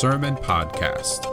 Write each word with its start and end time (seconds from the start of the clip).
Sermon 0.00 0.34
Podcast. 0.34 1.28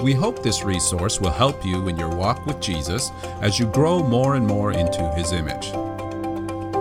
We 0.00 0.14
hope 0.14 0.42
this 0.42 0.64
resource 0.64 1.20
will 1.20 1.32
help 1.32 1.66
you 1.66 1.86
in 1.86 1.98
your 1.98 2.08
walk 2.08 2.46
with 2.46 2.58
Jesus 2.58 3.10
as 3.42 3.58
you 3.58 3.66
grow 3.66 4.02
more 4.02 4.36
and 4.36 4.46
more 4.46 4.72
into 4.72 5.06
his 5.12 5.32
image. 5.32 5.70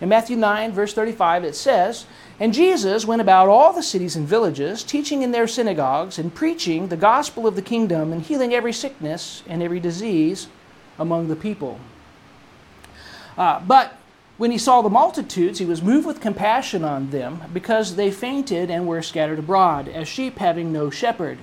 In 0.00 0.08
Matthew 0.08 0.36
9, 0.36 0.72
verse 0.72 0.94
35, 0.94 1.44
it 1.44 1.54
says, 1.54 2.06
And 2.38 2.54
Jesus 2.54 3.04
went 3.04 3.20
about 3.20 3.48
all 3.48 3.72
the 3.72 3.82
cities 3.82 4.16
and 4.16 4.26
villages, 4.26 4.82
teaching 4.82 5.22
in 5.22 5.30
their 5.30 5.46
synagogues 5.46 6.18
and 6.18 6.34
preaching 6.34 6.88
the 6.88 6.96
gospel 6.96 7.46
of 7.46 7.54
the 7.54 7.62
kingdom 7.62 8.12
and 8.12 8.22
healing 8.22 8.54
every 8.54 8.72
sickness 8.72 9.42
and 9.46 9.62
every 9.62 9.78
disease 9.78 10.48
among 10.98 11.28
the 11.28 11.36
people. 11.36 11.78
Uh, 13.36 13.60
but 13.60 13.98
when 14.38 14.50
he 14.50 14.58
saw 14.58 14.80
the 14.80 14.88
multitudes, 14.88 15.58
he 15.58 15.66
was 15.66 15.82
moved 15.82 16.06
with 16.06 16.22
compassion 16.22 16.82
on 16.82 17.10
them, 17.10 17.42
because 17.52 17.96
they 17.96 18.10
fainted 18.10 18.70
and 18.70 18.86
were 18.86 19.02
scattered 19.02 19.38
abroad, 19.38 19.86
as 19.86 20.08
sheep 20.08 20.38
having 20.38 20.72
no 20.72 20.88
shepherd. 20.88 21.36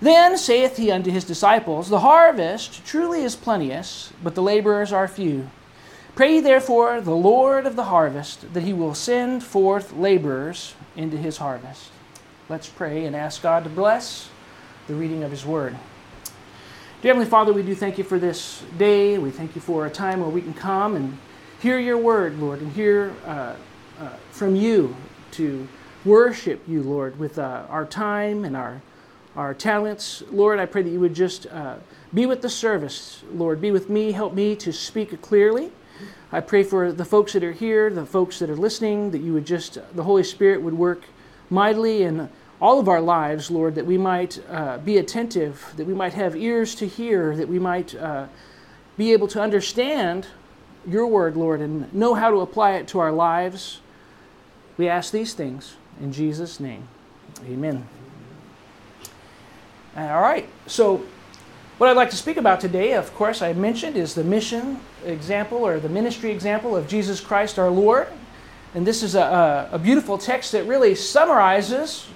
Then 0.00 0.38
saith 0.38 0.76
he 0.76 0.90
unto 0.90 1.10
his 1.10 1.24
disciples, 1.24 1.88
The 1.88 2.00
harvest 2.00 2.84
truly 2.86 3.22
is 3.22 3.34
plenteous, 3.34 4.12
but 4.22 4.34
the 4.34 4.42
laborers 4.42 4.92
are 4.92 5.08
few. 5.08 5.50
Pray 6.14 6.40
therefore 6.40 7.00
the 7.00 7.14
Lord 7.14 7.66
of 7.66 7.76
the 7.76 7.84
harvest 7.84 8.52
that 8.52 8.62
he 8.62 8.72
will 8.72 8.94
send 8.94 9.42
forth 9.42 9.92
laborers 9.92 10.74
into 10.96 11.16
his 11.16 11.38
harvest. 11.38 11.90
Let's 12.48 12.68
pray 12.68 13.04
and 13.04 13.14
ask 13.14 13.42
God 13.42 13.64
to 13.64 13.70
bless 13.70 14.28
the 14.86 14.94
reading 14.94 15.22
of 15.22 15.30
his 15.30 15.44
word. 15.44 15.76
Dear 17.02 17.10
Heavenly 17.10 17.30
Father, 17.30 17.52
we 17.52 17.62
do 17.62 17.74
thank 17.74 17.98
you 17.98 18.04
for 18.04 18.18
this 18.18 18.64
day. 18.76 19.18
We 19.18 19.30
thank 19.30 19.54
you 19.54 19.60
for 19.60 19.86
a 19.86 19.90
time 19.90 20.20
where 20.20 20.30
we 20.30 20.42
can 20.42 20.54
come 20.54 20.96
and 20.96 21.16
hear 21.60 21.78
your 21.78 21.98
word, 21.98 22.38
Lord, 22.40 22.60
and 22.60 22.72
hear 22.72 23.14
uh, 23.24 23.54
uh, 24.00 24.08
from 24.30 24.56
you 24.56 24.96
to 25.32 25.68
worship 26.04 26.62
you, 26.66 26.82
Lord, 26.82 27.16
with 27.18 27.38
uh, 27.38 27.66
our 27.68 27.84
time 27.84 28.44
and 28.44 28.56
our, 28.56 28.82
our 29.38 29.54
talents. 29.54 30.24
Lord, 30.32 30.58
I 30.58 30.66
pray 30.66 30.82
that 30.82 30.90
you 30.90 30.98
would 30.98 31.14
just 31.14 31.46
uh, 31.46 31.76
be 32.12 32.26
with 32.26 32.42
the 32.42 32.48
service, 32.48 33.22
Lord. 33.32 33.60
Be 33.60 33.70
with 33.70 33.88
me. 33.88 34.10
Help 34.10 34.34
me 34.34 34.56
to 34.56 34.72
speak 34.72 35.22
clearly. 35.22 35.70
I 36.32 36.40
pray 36.40 36.64
for 36.64 36.90
the 36.90 37.04
folks 37.04 37.34
that 37.34 37.44
are 37.44 37.52
here, 37.52 37.88
the 37.88 38.04
folks 38.04 38.40
that 38.40 38.50
are 38.50 38.56
listening, 38.56 39.12
that 39.12 39.20
you 39.20 39.32
would 39.32 39.46
just, 39.46 39.78
the 39.94 40.02
Holy 40.02 40.24
Spirit 40.24 40.60
would 40.60 40.74
work 40.74 41.04
mightily 41.50 42.02
in 42.02 42.28
all 42.60 42.80
of 42.80 42.88
our 42.88 43.00
lives, 43.00 43.48
Lord, 43.48 43.76
that 43.76 43.86
we 43.86 43.96
might 43.96 44.42
uh, 44.50 44.78
be 44.78 44.98
attentive, 44.98 45.72
that 45.76 45.86
we 45.86 45.94
might 45.94 46.14
have 46.14 46.34
ears 46.34 46.74
to 46.74 46.88
hear, 46.88 47.36
that 47.36 47.48
we 47.48 47.60
might 47.60 47.94
uh, 47.94 48.26
be 48.96 49.12
able 49.12 49.28
to 49.28 49.40
understand 49.40 50.26
your 50.84 51.06
word, 51.06 51.36
Lord, 51.36 51.60
and 51.60 51.92
know 51.94 52.14
how 52.14 52.30
to 52.32 52.38
apply 52.38 52.72
it 52.72 52.88
to 52.88 52.98
our 52.98 53.12
lives. 53.12 53.80
We 54.76 54.88
ask 54.88 55.12
these 55.12 55.32
things 55.32 55.76
in 56.00 56.12
Jesus' 56.12 56.58
name. 56.58 56.88
Amen. 57.44 57.86
All 59.96 60.20
right, 60.20 60.48
so 60.66 61.04
what 61.78 61.88
I'd 61.88 61.96
like 61.96 62.10
to 62.10 62.16
speak 62.16 62.36
about 62.36 62.60
today, 62.60 62.94
of 62.94 63.12
course, 63.14 63.40
I 63.40 63.52
mentioned, 63.52 63.96
is 63.96 64.14
the 64.14 64.24
mission 64.24 64.80
example 65.04 65.66
or 65.66 65.80
the 65.80 65.88
ministry 65.88 66.30
example 66.30 66.76
of 66.76 66.88
Jesus 66.88 67.20
Christ 67.20 67.58
our 67.58 67.70
Lord. 67.70 68.08
And 68.74 68.86
this 68.86 69.02
is 69.02 69.14
a, 69.14 69.68
a 69.72 69.78
beautiful 69.78 70.18
text 70.18 70.52
that 70.52 70.64
really 70.64 70.94
summarizes 70.94 72.06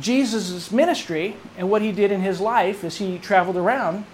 Jesus' 0.00 0.70
ministry 0.70 1.36
and 1.56 1.70
what 1.70 1.82
he 1.82 1.92
did 1.92 2.12
in 2.12 2.20
his 2.20 2.40
life 2.40 2.84
as 2.84 2.98
he 2.98 3.18
traveled 3.18 3.56
around 3.56 4.04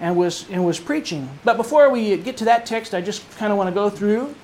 and 0.00 0.16
was, 0.16 0.48
and 0.50 0.64
was 0.64 0.78
preaching. 0.78 1.28
But 1.44 1.56
before 1.56 1.90
we 1.90 2.16
get 2.16 2.36
to 2.38 2.44
that 2.44 2.64
text, 2.64 2.94
I 2.94 3.00
just 3.00 3.28
kind 3.38 3.50
of 3.50 3.58
want 3.58 3.68
to 3.68 3.74
go 3.74 3.90
through 3.90 4.34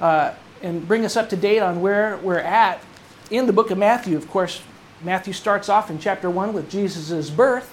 uh, 0.00 0.32
and 0.62 0.86
bring 0.86 1.04
us 1.04 1.16
up 1.16 1.28
to 1.30 1.36
date 1.36 1.60
on 1.60 1.80
where 1.80 2.16
we're 2.18 2.38
at 2.38 2.82
in 3.30 3.46
the 3.46 3.52
book 3.52 3.70
of 3.70 3.78
Matthew. 3.78 4.16
Of 4.16 4.28
course, 4.30 4.62
Matthew 5.04 5.34
starts 5.34 5.68
off 5.68 5.90
in 5.90 5.98
chapter 5.98 6.30
1 6.30 6.54
with 6.54 6.70
Jesus' 6.70 7.28
birth. 7.28 7.72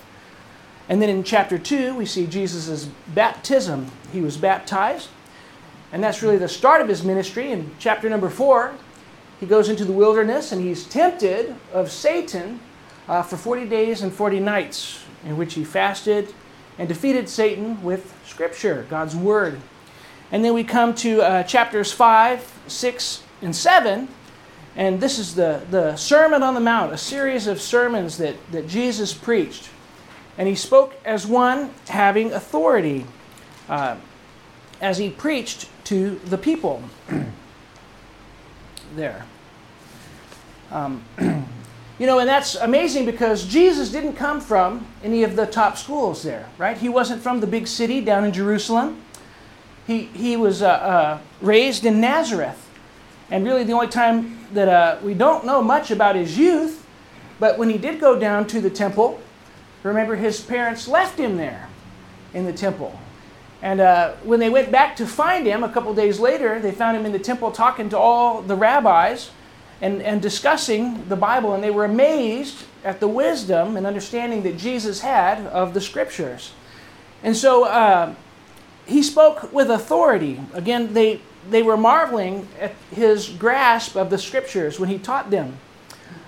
And 0.89 1.01
then 1.01 1.09
in 1.09 1.23
chapter 1.23 1.57
2, 1.57 1.95
we 1.95 2.05
see 2.05 2.27
Jesus' 2.27 2.89
baptism. 3.15 3.89
He 4.11 4.19
was 4.19 4.35
baptized. 4.35 5.07
And 5.93 6.03
that's 6.03 6.21
really 6.21 6.37
the 6.37 6.49
start 6.49 6.81
of 6.81 6.89
his 6.89 7.03
ministry. 7.03 7.51
In 7.51 7.71
chapter 7.79 8.09
number 8.09 8.29
4, 8.29 8.73
he 9.39 9.45
goes 9.45 9.69
into 9.69 9.85
the 9.85 9.93
wilderness 9.93 10.51
and 10.51 10.61
he's 10.61 10.85
tempted 10.85 11.55
of 11.71 11.89
Satan 11.89 12.59
uh, 13.07 13.23
for 13.23 13.37
40 13.37 13.65
days 13.65 14.01
and 14.01 14.13
40 14.13 14.41
nights, 14.41 15.03
in 15.23 15.37
which 15.37 15.53
he 15.53 15.63
fasted 15.63 16.33
and 16.77 16.89
defeated 16.89 17.29
Satan 17.29 17.81
with 17.81 18.13
Scripture, 18.25 18.85
God's 18.89 19.15
Word. 19.15 19.59
And 20.33 20.43
then 20.43 20.53
we 20.53 20.63
come 20.63 20.93
to 20.95 21.21
uh, 21.21 21.43
chapters 21.43 21.91
5, 21.93 22.59
6, 22.67 23.23
and 23.41 23.55
7. 23.55 24.07
And 24.75 25.01
this 25.01 25.19
is 25.19 25.35
the, 25.35 25.61
the 25.69 25.95
Sermon 25.95 26.43
on 26.43 26.53
the 26.53 26.59
Mount, 26.59 26.93
a 26.93 26.97
series 26.97 27.47
of 27.47 27.61
sermons 27.61 28.17
that, 28.17 28.35
that 28.51 28.67
Jesus 28.67 29.13
preached. 29.13 29.69
And 30.37 30.47
he 30.47 30.55
spoke 30.55 30.93
as 31.03 31.27
one 31.27 31.71
having 31.87 32.31
authority 32.31 33.05
uh, 33.67 33.97
as 34.79 34.97
he 34.97 35.09
preached 35.09 35.69
to 35.85 36.15
the 36.25 36.37
people. 36.37 36.83
there. 38.95 39.25
Um, 40.71 41.03
you 41.99 42.07
know, 42.07 42.19
and 42.19 42.27
that's 42.27 42.55
amazing 42.55 43.05
because 43.05 43.45
Jesus 43.45 43.91
didn't 43.91 44.13
come 44.13 44.39
from 44.41 44.87
any 45.03 45.23
of 45.23 45.35
the 45.35 45.45
top 45.45 45.77
schools 45.77 46.23
there, 46.23 46.47
right? 46.57 46.77
He 46.77 46.89
wasn't 46.89 47.21
from 47.21 47.39
the 47.39 47.47
big 47.47 47.67
city 47.67 48.01
down 48.01 48.23
in 48.23 48.31
Jerusalem. 48.31 49.01
He, 49.85 50.03
he 50.05 50.37
was 50.37 50.61
uh, 50.61 50.69
uh, 50.69 51.19
raised 51.41 51.85
in 51.85 51.99
Nazareth. 51.99 52.69
And 53.29 53.45
really, 53.45 53.63
the 53.63 53.73
only 53.73 53.87
time 53.87 54.40
that 54.53 54.67
uh, 54.67 54.97
we 55.03 55.13
don't 55.13 55.45
know 55.45 55.61
much 55.61 55.91
about 55.91 56.15
his 56.15 56.37
youth, 56.37 56.85
but 57.39 57.57
when 57.57 57.69
he 57.69 57.77
did 57.77 57.99
go 57.99 58.19
down 58.19 58.47
to 58.47 58.61
the 58.61 58.69
temple, 58.69 59.21
Remember, 59.83 60.15
his 60.15 60.41
parents 60.41 60.87
left 60.87 61.17
him 61.19 61.37
there 61.37 61.67
in 62.33 62.45
the 62.45 62.53
temple. 62.53 62.99
And 63.61 63.79
uh, 63.79 64.13
when 64.23 64.39
they 64.39 64.49
went 64.49 64.71
back 64.71 64.95
to 64.97 65.07
find 65.07 65.45
him 65.45 65.63
a 65.63 65.69
couple 65.69 65.93
days 65.93 66.19
later, 66.19 66.59
they 66.59 66.71
found 66.71 66.97
him 66.97 67.05
in 67.05 67.11
the 67.11 67.19
temple 67.19 67.51
talking 67.51 67.89
to 67.89 67.97
all 67.97 68.41
the 68.41 68.55
rabbis 68.55 69.31
and, 69.81 70.01
and 70.01 70.21
discussing 70.21 71.07
the 71.09 71.15
Bible. 71.15 71.53
And 71.53 71.63
they 71.63 71.71
were 71.71 71.85
amazed 71.85 72.65
at 72.83 72.99
the 72.99 73.07
wisdom 73.07 73.77
and 73.77 73.85
understanding 73.85 74.43
that 74.43 74.57
Jesus 74.57 75.01
had 75.01 75.45
of 75.47 75.73
the 75.73 75.81
scriptures. 75.81 76.53
And 77.23 77.35
so 77.35 77.65
uh, 77.65 78.15
he 78.85 79.03
spoke 79.03 79.51
with 79.53 79.69
authority. 79.69 80.39
Again, 80.53 80.93
they, 80.93 81.21
they 81.49 81.63
were 81.63 81.77
marveling 81.77 82.47
at 82.59 82.73
his 82.91 83.29
grasp 83.29 83.95
of 83.95 84.09
the 84.09 84.17
scriptures 84.17 84.79
when 84.79 84.89
he 84.89 84.97
taught 84.97 85.29
them. 85.29 85.57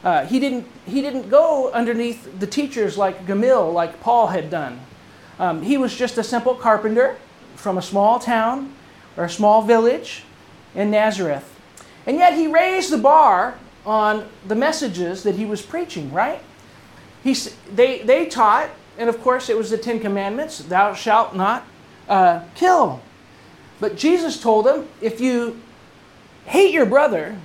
Uh, 0.03 0.25
he, 0.25 0.39
didn't, 0.39 0.67
he 0.85 1.01
didn't 1.01 1.29
go 1.29 1.71
underneath 1.71 2.39
the 2.39 2.47
teachers 2.47 2.97
like 2.97 3.25
Gamaliel, 3.25 3.71
like 3.71 4.01
Paul 4.01 4.27
had 4.27 4.49
done. 4.49 4.79
Um, 5.39 5.61
he 5.61 5.77
was 5.77 5.95
just 5.95 6.17
a 6.17 6.23
simple 6.23 6.55
carpenter 6.55 7.17
from 7.55 7.77
a 7.77 7.81
small 7.81 8.19
town 8.19 8.73
or 9.15 9.25
a 9.25 9.29
small 9.29 9.61
village 9.61 10.23
in 10.75 10.91
Nazareth. 10.91 11.49
And 12.05 12.17
yet 12.17 12.33
he 12.33 12.47
raised 12.47 12.91
the 12.91 12.97
bar 12.97 13.57
on 13.85 14.27
the 14.47 14.55
messages 14.55 15.23
that 15.23 15.35
he 15.35 15.45
was 15.45 15.61
preaching, 15.61 16.11
right? 16.11 16.41
He, 17.23 17.33
they, 17.73 17.99
they 17.99 18.25
taught, 18.25 18.69
and 18.97 19.09
of 19.09 19.21
course 19.21 19.49
it 19.49 19.57
was 19.57 19.69
the 19.69 19.77
Ten 19.77 19.99
Commandments 19.99 20.59
thou 20.59 20.93
shalt 20.93 21.35
not 21.35 21.65
uh, 22.09 22.41
kill. 22.55 23.01
But 23.83 23.97
Jesus 23.97 24.41
told 24.41 24.65
them 24.65 24.87
if 25.01 25.19
you 25.19 25.59
hate 26.45 26.73
your 26.73 26.85
brother, 26.85 27.35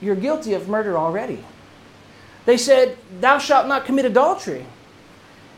you're 0.00 0.16
guilty 0.16 0.54
of 0.54 0.66
murder 0.66 0.96
already. 0.96 1.44
They 2.46 2.56
said, 2.56 2.96
Thou 3.20 3.36
shalt 3.36 3.68
not 3.68 3.84
commit 3.84 4.06
adultery. 4.06 4.64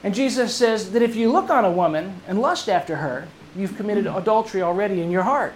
And 0.02 0.12
Jesus 0.12 0.52
says 0.52 0.90
that 0.90 1.02
if 1.02 1.14
you 1.14 1.30
look 1.30 1.50
on 1.50 1.64
a 1.64 1.70
woman 1.70 2.20
and 2.26 2.40
lust 2.40 2.68
after 2.68 2.96
her, 2.96 3.28
you've 3.54 3.76
committed 3.76 4.08
adultery 4.08 4.60
already 4.60 5.00
in 5.02 5.12
your 5.12 5.22
heart. 5.22 5.54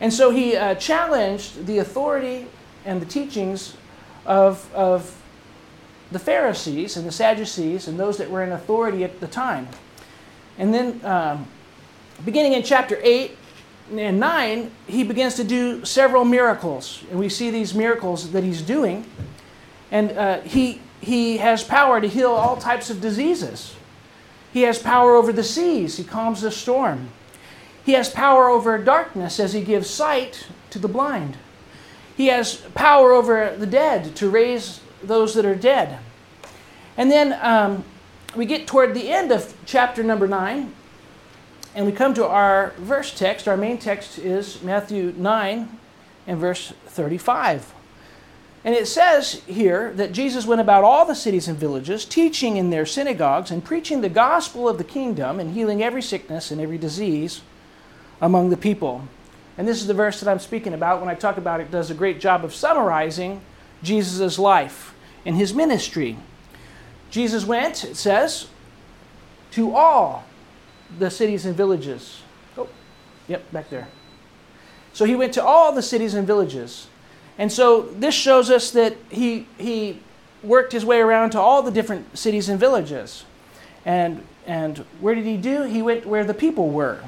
And 0.00 0.12
so 0.12 0.28
he 0.28 0.54
uh, 0.54 0.74
challenged 0.74 1.64
the 1.64 1.78
authority 1.78 2.48
and 2.84 3.00
the 3.00 3.06
teachings 3.06 3.74
of, 4.26 4.70
of 4.74 5.18
the 6.10 6.18
Pharisees 6.18 6.98
and 6.98 7.06
the 7.06 7.10
Sadducees 7.10 7.88
and 7.88 7.98
those 7.98 8.18
that 8.18 8.30
were 8.30 8.42
in 8.42 8.52
authority 8.52 9.02
at 9.02 9.18
the 9.20 9.28
time. 9.28 9.66
And 10.58 10.74
then, 10.74 11.02
um, 11.06 11.46
beginning 12.22 12.52
in 12.52 12.62
chapter 12.62 13.00
8 13.02 13.38
and 13.90 14.20
9, 14.20 14.70
he 14.86 15.04
begins 15.04 15.34
to 15.34 15.44
do 15.44 15.84
several 15.84 16.24
miracles. 16.24 17.04
And 17.10 17.18
we 17.18 17.28
see 17.28 17.50
these 17.50 17.74
miracles 17.74 18.30
that 18.32 18.44
he's 18.44 18.62
doing. 18.62 19.04
And 19.90 20.12
uh, 20.12 20.40
he, 20.40 20.80
he 21.00 21.38
has 21.38 21.62
power 21.62 22.00
to 22.00 22.08
heal 22.08 22.30
all 22.30 22.56
types 22.56 22.90
of 22.90 23.00
diseases. 23.00 23.74
He 24.52 24.62
has 24.62 24.78
power 24.78 25.14
over 25.14 25.32
the 25.32 25.44
seas. 25.44 25.96
He 25.96 26.04
calms 26.04 26.42
the 26.42 26.50
storm. 26.50 27.08
He 27.84 27.92
has 27.92 28.08
power 28.08 28.48
over 28.48 28.78
darkness 28.78 29.40
as 29.40 29.52
he 29.52 29.62
gives 29.62 29.90
sight 29.90 30.46
to 30.70 30.78
the 30.78 30.88
blind. 30.88 31.36
He 32.16 32.26
has 32.26 32.56
power 32.74 33.12
over 33.12 33.54
the 33.56 33.66
dead 33.66 34.14
to 34.16 34.30
raise 34.30 34.80
those 35.02 35.34
that 35.34 35.44
are 35.44 35.54
dead. 35.54 35.98
And 36.96 37.10
then 37.10 37.38
um, 37.42 37.84
we 38.36 38.46
get 38.46 38.66
toward 38.66 38.94
the 38.94 39.10
end 39.10 39.32
of 39.32 39.54
chapter 39.66 40.02
number 40.02 40.28
9, 40.28 40.72
and 41.74 41.86
we 41.86 41.92
come 41.92 42.14
to 42.14 42.26
our 42.26 42.74
verse 42.76 43.16
text. 43.16 43.48
Our 43.48 43.56
main 43.56 43.78
text 43.78 44.18
is 44.18 44.62
Matthew 44.62 45.14
9 45.16 45.78
and 46.26 46.38
verse 46.38 46.72
35. 46.86 47.74
And 48.64 48.74
it 48.74 48.86
says 48.86 49.42
here 49.46 49.92
that 49.94 50.12
Jesus 50.12 50.46
went 50.46 50.60
about 50.60 50.84
all 50.84 51.04
the 51.04 51.14
cities 51.14 51.48
and 51.48 51.58
villages, 51.58 52.04
teaching 52.04 52.56
in 52.56 52.70
their 52.70 52.86
synagogues 52.86 53.50
and 53.50 53.64
preaching 53.64 54.00
the 54.00 54.08
gospel 54.08 54.68
of 54.68 54.78
the 54.78 54.84
kingdom 54.84 55.40
and 55.40 55.54
healing 55.54 55.82
every 55.82 56.02
sickness 56.02 56.50
and 56.50 56.60
every 56.60 56.78
disease 56.78 57.40
among 58.20 58.50
the 58.50 58.56
people. 58.56 59.08
And 59.58 59.66
this 59.66 59.80
is 59.80 59.86
the 59.86 59.94
verse 59.94 60.20
that 60.20 60.30
I'm 60.30 60.38
speaking 60.38 60.74
about 60.74 61.00
when 61.00 61.08
I 61.08 61.14
talk 61.14 61.38
about 61.38 61.60
it, 61.60 61.70
does 61.70 61.90
a 61.90 61.94
great 61.94 62.20
job 62.20 62.44
of 62.44 62.54
summarizing 62.54 63.40
Jesus' 63.82 64.38
life 64.38 64.94
and 65.26 65.36
his 65.36 65.52
ministry. 65.52 66.16
Jesus 67.10 67.44
went, 67.44 67.84
it 67.84 67.96
says, 67.96 68.46
to 69.50 69.74
all 69.74 70.24
the 70.98 71.10
cities 71.10 71.46
and 71.46 71.56
villages. 71.56 72.20
Oh, 72.56 72.68
yep, 73.28 73.50
back 73.52 73.70
there. 73.70 73.88
So 74.92 75.04
he 75.04 75.14
went 75.14 75.32
to 75.34 75.44
all 75.44 75.72
the 75.72 75.82
cities 75.82 76.14
and 76.14 76.26
villages. 76.26 76.86
And 77.38 77.50
so 77.50 77.82
this 77.82 78.14
shows 78.14 78.50
us 78.50 78.70
that 78.72 78.96
he, 79.08 79.46
he 79.58 80.00
worked 80.42 80.72
his 80.72 80.84
way 80.84 81.00
around 81.00 81.30
to 81.30 81.40
all 81.40 81.62
the 81.62 81.70
different 81.70 82.18
cities 82.18 82.48
and 82.48 82.60
villages. 82.60 83.24
And, 83.84 84.24
and 84.46 84.78
where 85.00 85.14
did 85.14 85.24
he 85.24 85.36
do? 85.36 85.62
He 85.62 85.82
went 85.82 86.06
where 86.06 86.24
the 86.24 86.34
people 86.34 86.70
were. 86.70 87.02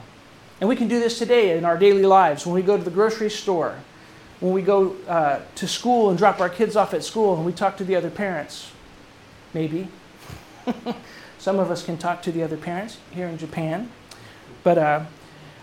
And 0.60 0.68
we 0.68 0.76
can 0.76 0.88
do 0.88 0.98
this 0.98 1.18
today 1.18 1.56
in 1.56 1.64
our 1.64 1.76
daily 1.76 2.04
lives 2.04 2.46
when 2.46 2.54
we 2.54 2.62
go 2.62 2.76
to 2.76 2.82
the 2.82 2.90
grocery 2.90 3.30
store, 3.30 3.76
when 4.40 4.52
we 4.52 4.62
go 4.62 4.96
uh, 5.08 5.40
to 5.56 5.68
school 5.68 6.10
and 6.10 6.18
drop 6.18 6.40
our 6.40 6.48
kids 6.48 6.76
off 6.76 6.94
at 6.94 7.04
school 7.04 7.36
and 7.36 7.44
we 7.44 7.52
talk 7.52 7.76
to 7.78 7.84
the 7.84 7.96
other 7.96 8.10
parents. 8.10 8.70
Maybe. 9.52 9.88
Some 11.44 11.58
of 11.58 11.70
us 11.70 11.84
can 11.84 11.98
talk 11.98 12.22
to 12.22 12.32
the 12.32 12.42
other 12.42 12.56
parents 12.56 12.96
here 13.10 13.26
in 13.26 13.36
Japan. 13.36 13.90
But 14.62 14.78
uh, 14.78 15.04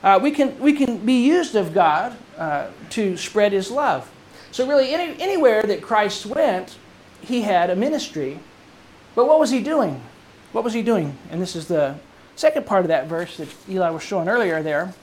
uh, 0.03 0.19
we, 0.21 0.29
can, 0.29 0.59
we 0.59 0.73
can 0.73 0.99
be 0.99 1.25
used 1.25 1.55
of 1.55 1.73
God 1.73 2.15
uh, 2.37 2.67
to 2.91 3.17
spread 3.17 3.51
His 3.51 3.71
love. 3.71 4.07
So, 4.51 4.67
really, 4.67 4.93
any, 4.93 5.19
anywhere 5.19 5.63
that 5.63 5.81
Christ 5.81 6.27
went, 6.27 6.77
He 7.21 7.41
had 7.41 7.71
a 7.71 7.75
ministry. 7.75 8.39
But 9.15 9.27
what 9.27 9.39
was 9.39 9.49
He 9.49 9.59
doing? 9.59 9.99
What 10.51 10.63
was 10.63 10.73
He 10.73 10.83
doing? 10.83 11.17
And 11.31 11.41
this 11.41 11.55
is 11.55 11.67
the 11.67 11.95
second 12.35 12.67
part 12.67 12.83
of 12.83 12.89
that 12.89 13.07
verse 13.07 13.37
that 13.37 13.47
Eli 13.67 13.89
was 13.89 14.03
showing 14.03 14.29
earlier 14.29 14.61
there. 14.61 14.93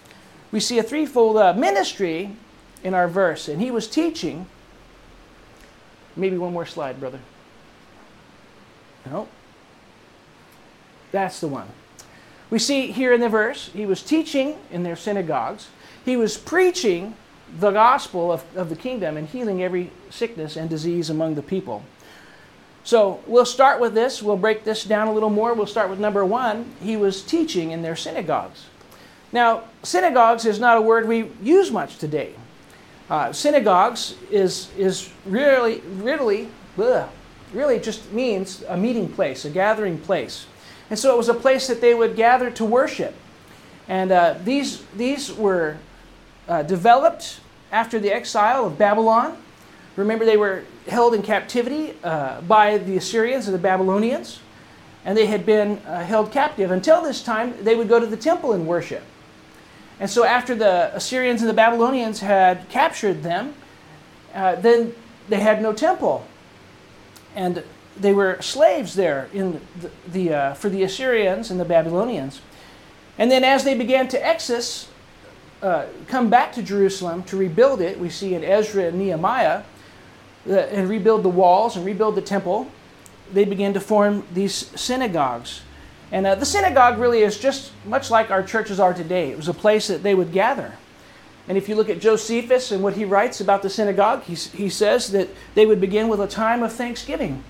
We 0.53 0.61
see 0.61 0.79
a 0.79 0.85
threefold 0.85 1.39
uh, 1.39 1.55
ministry 1.55 2.37
in 2.85 2.95
our 2.95 3.09
verse. 3.09 3.49
And 3.49 3.61
He 3.61 3.73
was 3.73 3.89
teaching. 3.89 4.47
Maybe 6.15 6.39
one 6.39 6.53
more 6.53 6.67
slide, 6.67 7.01
brother. 7.01 7.19
No. 9.11 9.27
That's 11.13 11.41
the 11.41 11.49
one. 11.49 11.69
We 12.51 12.59
see 12.59 12.93
here 12.93 13.13
in 13.13 13.21
the 13.21 13.29
verse, 13.29 13.71
he 13.75 13.87
was 13.87 14.03
teaching 14.03 14.57
in 14.71 14.83
their 14.83 14.97
synagogues. 14.97 15.69
He 16.05 16.17
was 16.17 16.39
preaching 16.39 17.15
the 17.59 17.71
gospel 17.71 18.33
of, 18.33 18.45
of 18.57 18.69
the 18.69 18.77
kingdom 18.77 19.17
and 19.17 19.29
healing 19.29 19.63
every 19.63 19.91
sickness 20.11 20.57
and 20.57 20.69
disease 20.69 21.11
among 21.11 21.35
the 21.35 21.43
people. 21.43 21.83
So 22.85 23.21
we'll 23.27 23.45
start 23.45 23.81
with 23.81 23.95
this. 23.95 24.23
We'll 24.23 24.39
break 24.39 24.65
this 24.65 24.85
down 24.85 25.09
a 25.09 25.13
little 25.13 25.31
more. 25.31 25.53
We'll 25.53 25.67
start 25.67 25.91
with 25.91 25.99
number 25.99 26.25
one. 26.25 26.73
He 26.83 26.97
was 26.97 27.23
teaching 27.23 27.71
in 27.71 27.83
their 27.83 27.97
synagogues. 27.97 28.65
Now, 29.31 29.65
synagogues 29.83 30.47
is 30.47 30.59
not 30.59 30.79
a 30.79 30.81
word 30.81 31.07
we 31.07 31.31
use 31.43 31.71
much 31.71 31.99
today. 31.99 32.33
Uh, 33.11 33.33
synagogues 33.33 34.15
is, 34.31 34.71
is 34.79 35.11
really, 35.27 35.81
really, 35.81 36.49
ugh, 36.79 37.09
really 37.53 37.79
just 37.79 38.11
means 38.13 38.63
a 38.69 38.77
meeting 38.77 39.11
place, 39.11 39.45
a 39.45 39.51
gathering 39.51 39.99
place. 39.99 40.47
And 40.91 40.99
so 40.99 41.13
it 41.13 41.17
was 41.17 41.29
a 41.29 41.35
place 41.35 41.67
that 41.67 41.81
they 41.81 41.95
would 41.95 42.17
gather 42.17 42.51
to 42.53 42.65
worship. 42.65 43.15
And 43.89 44.13
uh, 44.13 44.37
these, 44.45 44.83
these 44.97 45.33
were 45.33 45.77
uh, 46.49 46.63
developed 46.63 47.41
after 47.73 47.99
the 47.99 48.11
exile 48.11 48.67
of 48.67 48.79
Babylon. 48.79 49.37
Remember, 49.97 50.25
they 50.25 50.37
were 50.37 50.65
held 50.87 51.15
in 51.15 51.23
captivity 51.23 51.95
uh, 52.03 52.41
by 52.43 52.79
the 52.79 52.97
Assyrians 52.97 53.47
and 53.47 53.55
the 53.55 53.61
Babylonians, 53.61 54.41
and 55.05 55.17
they 55.17 55.27
had 55.27 55.45
been 55.45 55.79
uh, 55.79 56.05
held 56.05 56.33
captive. 56.33 56.71
Until 56.71 57.03
this 57.03 57.23
time, 57.23 57.55
they 57.63 57.75
would 57.75 57.89
go 57.89 57.99
to 57.99 58.07
the 58.07 58.17
temple 58.17 58.53
and 58.53 58.67
worship. 58.67 59.03
And 60.01 60.09
so, 60.09 60.25
after 60.25 60.55
the 60.55 60.95
Assyrians 60.95 61.41
and 61.41 61.51
the 61.51 61.55
Babylonians 61.55 62.21
had 62.21 62.69
captured 62.69 63.23
them, 63.23 63.55
uh, 64.35 64.55
then 64.57 64.95
they 65.29 65.41
had 65.41 65.61
no 65.61 65.73
temple. 65.73 66.25
And 67.35 67.65
they 68.01 68.13
were 68.13 68.41
slaves 68.41 68.95
there 68.95 69.29
in 69.33 69.61
the, 69.81 69.91
the 70.09 70.35
uh, 70.35 70.55
for 70.55 70.69
the 70.69 70.83
Assyrians 70.83 71.51
and 71.51 71.59
the 71.59 71.65
Babylonians. 71.65 72.41
And 73.19 73.31
then 73.31 73.45
as 73.45 73.65
they 73.65 73.77
began 73.77 74.09
to 74.09 74.27
exodus, 74.27 74.89
uh, 75.63 75.87
come 76.07 76.31
back 76.31 76.53
to 76.53 76.63
Jerusalem 76.63 77.25
to 77.25 77.37
rebuild 77.37 77.81
it, 77.81 77.99
we 77.99 78.11
see 78.11 78.35
in 78.35 78.45
Ezra 78.45 78.85
and 78.85 78.99
Nehemiah, 78.99 79.65
uh, 80.49 80.53
and 80.53 80.89
rebuild 80.89 81.25
the 81.25 81.29
walls 81.29 81.77
and 81.77 81.85
rebuild 81.85 82.15
the 82.15 82.23
temple, 82.23 82.71
they 83.33 83.45
began 83.45 83.75
to 83.75 83.81
form 83.81 84.25
these 84.33 84.55
synagogues. 84.81 85.63
And 86.11 86.27
uh, 86.27 86.37
the 86.37 86.47
synagogue 86.47 86.99
really 86.99 87.21
is 87.21 87.39
just 87.39 87.73
much 87.85 88.11
like 88.11 88.31
our 88.31 88.43
churches 88.43 88.81
are 88.81 88.95
today. 88.95 89.31
It 89.31 89.37
was 89.37 89.49
a 89.49 89.55
place 89.55 89.89
that 89.89 90.03
they 90.03 90.15
would 90.15 90.33
gather. 90.33 90.75
And 91.49 91.59
if 91.59 91.69
you 91.69 91.75
look 91.75 91.89
at 91.89 92.01
Josephus 92.01 92.71
and 92.73 92.83
what 92.83 92.95
he 92.95 93.05
writes 93.05 93.41
about 93.41 93.63
the 93.63 93.71
synagogue, 93.71 94.23
he, 94.23 94.35
he 94.35 94.69
says 94.69 95.13
that 95.13 95.29
they 95.55 95.67
would 95.67 95.81
begin 95.81 96.09
with 96.09 96.21
a 96.21 96.27
time 96.27 96.63
of 96.63 96.73
thanksgiving. 96.73 97.43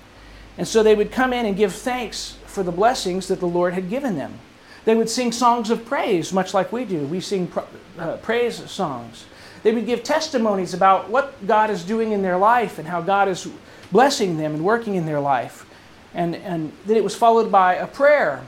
And 0.59 0.67
so 0.67 0.83
they 0.83 0.93
would 0.93 1.09
come 1.09 1.31
in 1.31 1.45
and 1.45 1.55
give 1.55 1.73
thanks 1.73 2.35
for 2.45 2.63
the 2.63 2.71
blessings 2.71 3.29
that 3.29 3.39
the 3.39 3.47
Lord 3.47 3.73
had 3.73 3.89
given 3.89 4.17
them. 4.17 4.37
They 4.83 4.93
would 4.93 5.09
sing 5.09 5.31
songs 5.31 5.69
of 5.69 5.85
praise, 5.85 6.33
much 6.33 6.53
like 6.53 6.73
we 6.73 6.83
do. 6.83 7.05
We 7.05 7.21
sing 7.21 7.49
uh, 7.97 8.17
praise 8.17 8.69
songs. 8.69 9.23
They 9.63 9.71
would 9.71 9.85
give 9.85 10.03
testimonies 10.03 10.73
about 10.73 11.09
what 11.09 11.47
God 11.47 11.69
is 11.69 11.85
doing 11.85 12.11
in 12.11 12.21
their 12.21 12.37
life 12.37 12.77
and 12.77 12.85
how 12.85 12.99
God 12.99 13.29
is 13.29 13.49
blessing 13.89 14.35
them 14.35 14.53
and 14.53 14.65
working 14.65 14.95
in 14.95 15.05
their 15.05 15.21
life. 15.21 15.65
And, 16.13 16.35
and 16.35 16.73
then 16.85 16.97
it 16.97 17.05
was 17.05 17.15
followed 17.15 17.49
by 17.49 17.75
a 17.75 17.87
prayer. 17.87 18.43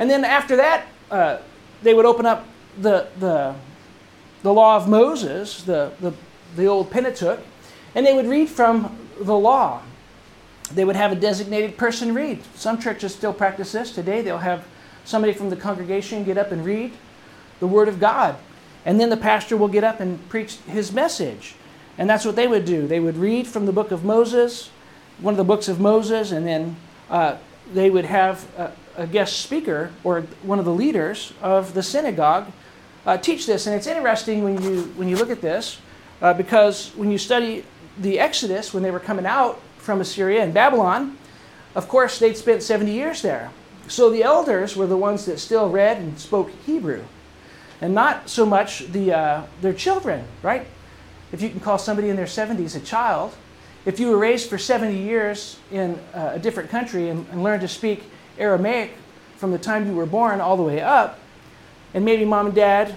And 0.00 0.10
then 0.10 0.24
after 0.24 0.56
that, 0.56 0.88
uh, 1.08 1.38
they 1.84 1.94
would 1.94 2.04
open 2.04 2.26
up 2.26 2.48
the, 2.80 3.06
the, 3.20 3.54
the 4.42 4.52
law 4.52 4.76
of 4.76 4.88
Moses, 4.88 5.62
the, 5.62 5.92
the, 6.00 6.14
the 6.56 6.66
old 6.66 6.90
Pentateuch, 6.90 7.38
and 7.94 8.04
they 8.04 8.12
would 8.12 8.26
read 8.26 8.48
from 8.48 8.98
the 9.20 9.38
law 9.38 9.82
they 10.72 10.84
would 10.84 10.96
have 10.96 11.12
a 11.12 11.16
designated 11.16 11.76
person 11.76 12.14
read. 12.14 12.42
Some 12.54 12.80
churches 12.80 13.14
still 13.14 13.32
practice 13.32 13.72
this 13.72 13.92
today. 13.92 14.22
They'll 14.22 14.38
have 14.38 14.64
somebody 15.04 15.32
from 15.32 15.50
the 15.50 15.56
congregation 15.56 16.24
get 16.24 16.38
up 16.38 16.52
and 16.52 16.64
read 16.64 16.92
the 17.60 17.66
Word 17.66 17.88
of 17.88 18.00
God. 18.00 18.36
And 18.84 19.00
then 19.00 19.10
the 19.10 19.16
pastor 19.16 19.56
will 19.56 19.68
get 19.68 19.84
up 19.84 20.00
and 20.00 20.26
preach 20.28 20.56
his 20.66 20.92
message. 20.92 21.54
And 21.96 22.08
that's 22.08 22.24
what 22.24 22.36
they 22.36 22.46
would 22.46 22.64
do. 22.64 22.86
They 22.86 23.00
would 23.00 23.16
read 23.16 23.46
from 23.46 23.66
the 23.66 23.72
book 23.72 23.90
of 23.90 24.04
Moses, 24.04 24.70
one 25.20 25.34
of 25.34 25.38
the 25.38 25.44
books 25.44 25.68
of 25.68 25.80
Moses, 25.80 26.32
and 26.32 26.46
then 26.46 26.76
uh, 27.08 27.36
they 27.72 27.88
would 27.88 28.04
have 28.04 28.46
a, 28.58 28.72
a, 28.96 29.06
guest 29.06 29.40
speaker 29.40 29.92
or 30.02 30.22
one 30.42 30.58
of 30.58 30.64
the 30.64 30.72
leaders 30.72 31.32
of 31.40 31.72
the 31.74 31.82
synagogue 31.82 32.50
uh, 33.06 33.16
teach 33.16 33.46
this. 33.46 33.66
And 33.66 33.76
it's 33.76 33.86
interesting 33.86 34.42
when 34.42 34.60
you, 34.62 34.82
when 34.96 35.08
you 35.08 35.16
look 35.16 35.30
at 35.30 35.40
this 35.40 35.78
uh, 36.20 36.34
because 36.34 36.90
when 36.96 37.10
you 37.10 37.18
study 37.18 37.64
the 37.98 38.18
Exodus, 38.18 38.74
when 38.74 38.82
they 38.82 38.90
were 38.90 39.00
coming 39.00 39.26
out 39.26 39.60
from 39.84 40.00
Assyria 40.00 40.42
and 40.42 40.54
Babylon, 40.54 41.16
of 41.74 41.88
course, 41.88 42.18
they'd 42.18 42.36
spent 42.36 42.62
70 42.62 42.90
years 42.90 43.20
there. 43.20 43.50
So 43.86 44.10
the 44.10 44.22
elders 44.22 44.76
were 44.76 44.86
the 44.86 44.96
ones 44.96 45.26
that 45.26 45.38
still 45.38 45.68
read 45.68 45.98
and 45.98 46.18
spoke 46.18 46.50
Hebrew, 46.64 47.04
and 47.80 47.94
not 47.94 48.30
so 48.30 48.46
much 48.46 48.90
the, 48.92 49.12
uh, 49.12 49.46
their 49.60 49.74
children, 49.74 50.24
right? 50.42 50.66
If 51.32 51.42
you 51.42 51.50
can 51.50 51.60
call 51.60 51.78
somebody 51.78 52.08
in 52.08 52.16
their 52.16 52.24
70s 52.24 52.76
a 52.76 52.80
child, 52.80 53.34
if 53.84 54.00
you 54.00 54.08
were 54.08 54.16
raised 54.16 54.48
for 54.48 54.56
70 54.56 54.96
years 54.96 55.58
in 55.70 55.98
uh, 56.14 56.32
a 56.34 56.38
different 56.38 56.70
country 56.70 57.10
and, 57.10 57.26
and 57.30 57.42
learned 57.42 57.60
to 57.60 57.68
speak 57.68 58.04
Aramaic 58.38 58.92
from 59.36 59.50
the 59.50 59.58
time 59.58 59.86
you 59.86 59.94
were 59.94 60.06
born 60.06 60.40
all 60.40 60.56
the 60.56 60.62
way 60.62 60.80
up, 60.80 61.18
and 61.92 62.04
maybe 62.04 62.24
mom 62.24 62.46
and 62.46 62.54
dad 62.54 62.96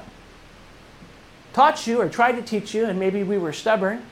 taught 1.51 1.86
you 1.86 2.00
or 2.00 2.08
tried 2.08 2.34
to 2.34 2.41
teach 2.41 2.74
you, 2.74 2.86
and 2.86 2.98
maybe 2.98 3.24
we 3.24 3.38
were 3.38 3.51
stubborn 3.51 4.03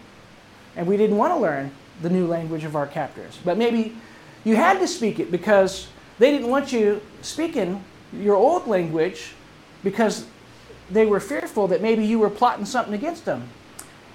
and 0.76 0.86
we 0.88 0.98
didn't 0.98 1.16
want 1.16 1.32
to 1.32 1.40
learn 1.40 1.72
the 2.02 2.10
new 2.10 2.28
language 2.28 2.64
of 2.64 2.76
our 2.76 2.88
captors. 2.88 3.38
But 3.44 3.58
maybe 3.58 3.96
you 4.44 4.56
had 4.56 4.80
to 4.80 4.88
speak 4.88 5.20
it 5.20 5.32
because 5.32 5.88
they 6.20 6.32
didn't 6.32 6.50
want 6.50 6.72
you 6.72 7.02
speaking 7.22 7.84
your 8.14 8.36
old 8.36 8.68
language 8.68 9.34
because 9.84 10.26
they 10.90 11.06
were 11.06 11.20
fearful 11.20 11.68
that 11.68 11.82
maybe 11.82 12.06
you 12.06 12.20
were 12.20 12.30
plotting 12.30 12.66
something 12.66 12.94
against 12.94 13.26
them. 13.26 13.50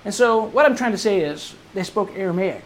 And 0.04 0.14
so, 0.14 0.44
what 0.44 0.64
I'm 0.64 0.76
trying 0.76 0.92
to 0.92 0.98
say 0.98 1.20
is, 1.20 1.54
they 1.74 1.82
spoke 1.82 2.16
Aramaic, 2.16 2.64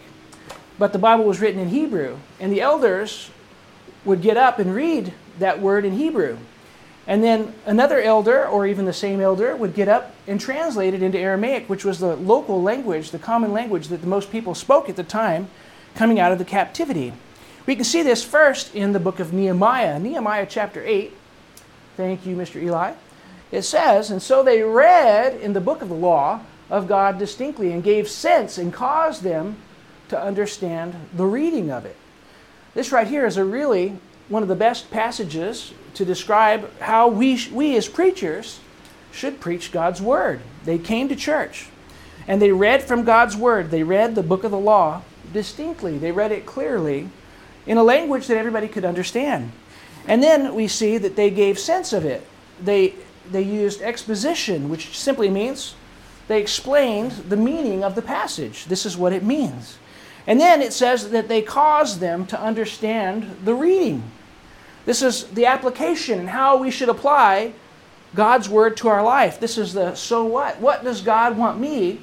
but 0.78 0.92
the 0.92 0.98
Bible 0.98 1.24
was 1.24 1.40
written 1.40 1.60
in 1.60 1.68
Hebrew, 1.68 2.18
and 2.38 2.52
the 2.52 2.60
elders 2.60 3.30
would 4.04 4.22
get 4.22 4.36
up 4.36 4.58
and 4.58 4.74
read 4.74 5.12
that 5.38 5.60
word 5.60 5.84
in 5.84 5.94
Hebrew. 5.94 6.38
And 7.06 7.22
then 7.22 7.54
another 7.66 8.00
elder, 8.00 8.46
or 8.46 8.66
even 8.66 8.86
the 8.86 8.92
same 8.92 9.20
elder, 9.20 9.54
would 9.54 9.74
get 9.74 9.88
up 9.88 10.14
and 10.26 10.40
translate 10.40 10.94
it 10.94 11.02
into 11.02 11.18
Aramaic, 11.18 11.68
which 11.68 11.84
was 11.84 11.98
the 11.98 12.16
local 12.16 12.62
language, 12.62 13.10
the 13.10 13.18
common 13.18 13.52
language 13.52 13.88
that 13.88 14.00
the 14.00 14.06
most 14.06 14.32
people 14.32 14.54
spoke 14.54 14.88
at 14.88 14.96
the 14.96 15.04
time 15.04 15.48
coming 15.94 16.18
out 16.18 16.32
of 16.32 16.38
the 16.38 16.44
captivity. 16.44 17.12
We 17.66 17.76
can 17.76 17.84
see 17.84 18.02
this 18.02 18.24
first 18.24 18.74
in 18.74 18.92
the 18.92 19.00
book 19.00 19.20
of 19.20 19.32
Nehemiah, 19.32 19.98
Nehemiah 19.98 20.46
chapter 20.48 20.82
8. 20.82 21.12
Thank 21.96 22.26
you, 22.26 22.36
Mr. 22.36 22.62
Eli. 22.62 22.94
It 23.52 23.62
says, 23.62 24.10
And 24.10 24.22
so 24.22 24.42
they 24.42 24.62
read 24.62 25.40
in 25.40 25.52
the 25.52 25.60
book 25.60 25.82
of 25.82 25.88
the 25.88 25.94
law 25.94 26.40
of 26.70 26.88
God 26.88 27.18
distinctly 27.18 27.72
and 27.72 27.84
gave 27.84 28.08
sense 28.08 28.58
and 28.58 28.72
caused 28.72 29.22
them 29.22 29.56
to 30.08 30.20
understand 30.20 30.94
the 31.14 31.26
reading 31.26 31.70
of 31.70 31.84
it. 31.84 31.96
This 32.74 32.92
right 32.92 33.06
here 33.06 33.26
is 33.26 33.36
a 33.36 33.44
really 33.44 33.98
one 34.28 34.42
of 34.42 34.48
the 34.48 34.56
best 34.56 34.90
passages 34.90 35.72
to 35.94 36.04
describe 36.04 36.78
how 36.80 37.08
we, 37.08 37.38
we 37.52 37.76
as 37.76 37.88
preachers 37.88 38.60
should 39.12 39.40
preach 39.40 39.72
God's 39.72 40.02
Word. 40.02 40.40
They 40.64 40.78
came 40.78 41.08
to 41.08 41.16
church 41.16 41.68
and 42.26 42.40
they 42.40 42.52
read 42.52 42.82
from 42.82 43.04
God's 43.04 43.36
Word. 43.36 43.70
They 43.70 43.82
read 43.82 44.14
the 44.14 44.22
book 44.22 44.44
of 44.44 44.50
the 44.50 44.58
law 44.58 45.02
distinctly, 45.32 45.98
they 45.98 46.12
read 46.12 46.32
it 46.32 46.46
clearly 46.46 47.08
in 47.66 47.78
a 47.78 47.82
language 47.82 48.26
that 48.26 48.36
everybody 48.36 48.68
could 48.68 48.84
understand. 48.84 49.50
And 50.06 50.22
then 50.22 50.54
we 50.54 50.68
see 50.68 50.98
that 50.98 51.16
they 51.16 51.30
gave 51.30 51.58
sense 51.58 51.92
of 51.92 52.04
it. 52.04 52.26
They, 52.62 52.94
they 53.30 53.42
used 53.42 53.80
exposition, 53.80 54.68
which 54.68 54.96
simply 54.98 55.30
means 55.30 55.74
they 56.28 56.40
explained 56.40 57.12
the 57.28 57.36
meaning 57.36 57.82
of 57.82 57.94
the 57.94 58.02
passage. 58.02 58.66
This 58.66 58.86
is 58.86 58.96
what 58.96 59.12
it 59.12 59.22
means. 59.22 59.78
And 60.26 60.40
then 60.40 60.62
it 60.62 60.72
says 60.72 61.10
that 61.10 61.28
they 61.28 61.42
caused 61.42 62.00
them 62.00 62.26
to 62.26 62.40
understand 62.40 63.38
the 63.44 63.54
reading. 63.54 64.02
This 64.84 65.02
is 65.02 65.24
the 65.28 65.46
application 65.46 66.20
and 66.20 66.28
how 66.28 66.56
we 66.58 66.70
should 66.70 66.88
apply 66.88 67.52
God's 68.14 68.48
word 68.48 68.76
to 68.78 68.88
our 68.88 69.02
life. 69.02 69.40
This 69.40 69.58
is 69.58 69.72
the 69.72 69.94
so 69.94 70.24
what? 70.24 70.60
What 70.60 70.84
does 70.84 71.00
God 71.00 71.36
want 71.36 71.58
me 71.58 72.00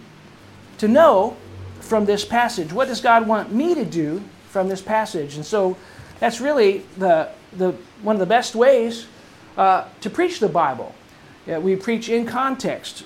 to 0.80 0.88
know 0.88 1.38
from 1.80 2.06
this 2.06 2.26
passage? 2.26 2.74
What 2.74 2.88
does 2.88 3.02
God 3.02 3.28
want 3.28 3.52
me 3.52 3.76
to 3.76 3.86
do 3.86 4.24
from 4.50 4.68
this 4.68 4.82
passage? 4.82 5.36
And 5.36 5.46
so 5.46 5.78
that's 6.20 6.42
really 6.42 6.80
the, 6.98 7.30
the, 7.54 7.72
one 8.02 8.16
of 8.16 8.20
the 8.20 8.26
best 8.26 8.56
ways 8.56 9.08
uh, 9.58 9.88
to 10.02 10.10
preach 10.10 10.40
the 10.40 10.50
Bible. 10.50 10.94
Yeah, 11.48 11.60
we 11.60 11.76
preach 11.76 12.10
in 12.10 12.26
context 12.26 13.04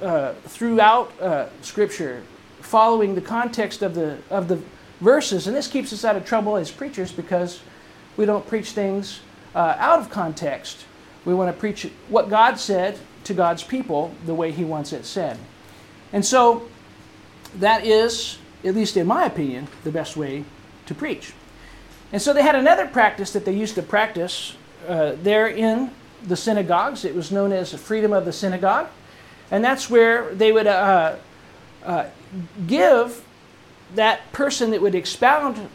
uh, 0.00 0.32
throughout 0.44 1.18
uh, 1.20 1.48
Scripture, 1.62 2.22
following 2.60 3.14
the 3.14 3.20
context 3.20 3.82
of 3.82 3.94
the, 3.94 4.18
of 4.30 4.48
the 4.48 4.60
verses. 5.00 5.46
And 5.46 5.56
this 5.56 5.66
keeps 5.68 5.92
us 5.92 6.04
out 6.04 6.16
of 6.16 6.24
trouble 6.24 6.56
as 6.56 6.70
preachers 6.70 7.12
because 7.12 7.60
we 8.16 8.26
don't 8.26 8.46
preach 8.46 8.72
things 8.72 9.20
uh, 9.54 9.76
out 9.78 10.00
of 10.00 10.10
context. 10.10 10.84
We 11.24 11.34
want 11.34 11.54
to 11.54 11.58
preach 11.58 11.90
what 12.08 12.28
God 12.28 12.58
said 12.58 12.98
to 13.24 13.34
God's 13.34 13.62
people 13.62 14.14
the 14.26 14.34
way 14.34 14.50
He 14.50 14.64
wants 14.64 14.92
it 14.92 15.04
said. 15.04 15.38
And 16.12 16.24
so 16.24 16.68
that 17.56 17.86
is, 17.86 18.38
at 18.64 18.74
least 18.74 18.96
in 18.96 19.06
my 19.06 19.24
opinion, 19.24 19.68
the 19.84 19.92
best 19.92 20.16
way 20.16 20.44
to 20.86 20.94
preach. 20.94 21.32
And 22.12 22.20
so 22.20 22.32
they 22.32 22.42
had 22.42 22.54
another 22.54 22.86
practice 22.86 23.32
that 23.32 23.44
they 23.44 23.54
used 23.54 23.74
to 23.76 23.82
practice 23.82 24.56
uh, 24.86 25.14
there 25.22 25.46
in 25.46 25.90
the 26.24 26.36
synagogues. 26.36 27.04
It 27.04 27.14
was 27.14 27.30
known 27.30 27.52
as 27.52 27.72
the 27.72 27.78
freedom 27.78 28.12
of 28.12 28.24
the 28.24 28.32
synagogue. 28.32 28.88
And 29.50 29.64
that's 29.64 29.88
where 29.88 30.34
they 30.34 30.52
would 30.52 30.66
uh, 30.66 31.16
uh, 31.84 32.06
give 32.66 33.24
that 33.94 34.32
person 34.32 34.70
that 34.70 34.80
would 34.80 34.94
expound 34.94 35.68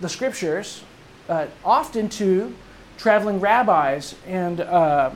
the 0.00 0.08
scriptures 0.08 0.82
uh, 1.28 1.46
often 1.64 2.08
to 2.08 2.54
traveling 2.98 3.40
rabbis 3.40 4.14
and 4.26 4.60
uh, 4.60 5.10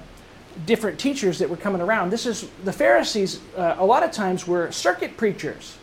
different 0.65 0.99
teachers 0.99 1.39
that 1.39 1.49
were 1.49 1.57
coming 1.57 1.81
around. 1.81 2.11
This 2.11 2.27
is 2.27 2.49
the 2.65 2.73
Pharisees. 2.73 3.41
Uh, 3.57 3.77
a 3.79 3.85
lot 3.85 4.03
of 4.03 4.11
times 4.11 4.47
were 4.47 4.73
circuit 4.73 5.17
preachers, 5.17 5.77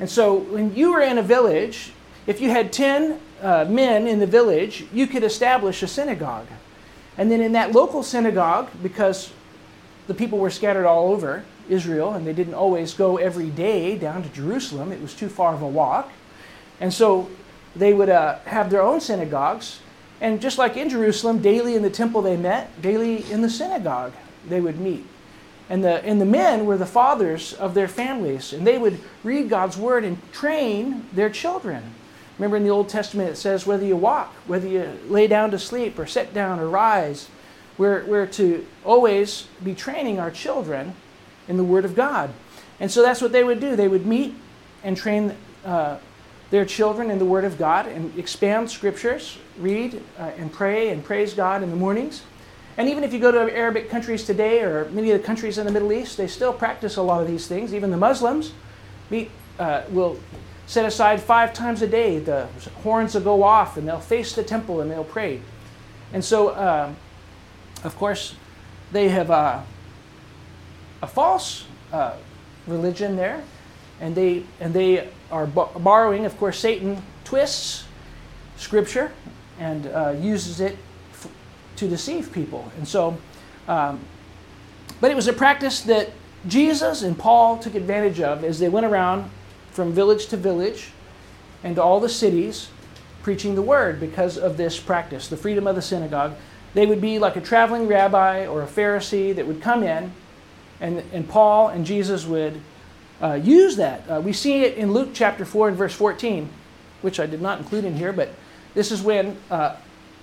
and 0.00 0.08
so 0.08 0.38
when 0.38 0.74
you 0.74 0.92
were 0.92 1.02
in 1.02 1.18
a 1.18 1.22
village, 1.22 1.92
if 2.26 2.40
you 2.40 2.50
had 2.50 2.72
ten 2.72 3.20
uh, 3.42 3.66
men 3.68 4.06
in 4.06 4.18
the 4.18 4.26
village, 4.26 4.86
you 4.92 5.06
could 5.06 5.22
establish 5.22 5.82
a 5.82 5.86
synagogue, 5.86 6.46
and 7.16 7.30
then 7.30 7.40
in 7.40 7.52
that 7.52 7.72
local 7.72 8.02
synagogue, 8.02 8.68
because 8.82 9.30
the 10.06 10.14
people 10.14 10.38
were 10.38 10.50
scattered 10.50 10.86
all 10.86 11.12
over 11.12 11.44
Israel 11.68 12.14
and 12.14 12.26
they 12.26 12.32
didn't 12.32 12.54
always 12.54 12.94
go 12.94 13.18
every 13.18 13.50
day 13.50 13.98
down 13.98 14.22
to 14.22 14.28
Jerusalem. 14.30 14.90
It 14.90 15.02
was 15.02 15.12
too 15.12 15.28
far 15.28 15.52
of 15.52 15.60
a 15.60 15.68
walk, 15.68 16.10
and 16.80 16.92
so 16.92 17.28
they 17.76 17.92
would 17.92 18.08
uh, 18.08 18.38
have 18.40 18.70
their 18.70 18.82
own 18.82 19.00
synagogues. 19.00 19.80
And 20.20 20.40
just 20.40 20.58
like 20.58 20.76
in 20.76 20.88
Jerusalem, 20.88 21.40
daily 21.40 21.76
in 21.76 21.82
the 21.82 21.90
temple 21.90 22.22
they 22.22 22.36
met, 22.36 22.82
daily 22.82 23.30
in 23.30 23.40
the 23.40 23.50
synagogue 23.50 24.12
they 24.48 24.60
would 24.60 24.78
meet. 24.80 25.06
And 25.70 25.84
the, 25.84 26.02
and 26.04 26.20
the 26.20 26.24
men 26.26 26.64
were 26.64 26.78
the 26.78 26.86
fathers 26.86 27.52
of 27.52 27.74
their 27.74 27.88
families, 27.88 28.52
and 28.52 28.66
they 28.66 28.78
would 28.78 28.98
read 29.22 29.50
God's 29.50 29.76
word 29.76 30.02
and 30.02 30.16
train 30.32 31.06
their 31.12 31.28
children. 31.28 31.82
Remember 32.38 32.56
in 32.56 32.64
the 32.64 32.70
Old 32.70 32.88
Testament 32.88 33.30
it 33.30 33.36
says, 33.36 33.66
whether 33.66 33.84
you 33.84 33.96
walk, 33.96 34.32
whether 34.46 34.66
you 34.66 34.98
lay 35.08 35.26
down 35.26 35.50
to 35.50 35.58
sleep, 35.58 35.98
or 35.98 36.06
sit 36.06 36.32
down, 36.32 36.58
or 36.58 36.68
rise, 36.68 37.28
we're, 37.76 38.04
we're 38.06 38.26
to 38.26 38.66
always 38.84 39.46
be 39.62 39.74
training 39.74 40.18
our 40.18 40.30
children 40.30 40.94
in 41.48 41.56
the 41.56 41.64
Word 41.64 41.84
of 41.84 41.94
God. 41.94 42.30
And 42.80 42.90
so 42.90 43.02
that's 43.02 43.20
what 43.20 43.32
they 43.32 43.44
would 43.44 43.60
do. 43.60 43.76
They 43.76 43.88
would 43.88 44.06
meet 44.06 44.34
and 44.82 44.96
train 44.96 45.34
uh, 45.64 45.98
their 46.50 46.64
children 46.64 47.10
in 47.10 47.18
the 47.18 47.24
Word 47.24 47.44
of 47.44 47.58
God 47.58 47.86
and 47.86 48.16
expand 48.18 48.70
scriptures, 48.70 49.38
read 49.58 50.02
uh, 50.18 50.30
and 50.38 50.52
pray 50.52 50.90
and 50.90 51.04
praise 51.04 51.34
God 51.34 51.62
in 51.62 51.70
the 51.70 51.76
mornings. 51.76 52.22
And 52.76 52.88
even 52.88 53.02
if 53.04 53.12
you 53.12 53.18
go 53.18 53.32
to 53.32 53.54
Arabic 53.54 53.90
countries 53.90 54.24
today 54.24 54.62
or 54.62 54.88
many 54.90 55.10
of 55.10 55.20
the 55.20 55.26
countries 55.26 55.58
in 55.58 55.66
the 55.66 55.72
Middle 55.72 55.92
East, 55.92 56.16
they 56.16 56.28
still 56.28 56.52
practice 56.52 56.96
a 56.96 57.02
lot 57.02 57.20
of 57.20 57.26
these 57.26 57.46
things. 57.46 57.74
Even 57.74 57.90
the 57.90 57.96
Muslims 57.96 58.52
meet, 59.10 59.30
uh, 59.58 59.82
will 59.90 60.18
set 60.66 60.84
aside 60.84 61.20
five 61.20 61.52
times 61.52 61.82
a 61.82 61.88
day. 61.88 62.18
The 62.18 62.46
horns 62.82 63.14
will 63.14 63.22
go 63.22 63.42
off 63.42 63.76
and 63.76 63.88
they'll 63.88 64.00
face 64.00 64.34
the 64.34 64.44
temple 64.44 64.80
and 64.80 64.90
they'll 64.90 65.02
pray. 65.02 65.40
And 66.12 66.24
so, 66.24 66.48
uh, 66.50 66.92
of 67.84 67.96
course, 67.96 68.34
they 68.92 69.08
have 69.08 69.30
uh, 69.30 69.60
a 71.02 71.06
false 71.06 71.64
uh, 71.92 72.14
religion 72.66 73.16
there, 73.16 73.42
and 74.00 74.14
they 74.14 74.44
and 74.60 74.72
they 74.72 75.08
are 75.30 75.46
borrowing. 75.46 76.24
Of 76.24 76.36
course, 76.38 76.58
Satan 76.58 77.02
twists 77.24 77.84
Scripture 78.56 79.12
and 79.58 79.86
uh, 79.86 80.14
uses 80.18 80.60
it 80.60 80.76
f- 81.12 81.28
to 81.76 81.88
deceive 81.88 82.32
people. 82.32 82.70
And 82.76 82.86
so, 82.86 83.16
um, 83.66 84.00
but 85.00 85.10
it 85.10 85.14
was 85.14 85.28
a 85.28 85.32
practice 85.32 85.80
that 85.82 86.10
Jesus 86.46 87.02
and 87.02 87.18
Paul 87.18 87.58
took 87.58 87.74
advantage 87.74 88.20
of 88.20 88.44
as 88.44 88.58
they 88.58 88.68
went 88.68 88.86
around 88.86 89.30
from 89.70 89.92
village 89.92 90.26
to 90.26 90.36
village 90.36 90.90
and 91.62 91.76
to 91.76 91.82
all 91.82 92.00
the 92.00 92.08
cities 92.08 92.68
preaching 93.22 93.54
the 93.54 93.62
word 93.62 94.00
because 94.00 94.38
of 94.38 94.56
this 94.56 94.78
practice, 94.78 95.28
the 95.28 95.36
freedom 95.36 95.66
of 95.66 95.76
the 95.76 95.82
synagogue. 95.82 96.34
They 96.74 96.86
would 96.86 97.00
be 97.00 97.18
like 97.18 97.36
a 97.36 97.40
traveling 97.40 97.86
rabbi 97.88 98.46
or 98.46 98.62
a 98.62 98.66
Pharisee 98.66 99.34
that 99.34 99.46
would 99.46 99.60
come 99.60 99.82
in, 99.82 100.12
and, 100.80 101.02
and 101.12 101.28
Paul 101.28 101.68
and 101.68 101.84
Jesus 101.84 102.24
would 102.26 102.60
uh, 103.22 103.34
use 103.34 103.76
that. 103.76 104.08
Uh, 104.08 104.20
we 104.20 104.32
see 104.32 104.64
it 104.64 104.76
in 104.76 104.92
Luke 104.92 105.10
chapter 105.12 105.44
4 105.44 105.68
and 105.68 105.76
verse 105.76 105.94
14, 105.94 106.48
which 107.02 107.18
I 107.18 107.26
did 107.26 107.42
not 107.42 107.58
include 107.58 107.84
in 107.84 107.96
here, 107.96 108.12
but 108.12 108.30
this 108.74 108.92
is 108.92 109.02
when 109.02 109.36
uh, 109.50 109.76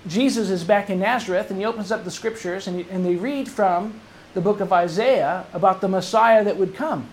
Jesus 0.08 0.50
is 0.50 0.64
back 0.64 0.90
in 0.90 1.00
Nazareth 1.00 1.50
and 1.50 1.60
he 1.60 1.66
opens 1.66 1.92
up 1.92 2.04
the 2.04 2.12
scriptures 2.12 2.68
and, 2.68 2.80
he, 2.80 2.90
and 2.90 3.06
they 3.06 3.16
read 3.16 3.50
from 3.50 4.00
the 4.34 4.42
book 4.42 4.60
of 4.60 4.72
Isaiah 4.72 5.46
about 5.54 5.82
the 5.82 5.88
Messiah 5.88 6.44
that 6.44 6.58
would 6.58 6.76
come. 6.76 7.10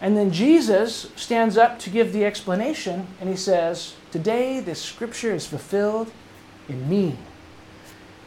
And 0.00 0.16
then 0.16 0.32
Jesus 0.32 1.10
stands 1.14 1.56
up 1.56 1.78
to 1.80 1.90
give 1.90 2.12
the 2.12 2.24
explanation 2.24 3.06
and 3.20 3.30
he 3.30 3.36
says, 3.36 3.94
Today 4.10 4.60
this 4.60 4.82
scripture 4.82 5.32
is 5.32 5.46
fulfilled 5.46 6.10
in 6.68 6.88
me. 6.88 7.16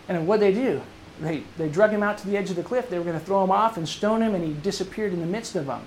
And 0.08 0.26
what 0.28 0.40
they 0.40 0.54
do? 0.54 0.82
They, 1.20 1.44
they 1.58 1.70
drug 1.70 1.92
him 1.92 2.04
out 2.04 2.18
to 2.20 2.28
the 2.28 2.38
edge 2.38 2.50
of 2.50 2.56
the 2.56 2.64
cliff. 2.64 2.90
They 2.90 2.98
were 2.98 3.06
going 3.06 3.20
to 3.20 3.26
throw 3.26 3.44
him 3.44 3.52
off 3.52 3.78
and 3.78 3.88
stone 3.88 4.22
him, 4.22 4.36
and 4.36 4.44
he 4.44 4.54
disappeared 4.54 5.14
in 5.14 5.22
the 5.22 5.26
midst 5.26 5.56
of 5.56 5.68
them. 5.68 5.86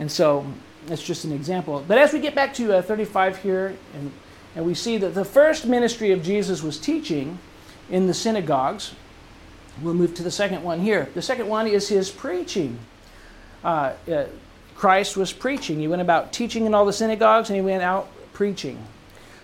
And 0.00 0.10
so 0.10 0.46
that's 0.86 1.02
just 1.02 1.24
an 1.26 1.32
example. 1.32 1.84
But 1.86 1.98
as 1.98 2.14
we 2.14 2.20
get 2.20 2.34
back 2.34 2.54
to 2.54 2.78
uh, 2.78 2.82
35 2.82 3.36
here, 3.36 3.76
and, 3.94 4.10
and 4.56 4.64
we 4.64 4.72
see 4.72 4.96
that 4.96 5.14
the 5.14 5.26
first 5.26 5.66
ministry 5.66 6.10
of 6.10 6.22
Jesus 6.22 6.62
was 6.62 6.78
teaching 6.78 7.38
in 7.90 8.06
the 8.06 8.14
synagogues, 8.14 8.94
we'll 9.82 9.92
move 9.92 10.14
to 10.14 10.22
the 10.22 10.30
second 10.30 10.64
one 10.64 10.80
here. 10.80 11.10
The 11.14 11.20
second 11.20 11.48
one 11.48 11.66
is 11.66 11.88
his 11.88 12.10
preaching. 12.10 12.78
Uh, 13.62 13.92
uh, 14.10 14.24
Christ 14.74 15.18
was 15.18 15.34
preaching. 15.34 15.78
He 15.78 15.86
went 15.86 16.00
about 16.00 16.32
teaching 16.32 16.64
in 16.64 16.72
all 16.72 16.86
the 16.86 16.94
synagogues 16.94 17.50
and 17.50 17.56
he 17.56 17.62
went 17.62 17.82
out 17.82 18.08
preaching. 18.32 18.82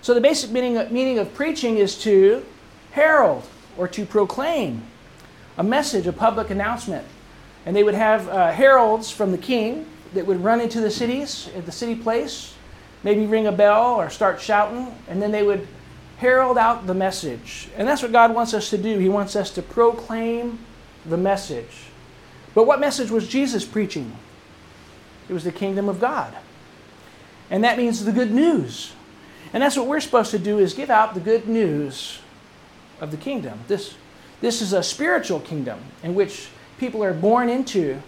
So 0.01 0.15
the 0.15 0.23
basic 0.23 0.51
meaning 0.51 0.79
of, 0.79 0.91
meaning 0.91 1.19
of 1.19 1.35
preaching 1.35 1.77
is 1.77 1.99
to 2.03 2.43
herald 2.93 3.47
or 3.77 3.89
to 3.89 4.07
proclaim 4.07 4.85
a 5.59 5.63
message, 5.63 6.07
a 6.07 6.15
public 6.15 6.49
announcement. 6.49 7.07
And 7.67 7.77
they 7.77 7.83
would 7.83 7.93
have 7.93 8.27
uh, 8.31 8.53
heralds 8.53 9.11
from 9.11 9.33
the 9.33 9.39
king 9.39 9.85
that 10.15 10.27
would 10.27 10.43
run 10.43 10.61
into 10.61 10.81
the 10.81 10.91
cities 10.91 11.49
at 11.57 11.67
the 11.67 11.73
city 11.73 11.95
place, 11.95 12.55
maybe 13.03 13.27
ring 13.27 13.47
a 13.47 13.53
bell 13.53 13.95
or 13.95 14.11
start 14.11 14.41
shouting, 14.41 14.95
and 15.09 15.21
then 15.21 15.31
they 15.31 15.43
would 15.43 15.67
herald 16.19 16.57
out 16.57 16.87
the 16.87 16.95
message. 16.95 17.69
And 17.77 17.87
that's 17.87 18.03
what 18.03 18.13
God 18.13 18.35
wants 18.35 18.55
us 18.55 18.71
to 18.71 18.79
do. 18.79 18.99
He 18.99 19.09
wants 19.09 19.37
us 19.37 19.51
to 19.53 19.63
proclaim 19.63 20.59
the 21.05 21.17
message. 21.17 21.89
But 22.55 22.67
what 22.67 22.81
message 22.81 23.11
was 23.11 23.29
Jesus 23.29 23.65
preaching? 23.65 24.17
It 25.29 25.33
was 25.33 25.45
the 25.45 25.53
kingdom 25.53 25.89
of 25.89 26.01
God. 26.01 26.35
And 27.51 27.63
that 27.65 27.79
means 27.79 28.05
the 28.05 28.13
good 28.13 28.33
news. 28.33 28.93
And 29.53 29.63
that's 29.63 29.77
what 29.77 29.87
we're 29.87 30.01
supposed 30.01 30.31
to 30.33 30.39
do 30.39 30.59
is 30.59 30.75
give 30.75 30.91
out 30.91 31.15
the 31.15 31.21
good 31.21 31.49
news 31.49 32.19
of 33.01 33.11
the 33.11 33.17
kingdom. 33.17 33.61
This, 33.69 33.95
this 34.41 34.63
is 34.63 34.73
a 34.73 34.83
spiritual 34.83 35.41
kingdom 35.41 35.81
in 36.03 36.15
which 36.15 36.49
people 36.79 37.05
are 37.05 37.15
born 37.15 37.49
into 37.49 38.03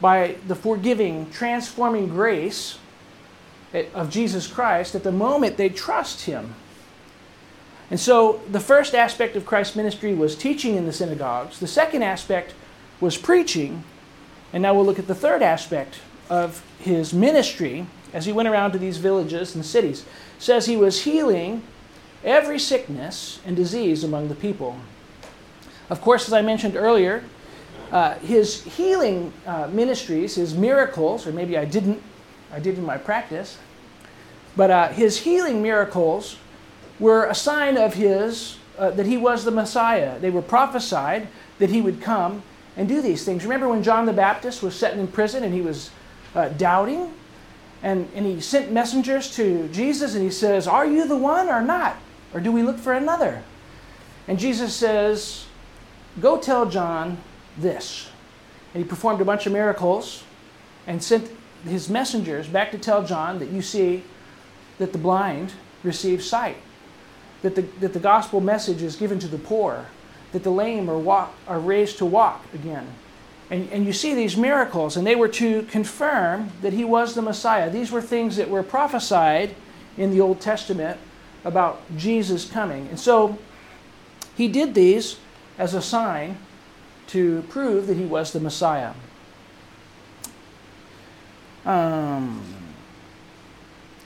by 0.00 0.36
the 0.46 0.54
forgiving, 0.54 1.30
transforming 1.30 2.08
grace 2.08 2.78
eh, 3.72 3.86
of 3.94 4.10
Jesus 4.10 4.46
Christ 4.46 4.94
at 4.94 5.02
the 5.02 5.12
moment 5.12 5.56
they 5.56 5.68
trust 5.68 6.26
Him. 6.26 6.54
And 7.90 8.00
so 8.00 8.40
the 8.50 8.60
first 8.60 8.94
aspect 8.94 9.36
of 9.36 9.46
Christ's 9.46 9.76
ministry 9.76 10.14
was 10.14 10.36
teaching 10.36 10.74
in 10.76 10.86
the 10.86 10.92
synagogues. 10.92 11.60
The 11.60 11.66
second 11.66 12.02
aspect 12.02 12.54
was 13.00 13.16
preaching. 13.16 13.84
And 14.52 14.62
now 14.62 14.74
we'll 14.74 14.84
look 14.84 14.98
at 14.98 15.06
the 15.06 15.14
third 15.14 15.42
aspect 15.42 16.00
of 16.28 16.64
his 16.80 17.12
ministry 17.12 17.86
as 18.12 18.26
he 18.26 18.32
went 18.32 18.48
around 18.48 18.72
to 18.72 18.78
these 18.78 18.98
villages 18.98 19.54
and 19.54 19.64
cities. 19.64 20.00
It 20.00 20.42
says 20.42 20.66
he 20.66 20.76
was 20.76 21.02
healing 21.02 21.62
every 22.24 22.58
sickness 22.58 23.40
and 23.46 23.54
disease 23.54 24.02
among 24.02 24.28
the 24.28 24.34
people. 24.34 24.76
Of 25.88 26.00
course, 26.00 26.26
as 26.26 26.32
I 26.32 26.42
mentioned 26.42 26.74
earlier, 26.74 27.22
uh, 27.92 28.14
his 28.18 28.62
healing 28.64 29.32
uh, 29.46 29.68
ministries, 29.68 30.34
his 30.34 30.54
miracles, 30.54 31.26
or 31.26 31.32
maybe 31.32 31.56
I 31.56 31.64
didn't, 31.64 32.02
I 32.52 32.60
did 32.60 32.78
in 32.78 32.84
my 32.84 32.98
practice, 32.98 33.58
but 34.56 34.70
uh, 34.70 34.88
his 34.88 35.18
healing 35.18 35.62
miracles 35.62 36.38
were 36.98 37.26
a 37.26 37.34
sign 37.34 37.76
of 37.76 37.94
his, 37.94 38.58
uh, 38.78 38.90
that 38.90 39.06
he 39.06 39.16
was 39.16 39.44
the 39.44 39.50
Messiah. 39.50 40.18
They 40.18 40.30
were 40.30 40.42
prophesied 40.42 41.28
that 41.58 41.70
he 41.70 41.80
would 41.80 42.00
come 42.00 42.42
and 42.76 42.88
do 42.88 43.00
these 43.00 43.24
things. 43.24 43.44
Remember 43.44 43.68
when 43.68 43.82
John 43.82 44.06
the 44.06 44.12
Baptist 44.12 44.62
was 44.62 44.74
sitting 44.74 45.00
in 45.00 45.08
prison 45.08 45.44
and 45.44 45.54
he 45.54 45.60
was 45.60 45.90
uh, 46.34 46.48
doubting? 46.50 47.12
And, 47.82 48.08
and 48.14 48.26
he 48.26 48.40
sent 48.40 48.72
messengers 48.72 49.34
to 49.36 49.68
Jesus 49.68 50.14
and 50.14 50.24
he 50.24 50.30
says, 50.30 50.66
Are 50.66 50.86
you 50.86 51.06
the 51.06 51.16
one 51.16 51.48
or 51.48 51.62
not? 51.62 51.96
Or 52.34 52.40
do 52.40 52.50
we 52.50 52.62
look 52.62 52.78
for 52.78 52.92
another? 52.92 53.42
And 54.28 54.38
Jesus 54.38 54.74
says, 54.74 55.46
Go 56.20 56.38
tell 56.38 56.66
John 56.66 57.18
this. 57.58 58.08
And 58.74 58.82
he 58.82 58.88
performed 58.88 59.20
a 59.20 59.24
bunch 59.24 59.46
of 59.46 59.52
miracles 59.52 60.22
and 60.86 61.02
sent 61.02 61.30
his 61.64 61.88
messengers 61.88 62.46
back 62.46 62.70
to 62.70 62.78
tell 62.78 63.04
John 63.04 63.38
that 63.38 63.50
you 63.50 63.62
see 63.62 64.04
that 64.78 64.92
the 64.92 64.98
blind 64.98 65.52
receive 65.82 66.22
sight, 66.22 66.56
that 67.42 67.54
the, 67.54 67.62
that 67.80 67.92
the 67.92 68.00
gospel 68.00 68.40
message 68.40 68.82
is 68.82 68.96
given 68.96 69.18
to 69.20 69.28
the 69.28 69.38
poor, 69.38 69.86
that 70.32 70.42
the 70.42 70.50
lame 70.50 70.90
are, 70.90 70.98
walk, 70.98 71.34
are 71.48 71.58
raised 71.58 71.98
to 71.98 72.04
walk 72.04 72.44
again. 72.54 72.86
And, 73.50 73.68
and 73.70 73.86
you 73.86 73.92
see 73.92 74.14
these 74.14 74.36
miracles, 74.36 74.96
and 74.96 75.06
they 75.06 75.14
were 75.14 75.28
to 75.28 75.62
confirm 75.62 76.50
that 76.62 76.72
he 76.72 76.84
was 76.84 77.14
the 77.14 77.22
Messiah. 77.22 77.70
These 77.70 77.92
were 77.92 78.02
things 78.02 78.36
that 78.36 78.50
were 78.50 78.62
prophesied 78.62 79.54
in 79.96 80.10
the 80.10 80.20
Old 80.20 80.40
Testament 80.40 80.98
about 81.44 81.80
Jesus 81.96 82.44
coming. 82.50 82.88
And 82.88 82.98
so 82.98 83.38
he 84.36 84.48
did 84.48 84.74
these 84.74 85.16
as 85.58 85.74
a 85.74 85.80
sign 85.80 86.38
to 87.08 87.42
prove 87.48 87.86
that 87.86 87.96
he 87.96 88.04
was 88.04 88.32
the 88.32 88.40
Messiah. 88.40 88.92
Um, 91.64 92.42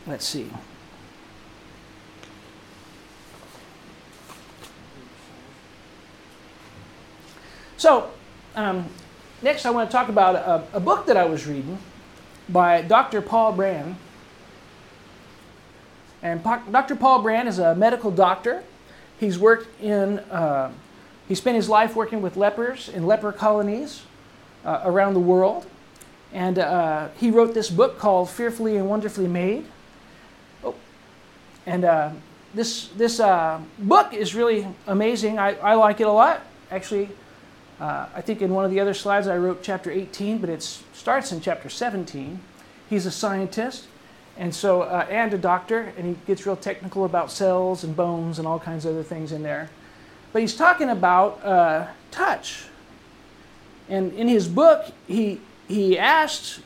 let's 0.06 0.26
see. 0.26 0.50
So, 7.76 8.10
um, 8.56 8.86
next 9.40 9.64
I 9.64 9.70
want 9.70 9.88
to 9.88 9.92
talk 9.92 10.08
about 10.08 10.36
a, 10.36 10.76
a, 10.76 10.80
book 10.80 11.06
that 11.06 11.16
I 11.16 11.24
was 11.24 11.46
reading 11.46 11.78
by 12.48 12.82
Dr. 12.82 13.22
Paul 13.22 13.52
Brand. 13.52 13.96
And 16.22 16.42
Dr. 16.44 16.94
Paul 16.94 17.22
Brand 17.22 17.48
is 17.48 17.58
a 17.58 17.74
medical 17.74 18.10
doctor. 18.10 18.62
He's 19.18 19.38
worked 19.38 19.80
in 19.82 20.18
uh, 20.18 20.72
he 21.30 21.36
spent 21.36 21.54
his 21.54 21.68
life 21.68 21.94
working 21.94 22.22
with 22.22 22.36
lepers 22.36 22.88
in 22.88 23.06
leper 23.06 23.30
colonies 23.30 24.02
uh, 24.64 24.80
around 24.82 25.14
the 25.14 25.20
world. 25.20 25.64
And 26.32 26.58
uh, 26.58 27.06
he 27.20 27.30
wrote 27.30 27.54
this 27.54 27.70
book 27.70 28.00
called 28.00 28.28
Fearfully 28.28 28.76
and 28.76 28.88
Wonderfully 28.88 29.28
Made. 29.28 29.64
Oh. 30.64 30.74
And 31.66 31.84
uh, 31.84 32.10
this, 32.52 32.88
this 32.96 33.20
uh, 33.20 33.60
book 33.78 34.12
is 34.12 34.34
really 34.34 34.66
amazing. 34.88 35.38
I, 35.38 35.54
I 35.60 35.74
like 35.74 36.00
it 36.00 36.08
a 36.08 36.12
lot. 36.12 36.40
Actually, 36.68 37.10
uh, 37.78 38.08
I 38.12 38.22
think 38.22 38.42
in 38.42 38.52
one 38.52 38.64
of 38.64 38.72
the 38.72 38.80
other 38.80 38.92
slides 38.92 39.28
I 39.28 39.38
wrote 39.38 39.62
chapter 39.62 39.88
18, 39.88 40.38
but 40.38 40.50
it 40.50 40.62
starts 40.62 41.30
in 41.30 41.40
chapter 41.40 41.68
17. 41.68 42.40
He's 42.88 43.06
a 43.06 43.12
scientist 43.12 43.86
and 44.36 44.52
so 44.52 44.82
uh, 44.82 45.06
and 45.08 45.32
a 45.32 45.38
doctor, 45.38 45.92
and 45.96 46.08
he 46.08 46.16
gets 46.26 46.44
real 46.44 46.56
technical 46.56 47.04
about 47.04 47.30
cells 47.30 47.84
and 47.84 47.94
bones 47.94 48.40
and 48.40 48.48
all 48.48 48.58
kinds 48.58 48.84
of 48.84 48.94
other 48.94 49.04
things 49.04 49.30
in 49.30 49.44
there. 49.44 49.70
But 50.32 50.42
he's 50.42 50.56
talking 50.56 50.88
about 50.88 51.44
uh, 51.44 51.86
touch. 52.10 52.64
And 53.88 54.12
in 54.12 54.28
his 54.28 54.46
book, 54.46 54.92
he, 55.08 55.40
he 55.66 55.98
asked 55.98 56.60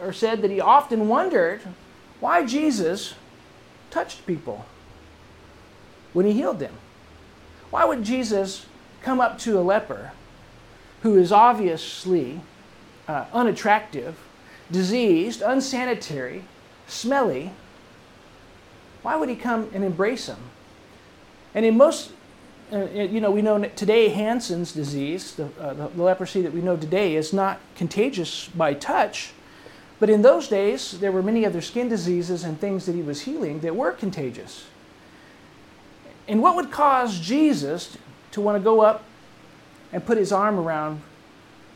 or 0.00 0.12
said 0.12 0.42
that 0.42 0.50
he 0.50 0.60
often 0.60 1.08
wondered 1.08 1.60
why 2.20 2.44
Jesus 2.44 3.14
touched 3.90 4.26
people 4.26 4.64
when 6.12 6.26
he 6.26 6.32
healed 6.32 6.58
them. 6.58 6.74
Why 7.70 7.84
would 7.84 8.02
Jesus 8.02 8.66
come 9.02 9.20
up 9.20 9.38
to 9.40 9.58
a 9.58 9.60
leper 9.60 10.12
who 11.02 11.18
is 11.18 11.30
obviously 11.30 12.40
uh, 13.06 13.26
unattractive, 13.32 14.18
diseased, 14.70 15.42
unsanitary, 15.42 16.44
smelly? 16.86 17.52
Why 19.02 19.16
would 19.16 19.28
he 19.28 19.36
come 19.36 19.68
and 19.74 19.84
embrace 19.84 20.26
him? 20.26 20.38
And 21.54 21.64
in 21.64 21.76
most 21.76 22.12
uh, 22.72 22.84
you 22.86 23.20
know, 23.20 23.30
we 23.30 23.42
know 23.42 23.62
today 23.62 24.08
Hansen's 24.08 24.72
disease, 24.72 25.34
the, 25.34 25.48
uh, 25.60 25.74
the, 25.74 26.02
leprosy 26.02 26.42
that 26.42 26.52
we 26.52 26.60
know 26.60 26.76
today, 26.76 27.14
is 27.14 27.32
not 27.32 27.60
contagious 27.76 28.48
by 28.48 28.74
touch. 28.74 29.32
But 30.00 30.10
in 30.10 30.22
those 30.22 30.48
days, 30.48 30.98
there 30.98 31.12
were 31.12 31.22
many 31.22 31.46
other 31.46 31.60
skin 31.60 31.88
diseases 31.88 32.44
and 32.44 32.60
things 32.60 32.86
that 32.86 32.94
he 32.94 33.02
was 33.02 33.22
healing 33.22 33.60
that 33.60 33.76
were 33.76 33.92
contagious. 33.92 34.66
And 36.28 36.42
what 36.42 36.56
would 36.56 36.70
cause 36.72 37.20
Jesus 37.20 37.96
to 38.32 38.40
want 38.40 38.58
to 38.58 38.64
go 38.64 38.80
up 38.80 39.04
and 39.92 40.04
put 40.04 40.18
his 40.18 40.32
arm 40.32 40.58
around 40.58 41.00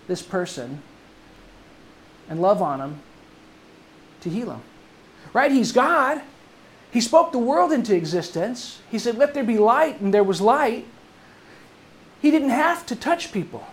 this 0.08 0.22
person 0.22 0.82
and 2.28 2.42
love 2.42 2.60
on 2.60 2.80
him 2.80 3.00
to 4.22 4.28
heal 4.28 4.50
him? 4.50 4.62
Right? 5.32 5.52
He's 5.52 5.70
God. 5.70 6.20
He 6.92 7.00
spoke 7.00 7.32
the 7.32 7.38
world 7.38 7.72
into 7.72 7.94
existence. 7.94 8.80
He 8.90 8.98
said, 8.98 9.16
Let 9.16 9.34
there 9.34 9.44
be 9.44 9.58
light, 9.58 10.00
and 10.00 10.12
there 10.12 10.24
was 10.24 10.40
light. 10.40 10.86
He 12.20 12.30
didn't 12.30 12.50
have 12.50 12.84
to 12.86 12.96
touch 12.96 13.32
people. 13.32 13.66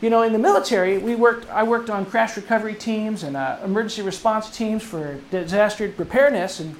You 0.00 0.08
know, 0.10 0.22
in 0.22 0.32
the 0.32 0.38
military, 0.38 0.98
we 0.98 1.14
worked, 1.14 1.48
I 1.50 1.62
worked 1.62 1.90
on 1.90 2.06
crash 2.06 2.36
recovery 2.36 2.74
teams 2.74 3.22
and 3.22 3.36
uh, 3.36 3.58
emergency 3.64 4.02
response 4.02 4.54
teams 4.54 4.82
for 4.82 5.18
disaster 5.30 5.88
preparedness, 5.90 6.60
and 6.60 6.74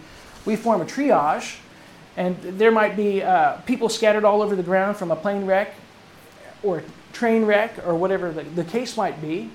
we 0.44 0.57
form 0.57 0.81
a 0.81 0.85
triage. 0.85 1.59
And 2.16 2.37
there 2.42 2.70
might 2.70 2.96
be 2.96 3.22
uh, 3.22 3.57
people 3.59 3.88
scattered 3.88 4.24
all 4.24 4.42
over 4.42 4.57
the 4.57 4.62
ground 4.62 4.96
from 4.96 5.11
a 5.11 5.16
plane 5.16 5.46
wreck 5.46 5.74
or 6.62 6.83
train 7.12 7.44
wreck 7.44 7.87
or 7.87 7.94
whatever 7.94 8.31
the, 8.31 8.42
the 8.42 8.64
case 8.64 8.96
might 8.96 9.20
be, 9.22 9.50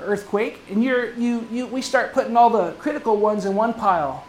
earthquake. 0.00 0.58
And 0.70 0.82
you're, 0.82 1.12
you, 1.14 1.46
you, 1.50 1.66
we 1.66 1.82
start 1.82 2.12
putting 2.12 2.36
all 2.36 2.50
the 2.50 2.72
critical 2.72 3.16
ones 3.16 3.44
in 3.44 3.54
one 3.54 3.74
pile 3.74 4.24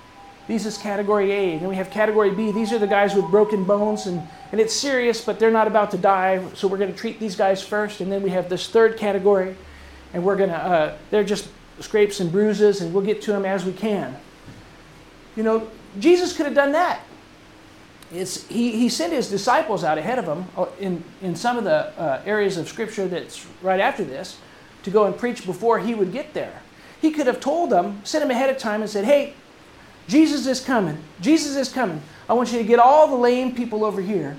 these 0.51 0.65
is 0.65 0.77
category 0.77 1.31
A. 1.31 1.53
And 1.53 1.61
then 1.61 1.69
we 1.69 1.77
have 1.77 1.89
category 1.89 2.31
B. 2.31 2.51
These 2.51 2.73
are 2.73 2.77
the 2.77 2.85
guys 2.85 3.15
with 3.15 3.25
broken 3.31 3.63
bones, 3.63 4.05
and, 4.05 4.21
and 4.51 4.59
it's 4.59 4.73
serious, 4.73 5.23
but 5.23 5.39
they're 5.39 5.49
not 5.49 5.65
about 5.65 5.91
to 5.91 5.97
die. 5.97 6.43
So 6.55 6.67
we're 6.67 6.77
going 6.77 6.91
to 6.91 6.97
treat 6.97 7.21
these 7.21 7.37
guys 7.37 7.65
first. 7.65 8.01
And 8.01 8.11
then 8.11 8.21
we 8.21 8.31
have 8.31 8.49
this 8.49 8.67
third 8.67 8.97
category, 8.97 9.55
and 10.13 10.25
we're 10.25 10.35
going 10.35 10.49
to, 10.49 10.57
uh, 10.57 10.97
they're 11.09 11.23
just 11.23 11.47
scrapes 11.79 12.19
and 12.19 12.29
bruises, 12.29 12.81
and 12.81 12.93
we'll 12.93 13.05
get 13.05 13.21
to 13.21 13.31
them 13.31 13.45
as 13.45 13.63
we 13.63 13.71
can. 13.71 14.17
You 15.37 15.43
know, 15.43 15.69
Jesus 15.99 16.35
could 16.35 16.47
have 16.47 16.55
done 16.55 16.73
that. 16.73 16.99
It's, 18.11 18.45
he, 18.47 18.71
he 18.71 18.89
sent 18.89 19.13
his 19.13 19.29
disciples 19.29 19.85
out 19.85 19.97
ahead 19.97 20.19
of 20.19 20.25
him 20.25 20.45
uh, 20.57 20.65
in, 20.81 21.01
in 21.21 21.33
some 21.33 21.57
of 21.57 21.63
the 21.63 21.97
uh, 21.97 22.21
areas 22.25 22.57
of 22.57 22.67
Scripture 22.67 23.07
that's 23.07 23.47
right 23.61 23.79
after 23.79 24.03
this 24.03 24.37
to 24.83 24.91
go 24.91 25.05
and 25.05 25.17
preach 25.17 25.45
before 25.45 25.79
he 25.79 25.95
would 25.95 26.11
get 26.11 26.33
there. 26.33 26.61
He 26.99 27.11
could 27.11 27.27
have 27.27 27.39
told 27.39 27.69
them, 27.69 28.01
sent 28.03 28.21
them 28.21 28.31
ahead 28.31 28.49
of 28.49 28.57
time, 28.57 28.81
and 28.81 28.89
said, 28.89 29.05
Hey, 29.05 29.33
Jesus 30.11 30.45
is 30.45 30.59
coming. 30.59 30.97
Jesus 31.21 31.55
is 31.55 31.71
coming. 31.71 32.01
I 32.27 32.33
want 32.33 32.51
you 32.51 32.57
to 32.57 32.65
get 32.65 32.79
all 32.79 33.07
the 33.07 33.15
lame 33.15 33.55
people 33.55 33.85
over 33.85 34.01
here. 34.01 34.35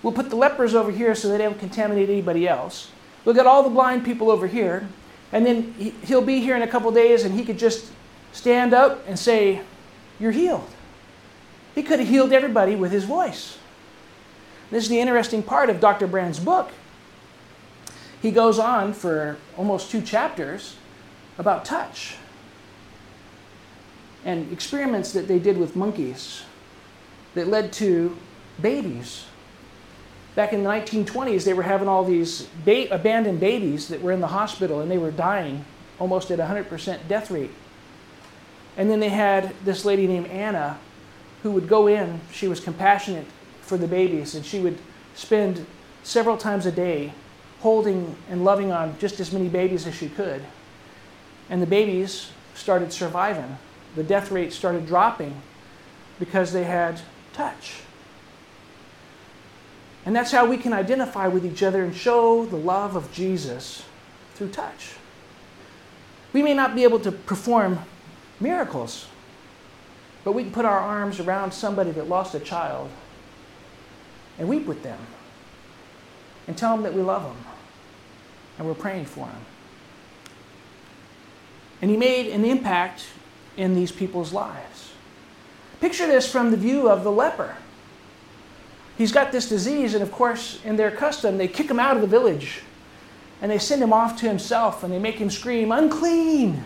We'll 0.00 0.12
put 0.12 0.30
the 0.30 0.36
lepers 0.36 0.76
over 0.76 0.92
here 0.92 1.16
so 1.16 1.28
they 1.28 1.38
don't 1.38 1.58
contaminate 1.58 2.08
anybody 2.08 2.46
else. 2.46 2.92
We'll 3.24 3.34
get 3.34 3.44
all 3.44 3.64
the 3.64 3.68
blind 3.68 4.04
people 4.04 4.30
over 4.30 4.46
here. 4.46 4.88
And 5.32 5.44
then 5.44 5.72
he'll 6.04 6.22
be 6.22 6.38
here 6.38 6.54
in 6.54 6.62
a 6.62 6.68
couple 6.68 6.92
days 6.92 7.24
and 7.24 7.34
he 7.34 7.44
could 7.44 7.58
just 7.58 7.90
stand 8.30 8.72
up 8.72 9.02
and 9.08 9.18
say, 9.18 9.60
You're 10.20 10.30
healed. 10.30 10.70
He 11.74 11.82
could 11.82 11.98
have 11.98 12.08
healed 12.08 12.32
everybody 12.32 12.76
with 12.76 12.92
his 12.92 13.02
voice. 13.02 13.58
This 14.70 14.84
is 14.84 14.88
the 14.88 15.00
interesting 15.00 15.42
part 15.42 15.68
of 15.68 15.80
Dr. 15.80 16.06
Brand's 16.06 16.38
book. 16.38 16.70
He 18.22 18.30
goes 18.30 18.60
on 18.60 18.92
for 18.92 19.36
almost 19.56 19.90
two 19.90 20.00
chapters 20.00 20.76
about 21.38 21.64
touch 21.64 22.18
and 24.24 24.50
experiments 24.52 25.12
that 25.12 25.28
they 25.28 25.38
did 25.38 25.58
with 25.58 25.76
monkeys 25.76 26.42
that 27.34 27.48
led 27.48 27.72
to 27.74 28.16
babies. 28.60 29.24
Back 30.34 30.52
in 30.52 30.62
the 30.62 30.70
1920s, 30.70 31.44
they 31.44 31.54
were 31.54 31.62
having 31.62 31.88
all 31.88 32.04
these 32.04 32.48
ba- 32.64 32.92
abandoned 32.92 33.40
babies 33.40 33.88
that 33.88 34.02
were 34.02 34.12
in 34.12 34.20
the 34.20 34.28
hospital 34.28 34.80
and 34.80 34.90
they 34.90 34.98
were 34.98 35.10
dying 35.10 35.64
almost 35.98 36.30
at 36.30 36.38
100% 36.38 37.08
death 37.08 37.30
rate. 37.30 37.50
And 38.76 38.88
then 38.88 39.00
they 39.00 39.08
had 39.08 39.54
this 39.64 39.84
lady 39.84 40.06
named 40.06 40.28
Anna 40.28 40.78
who 41.42 41.50
would 41.52 41.68
go 41.68 41.86
in, 41.86 42.20
she 42.32 42.48
was 42.48 42.60
compassionate 42.60 43.26
for 43.62 43.76
the 43.76 43.86
babies, 43.86 44.34
and 44.34 44.44
she 44.44 44.60
would 44.60 44.78
spend 45.14 45.66
several 46.02 46.36
times 46.36 46.66
a 46.66 46.72
day 46.72 47.12
holding 47.60 48.16
and 48.30 48.44
loving 48.44 48.72
on 48.72 48.96
just 48.98 49.20
as 49.20 49.32
many 49.32 49.48
babies 49.48 49.86
as 49.86 49.94
she 49.94 50.08
could. 50.08 50.42
And 51.50 51.60
the 51.60 51.66
babies 51.66 52.30
started 52.54 52.92
surviving. 52.92 53.58
The 53.94 54.02
death 54.02 54.30
rate 54.30 54.52
started 54.52 54.86
dropping 54.86 55.40
because 56.18 56.52
they 56.52 56.64
had 56.64 57.00
touch. 57.32 57.80
And 60.04 60.14
that's 60.16 60.32
how 60.32 60.46
we 60.46 60.56
can 60.56 60.72
identify 60.72 61.28
with 61.28 61.44
each 61.44 61.62
other 61.62 61.84
and 61.84 61.94
show 61.94 62.44
the 62.46 62.56
love 62.56 62.96
of 62.96 63.12
Jesus 63.12 63.84
through 64.34 64.48
touch. 64.48 64.94
We 66.32 66.42
may 66.42 66.54
not 66.54 66.74
be 66.74 66.84
able 66.84 67.00
to 67.00 67.12
perform 67.12 67.80
miracles, 68.40 69.06
but 70.24 70.32
we 70.32 70.44
can 70.44 70.52
put 70.52 70.64
our 70.64 70.78
arms 70.78 71.20
around 71.20 71.52
somebody 71.52 71.90
that 71.92 72.08
lost 72.08 72.34
a 72.34 72.40
child 72.40 72.90
and 74.38 74.48
weep 74.48 74.66
with 74.66 74.82
them 74.82 74.98
and 76.46 76.56
tell 76.56 76.74
them 76.74 76.84
that 76.84 76.94
we 76.94 77.02
love 77.02 77.22
them 77.22 77.36
and 78.58 78.66
we're 78.66 78.74
praying 78.74 79.04
for 79.04 79.26
them. 79.26 79.40
And 81.80 81.90
he 81.90 81.96
made 81.96 82.26
an 82.28 82.44
impact 82.44 83.06
in 83.58 83.74
these 83.74 83.92
people's 83.92 84.32
lives. 84.32 84.92
Picture 85.80 86.06
this 86.06 86.30
from 86.30 86.50
the 86.50 86.56
view 86.56 86.88
of 86.88 87.04
the 87.04 87.12
leper. 87.12 87.56
He's 88.96 89.12
got 89.12 89.30
this 89.30 89.48
disease, 89.48 89.94
and 89.94 90.02
of 90.02 90.10
course, 90.10 90.60
in 90.64 90.76
their 90.76 90.90
custom, 90.90 91.36
they 91.36 91.48
kick 91.48 91.70
him 91.70 91.78
out 91.78 91.96
of 91.96 92.00
the 92.00 92.08
village 92.08 92.62
and 93.40 93.50
they 93.50 93.58
send 93.58 93.82
him 93.82 93.92
off 93.92 94.18
to 94.20 94.26
himself 94.26 94.82
and 94.82 94.92
they 94.92 94.98
make 94.98 95.16
him 95.16 95.30
scream, 95.30 95.70
unclean. 95.70 96.64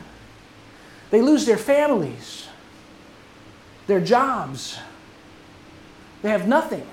They 1.11 1.21
lose 1.21 1.45
their 1.45 1.59
families, 1.59 2.49
their 3.87 4.01
jobs. 4.01 4.79
They 6.23 6.31
have 6.31 6.49
nothing. 6.49 6.87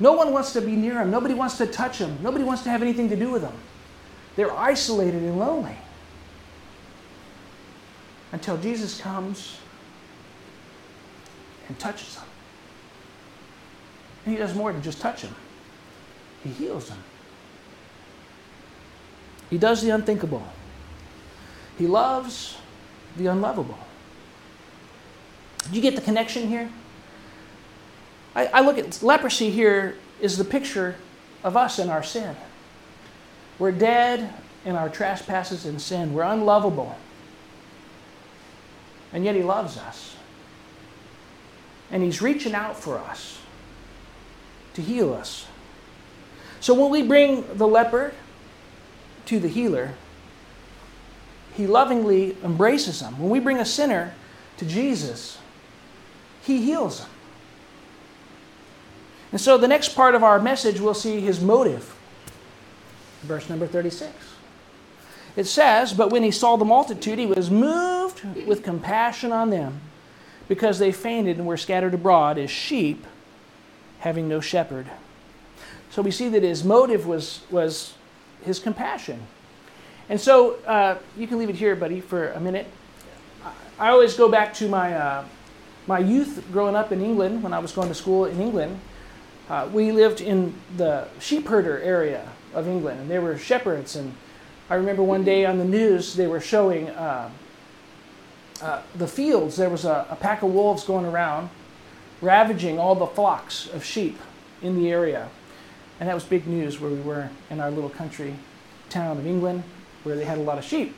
No 0.00 0.12
one 0.12 0.32
wants 0.32 0.52
to 0.54 0.60
be 0.60 0.72
near 0.72 1.00
him. 1.00 1.10
Nobody 1.10 1.34
wants 1.34 1.58
to 1.58 1.66
touch 1.66 1.98
him. 1.98 2.18
Nobody 2.22 2.42
wants 2.42 2.62
to 2.64 2.70
have 2.70 2.82
anything 2.82 3.08
to 3.10 3.16
do 3.16 3.30
with 3.30 3.42
him. 3.42 3.54
They're 4.34 4.52
isolated 4.52 5.22
and 5.22 5.38
lonely 5.38 5.76
until 8.36 8.58
Jesus 8.58 9.00
comes 9.00 9.56
and 11.68 11.78
touches 11.78 12.16
them. 12.16 12.24
And 14.26 14.34
he 14.34 14.38
does 14.38 14.54
more 14.54 14.74
than 14.74 14.82
just 14.82 15.00
touch 15.00 15.22
them, 15.22 15.34
he 16.44 16.50
heals 16.50 16.90
them. 16.90 16.98
He 19.48 19.56
does 19.56 19.80
the 19.80 19.88
unthinkable. 19.88 20.46
He 21.78 21.86
loves 21.86 22.58
the 23.16 23.26
unlovable. 23.26 23.78
Do 25.70 25.76
you 25.76 25.80
get 25.80 25.96
the 25.96 26.02
connection 26.02 26.46
here? 26.46 26.68
I, 28.34 28.46
I 28.46 28.60
look 28.60 28.76
at 28.76 29.02
leprosy 29.02 29.48
here 29.48 29.96
is 30.20 30.36
the 30.36 30.44
picture 30.44 30.96
of 31.42 31.56
us 31.56 31.78
and 31.78 31.90
our 31.90 32.02
sin. 32.02 32.36
We're 33.58 33.72
dead 33.72 34.30
in 34.66 34.76
our 34.76 34.90
trespasses 34.90 35.64
and 35.64 35.80
sin. 35.80 36.12
We're 36.12 36.24
unlovable. 36.24 36.96
And 39.12 39.24
yet 39.24 39.34
He 39.34 39.42
loves 39.42 39.76
us. 39.78 40.16
And 41.90 42.02
He's 42.02 42.20
reaching 42.20 42.54
out 42.54 42.76
for 42.76 42.98
us 42.98 43.38
to 44.74 44.82
heal 44.82 45.14
us. 45.14 45.46
So 46.60 46.74
when 46.74 46.90
we 46.90 47.02
bring 47.02 47.44
the 47.56 47.66
leper 47.66 48.12
to 49.26 49.40
the 49.40 49.48
healer, 49.48 49.94
he 51.56 51.66
lovingly 51.66 52.36
embraces 52.44 53.00
them. 53.00 53.18
When 53.18 53.30
we 53.30 53.40
bring 53.40 53.58
a 53.58 53.64
sinner 53.64 54.14
to 54.58 54.66
Jesus, 54.66 55.38
he 56.42 56.62
heals 56.62 57.00
them. 57.00 57.08
And 59.32 59.40
so 59.40 59.56
the 59.56 59.68
next 59.68 59.94
part 59.94 60.14
of 60.14 60.22
our 60.22 60.38
message, 60.38 60.80
we'll 60.80 60.94
see 60.94 61.20
his 61.20 61.40
motive. 61.40 61.94
Verse 63.22 63.48
number 63.48 63.66
36. 63.66 64.12
It 65.36 65.44
says, 65.44 65.92
But 65.92 66.10
when 66.10 66.22
he 66.22 66.30
saw 66.30 66.56
the 66.56 66.64
multitude, 66.64 67.18
he 67.18 67.26
was 67.26 67.50
moved 67.50 68.24
with 68.46 68.64
compassion 68.64 69.32
on 69.32 69.50
them, 69.50 69.80
because 70.48 70.78
they 70.78 70.92
fainted 70.92 71.36
and 71.36 71.46
were 71.46 71.56
scattered 71.56 71.94
abroad 71.94 72.38
as 72.38 72.50
sheep 72.50 73.06
having 74.00 74.28
no 74.28 74.40
shepherd. 74.40 74.86
So 75.90 76.02
we 76.02 76.10
see 76.10 76.28
that 76.30 76.42
his 76.42 76.64
motive 76.64 77.06
was, 77.06 77.42
was 77.50 77.94
his 78.44 78.58
compassion. 78.58 79.20
And 80.08 80.20
so 80.20 80.54
uh, 80.66 80.98
you 81.16 81.26
can 81.26 81.38
leave 81.38 81.50
it 81.50 81.56
here, 81.56 81.74
buddy, 81.74 82.00
for 82.00 82.30
a 82.32 82.40
minute. 82.40 82.66
I 83.78 83.88
always 83.88 84.14
go 84.14 84.28
back 84.28 84.54
to 84.54 84.68
my, 84.68 84.94
uh, 84.94 85.24
my 85.86 85.98
youth 85.98 86.44
growing 86.52 86.76
up 86.76 86.92
in 86.92 87.02
England 87.02 87.42
when 87.42 87.52
I 87.52 87.58
was 87.58 87.72
going 87.72 87.88
to 87.88 87.94
school 87.94 88.24
in 88.24 88.40
England. 88.40 88.78
Uh, 89.48 89.68
we 89.72 89.92
lived 89.92 90.20
in 90.20 90.54
the 90.76 91.08
sheep 91.20 91.46
herder 91.46 91.80
area 91.80 92.28
of 92.54 92.68
England, 92.68 93.00
and 93.00 93.10
there 93.10 93.20
were 93.20 93.36
shepherds. 93.36 93.96
And 93.96 94.14
I 94.68 94.74
remember 94.74 95.02
one 95.02 95.24
day 95.24 95.46
on 95.46 95.58
the 95.58 95.64
news 95.64 96.14
they 96.14 96.26
were 96.26 96.40
showing 96.40 96.88
uh, 96.90 97.30
uh, 98.60 98.82
the 98.96 99.06
fields. 99.06 99.56
There 99.56 99.70
was 99.70 99.84
a, 99.84 100.06
a 100.10 100.16
pack 100.16 100.42
of 100.42 100.52
wolves 100.52 100.84
going 100.84 101.06
around, 101.06 101.50
ravaging 102.20 102.78
all 102.78 102.94
the 102.94 103.06
flocks 103.06 103.68
of 103.68 103.84
sheep 103.84 104.18
in 104.62 104.76
the 104.76 104.90
area. 104.90 105.28
And 106.00 106.08
that 106.08 106.14
was 106.14 106.24
big 106.24 106.46
news 106.46 106.80
where 106.80 106.90
we 106.90 107.00
were 107.00 107.30
in 107.50 107.60
our 107.60 107.70
little 107.70 107.90
country 107.90 108.34
town 108.90 109.18
of 109.18 109.26
England 109.26 109.62
where 110.02 110.16
they 110.16 110.24
had 110.24 110.38
a 110.38 110.42
lot 110.42 110.58
of 110.58 110.64
sheep. 110.64 110.94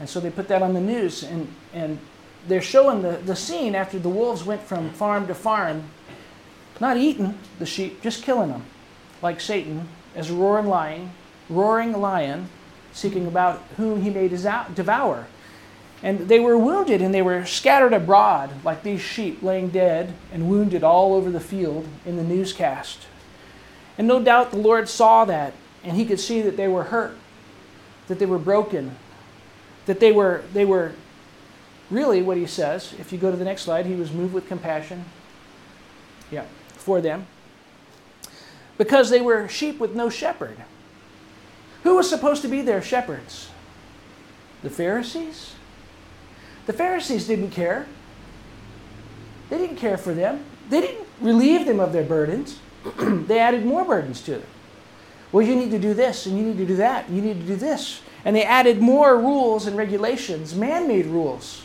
And 0.00 0.08
so 0.08 0.18
they 0.18 0.30
put 0.30 0.48
that 0.48 0.62
on 0.62 0.74
the 0.74 0.80
news 0.80 1.22
and, 1.22 1.48
and 1.72 1.98
they're 2.48 2.62
showing 2.62 3.02
the, 3.02 3.18
the 3.18 3.36
scene 3.36 3.74
after 3.74 3.98
the 3.98 4.08
wolves 4.08 4.44
went 4.44 4.62
from 4.62 4.90
farm 4.90 5.26
to 5.26 5.34
farm, 5.34 5.84
not 6.80 6.96
eating 6.96 7.38
the 7.58 7.66
sheep, 7.66 8.02
just 8.02 8.22
killing 8.22 8.50
them, 8.50 8.64
like 9.20 9.40
Satan, 9.40 9.88
as 10.16 10.30
a 10.30 10.34
roaring 10.34 10.66
lion, 10.66 11.12
roaring 11.48 11.92
lion, 11.92 12.48
seeking 12.92 13.26
about 13.26 13.62
whom 13.76 14.02
he 14.02 14.10
may 14.10 14.28
devour. 14.28 15.26
And 16.02 16.28
they 16.28 16.40
were 16.40 16.58
wounded 16.58 17.00
and 17.00 17.14
they 17.14 17.22
were 17.22 17.46
scattered 17.46 17.92
abroad 17.92 18.50
like 18.64 18.82
these 18.82 19.00
sheep 19.00 19.42
laying 19.42 19.68
dead 19.68 20.14
and 20.32 20.48
wounded 20.48 20.82
all 20.82 21.14
over 21.14 21.30
the 21.30 21.40
field 21.40 21.86
in 22.04 22.16
the 22.16 22.24
newscast. 22.24 23.06
And 23.96 24.08
no 24.08 24.20
doubt 24.22 24.50
the 24.50 24.58
Lord 24.58 24.88
saw 24.88 25.24
that 25.26 25.54
and 25.84 25.96
he 25.96 26.04
could 26.04 26.18
see 26.18 26.42
that 26.42 26.56
they 26.56 26.68
were 26.68 26.84
hurt, 26.84 27.16
that 28.08 28.18
they 28.18 28.26
were 28.26 28.38
broken, 28.38 28.96
that 29.86 30.00
they 30.00 30.12
were, 30.12 30.42
they 30.52 30.64
were 30.64 30.92
really 31.90 32.22
what 32.22 32.36
he 32.36 32.46
says. 32.46 32.94
If 32.98 33.12
you 33.12 33.18
go 33.18 33.30
to 33.30 33.36
the 33.36 33.44
next 33.44 33.62
slide, 33.62 33.86
he 33.86 33.94
was 33.94 34.12
moved 34.12 34.34
with 34.34 34.48
compassion. 34.48 35.04
Yeah, 36.30 36.44
for 36.68 37.00
them. 37.00 37.26
Because 38.78 39.10
they 39.10 39.20
were 39.20 39.48
sheep 39.48 39.78
with 39.78 39.94
no 39.94 40.08
shepherd. 40.08 40.56
Who 41.82 41.96
was 41.96 42.08
supposed 42.08 42.42
to 42.42 42.48
be 42.48 42.62
their 42.62 42.82
shepherds? 42.82 43.50
The 44.62 44.70
Pharisees? 44.70 45.54
The 46.66 46.72
Pharisees 46.72 47.26
didn't 47.26 47.50
care. 47.50 47.86
They 49.50 49.58
didn't 49.58 49.76
care 49.76 49.98
for 49.98 50.14
them. 50.14 50.44
They 50.70 50.80
didn't 50.80 51.06
relieve 51.20 51.66
them 51.66 51.80
of 51.80 51.92
their 51.92 52.04
burdens. 52.04 52.60
they 52.98 53.38
added 53.38 53.66
more 53.66 53.84
burdens 53.84 54.20
to 54.22 54.32
them. 54.32 54.46
Well, 55.32 55.46
you 55.46 55.56
need 55.56 55.70
to 55.70 55.78
do 55.78 55.94
this, 55.94 56.26
and 56.26 56.36
you 56.38 56.44
need 56.44 56.58
to 56.58 56.66
do 56.66 56.76
that, 56.76 57.08
and 57.08 57.16
you 57.16 57.22
need 57.22 57.40
to 57.40 57.46
do 57.46 57.56
this. 57.56 58.02
And 58.24 58.36
they 58.36 58.44
added 58.44 58.80
more 58.80 59.18
rules 59.18 59.66
and 59.66 59.76
regulations, 59.76 60.54
man 60.54 60.86
made 60.86 61.06
rules, 61.06 61.64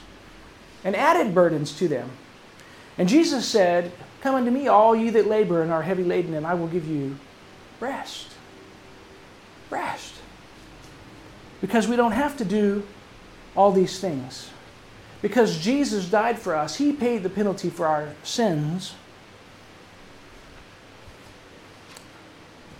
and 0.83 0.95
added 0.95 1.35
burdens 1.35 1.73
to 1.77 1.87
them. 1.87 2.09
And 2.97 3.07
Jesus 3.07 3.47
said, 3.47 3.91
Come 4.21 4.35
unto 4.35 4.49
me, 4.49 4.67
all 4.67 4.95
you 4.95 5.11
that 5.11 5.27
labor 5.27 5.61
and 5.61 5.71
are 5.71 5.83
heavy 5.83 6.03
laden, 6.03 6.33
and 6.33 6.47
I 6.47 6.55
will 6.55 6.67
give 6.67 6.87
you 6.87 7.17
rest. 7.79 8.36
Rest. 9.69 10.13
Because 11.61 11.87
we 11.87 11.95
don't 11.95 12.11
have 12.11 12.37
to 12.37 12.45
do 12.45 12.83
all 13.55 13.71
these 13.71 13.99
things. 13.99 14.49
Because 15.21 15.57
Jesus 15.57 16.09
died 16.09 16.37
for 16.37 16.55
us, 16.55 16.75
He 16.75 16.93
paid 16.93 17.23
the 17.23 17.29
penalty 17.29 17.69
for 17.69 17.87
our 17.87 18.09
sins. 18.23 18.93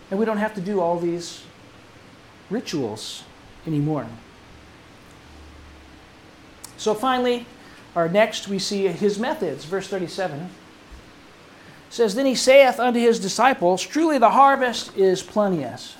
And 0.09 0.19
we 0.19 0.25
don't 0.25 0.37
have 0.37 0.53
to 0.55 0.61
do 0.61 0.79
all 0.79 0.99
these 0.99 1.43
rituals 2.49 3.23
anymore. 3.65 4.07
So 6.77 6.93
finally, 6.93 7.45
our 7.95 8.07
next 8.07 8.47
we 8.47 8.59
see 8.59 8.87
his 8.87 9.19
methods. 9.19 9.65
Verse 9.65 9.87
37 9.87 10.49
says, 11.89 12.15
Then 12.15 12.25
he 12.25 12.35
saith 12.35 12.79
unto 12.79 12.99
his 12.99 13.19
disciples, 13.19 13.81
Truly 13.81 14.17
the 14.17 14.29
harvest 14.29 14.95
is 14.95 15.21
plenteous. 15.23 15.96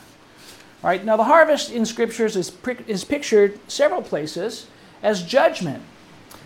All 0.87 0.93
right, 0.93 1.03
now 1.03 1.17
the 1.17 1.25
harvest 1.25 1.69
in 1.69 1.85
scriptures 1.85 2.37
is, 2.37 2.49
is 2.87 3.03
pictured 3.03 3.59
several 3.69 4.01
places 4.01 4.67
as 5.03 5.21
judgment. 5.21 5.83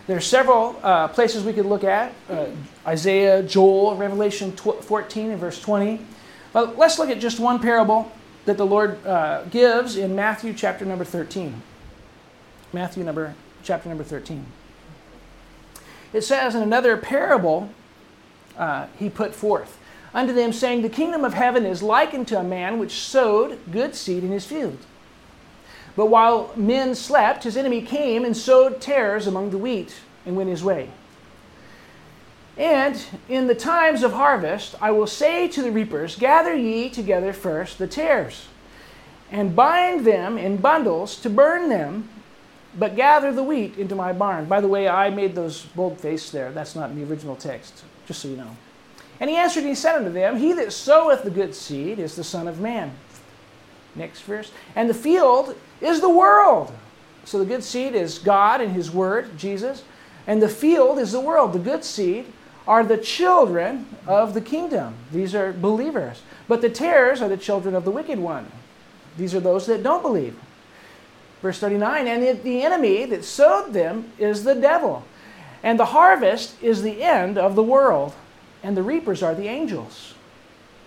There 0.08 0.16
are 0.16 0.20
several 0.20 0.80
uh, 0.82 1.06
places 1.06 1.44
we 1.44 1.52
could 1.52 1.64
look 1.64 1.84
at 1.84 2.12
uh, 2.28 2.46
Isaiah, 2.84 3.44
Joel, 3.44 3.94
Revelation 3.94 4.50
14 4.50 5.30
and 5.30 5.38
verse 5.38 5.62
20. 5.62 6.04
But 6.52 6.76
let's 6.76 6.98
look 6.98 7.08
at 7.08 7.20
just 7.20 7.38
one 7.38 7.60
parable 7.60 8.10
that 8.44 8.56
the 8.56 8.66
Lord 8.66 9.06
uh, 9.06 9.44
gives 9.44 9.94
in 9.94 10.16
Matthew 10.16 10.52
chapter 10.54 10.84
number 10.84 11.04
13. 11.04 11.62
Matthew 12.72 13.04
number 13.04 13.36
chapter 13.62 13.88
number 13.88 14.02
13. 14.02 14.44
It 16.12 16.22
says 16.22 16.56
in 16.56 16.62
another 16.62 16.96
parable 16.96 17.70
uh, 18.58 18.88
he 18.98 19.08
put 19.08 19.36
forth 19.36 19.78
unto 20.14 20.32
them, 20.32 20.52
saying, 20.52 20.82
The 20.82 20.88
kingdom 20.88 21.24
of 21.24 21.34
heaven 21.34 21.64
is 21.64 21.82
likened 21.82 22.28
to 22.28 22.38
a 22.38 22.44
man 22.44 22.78
which 22.78 22.92
sowed 22.92 23.58
good 23.70 23.94
seed 23.94 24.24
in 24.24 24.30
his 24.30 24.46
field. 24.46 24.78
But 25.94 26.06
while 26.06 26.52
men 26.56 26.94
slept, 26.94 27.44
his 27.44 27.56
enemy 27.56 27.82
came 27.82 28.24
and 28.24 28.36
sowed 28.36 28.80
tares 28.80 29.26
among 29.26 29.50
the 29.50 29.58
wheat 29.58 29.94
and 30.24 30.36
went 30.36 30.48
his 30.48 30.64
way. 30.64 30.90
And 32.56 33.02
in 33.28 33.46
the 33.46 33.54
times 33.54 34.02
of 34.02 34.12
harvest, 34.12 34.74
I 34.80 34.90
will 34.90 35.06
say 35.06 35.48
to 35.48 35.62
the 35.62 35.70
reapers, 35.70 36.16
Gather 36.16 36.54
ye 36.54 36.90
together 36.90 37.32
first 37.32 37.78
the 37.78 37.86
tares, 37.86 38.46
and 39.30 39.56
bind 39.56 40.04
them 40.06 40.36
in 40.36 40.58
bundles 40.58 41.16
to 41.20 41.30
burn 41.30 41.70
them, 41.70 42.08
but 42.78 42.96
gather 42.96 43.32
the 43.32 43.42
wheat 43.42 43.76
into 43.78 43.94
my 43.94 44.12
barn. 44.12 44.46
By 44.46 44.60
the 44.60 44.68
way, 44.68 44.88
I 44.88 45.10
made 45.10 45.34
those 45.34 45.64
bold 45.74 46.00
face 46.00 46.30
there. 46.30 46.52
That's 46.52 46.74
not 46.74 46.90
in 46.90 46.96
the 46.96 47.10
original 47.10 47.36
text, 47.36 47.84
just 48.06 48.20
so 48.20 48.28
you 48.28 48.36
know. 48.36 48.56
And 49.22 49.30
he 49.30 49.36
answered 49.36 49.60
and 49.60 49.68
he 49.68 49.76
said 49.76 49.94
unto 49.94 50.10
them, 50.10 50.36
He 50.36 50.52
that 50.54 50.72
soweth 50.72 51.22
the 51.22 51.30
good 51.30 51.54
seed 51.54 52.00
is 52.00 52.16
the 52.16 52.24
Son 52.24 52.48
of 52.48 52.58
Man. 52.58 52.92
Next 53.94 54.22
verse. 54.22 54.50
And 54.74 54.90
the 54.90 54.94
field 54.94 55.54
is 55.80 56.00
the 56.00 56.08
world. 56.08 56.72
So 57.24 57.38
the 57.38 57.44
good 57.44 57.62
seed 57.62 57.94
is 57.94 58.18
God 58.18 58.60
and 58.60 58.72
His 58.72 58.90
Word, 58.90 59.38
Jesus. 59.38 59.84
And 60.26 60.42
the 60.42 60.48
field 60.48 60.98
is 60.98 61.12
the 61.12 61.20
world. 61.20 61.52
The 61.52 61.60
good 61.60 61.84
seed 61.84 62.32
are 62.66 62.82
the 62.82 62.98
children 62.98 63.86
of 64.08 64.34
the 64.34 64.40
kingdom. 64.40 64.96
These 65.12 65.36
are 65.36 65.52
believers. 65.52 66.22
But 66.48 66.60
the 66.60 66.70
tares 66.70 67.22
are 67.22 67.28
the 67.28 67.36
children 67.36 67.76
of 67.76 67.84
the 67.84 67.92
wicked 67.92 68.18
one. 68.18 68.50
These 69.16 69.36
are 69.36 69.40
those 69.40 69.66
that 69.66 69.84
don't 69.84 70.02
believe. 70.02 70.36
Verse 71.42 71.60
39 71.60 72.08
And 72.08 72.22
the, 72.24 72.32
the 72.32 72.62
enemy 72.62 73.04
that 73.04 73.24
sowed 73.24 73.72
them 73.72 74.10
is 74.18 74.42
the 74.42 74.56
devil. 74.56 75.04
And 75.62 75.78
the 75.78 75.86
harvest 75.86 76.60
is 76.60 76.82
the 76.82 77.04
end 77.04 77.38
of 77.38 77.54
the 77.54 77.62
world 77.62 78.14
and 78.62 78.76
the 78.76 78.82
reapers 78.82 79.22
are 79.22 79.34
the 79.34 79.48
angels. 79.48 80.14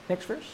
Next 0.10 0.26
verse. 0.26 0.50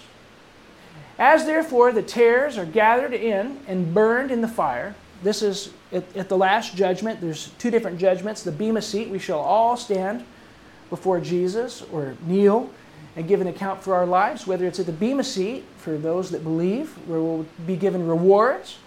As 1.19 1.45
therefore 1.45 1.91
the 1.91 2.01
tares 2.01 2.57
are 2.57 2.65
gathered 2.65 3.13
in 3.13 3.59
and 3.67 3.93
burned 3.93 4.31
in 4.31 4.41
the 4.41 4.47
fire, 4.47 4.95
this 5.23 5.41
is 5.41 5.71
at, 5.91 6.03
at, 6.15 6.29
the 6.29 6.37
last 6.37 6.75
judgment. 6.75 7.21
There's 7.21 7.49
two 7.59 7.69
different 7.69 7.99
judgments. 7.99 8.41
The 8.41 8.51
Bema 8.51 8.81
seat, 8.81 9.09
we 9.09 9.19
shall 9.19 9.39
all 9.39 9.77
stand 9.77 10.25
before 10.89 11.19
Jesus 11.19 11.83
or 11.91 12.15
kneel 12.25 12.71
and 13.15 13.27
give 13.27 13.41
an 13.41 13.47
account 13.47 13.83
for 13.83 13.93
our 13.93 14.05
lives, 14.05 14.47
whether 14.47 14.65
it's 14.65 14.79
at 14.79 14.85
the 14.85 14.91
Bema 14.91 15.23
seat 15.23 15.65
for 15.77 15.97
those 15.97 16.31
that 16.31 16.43
believe, 16.43 16.89
where 17.07 17.21
we'll 17.21 17.45
be 17.67 17.75
given 17.75 18.07
rewards, 18.07 18.77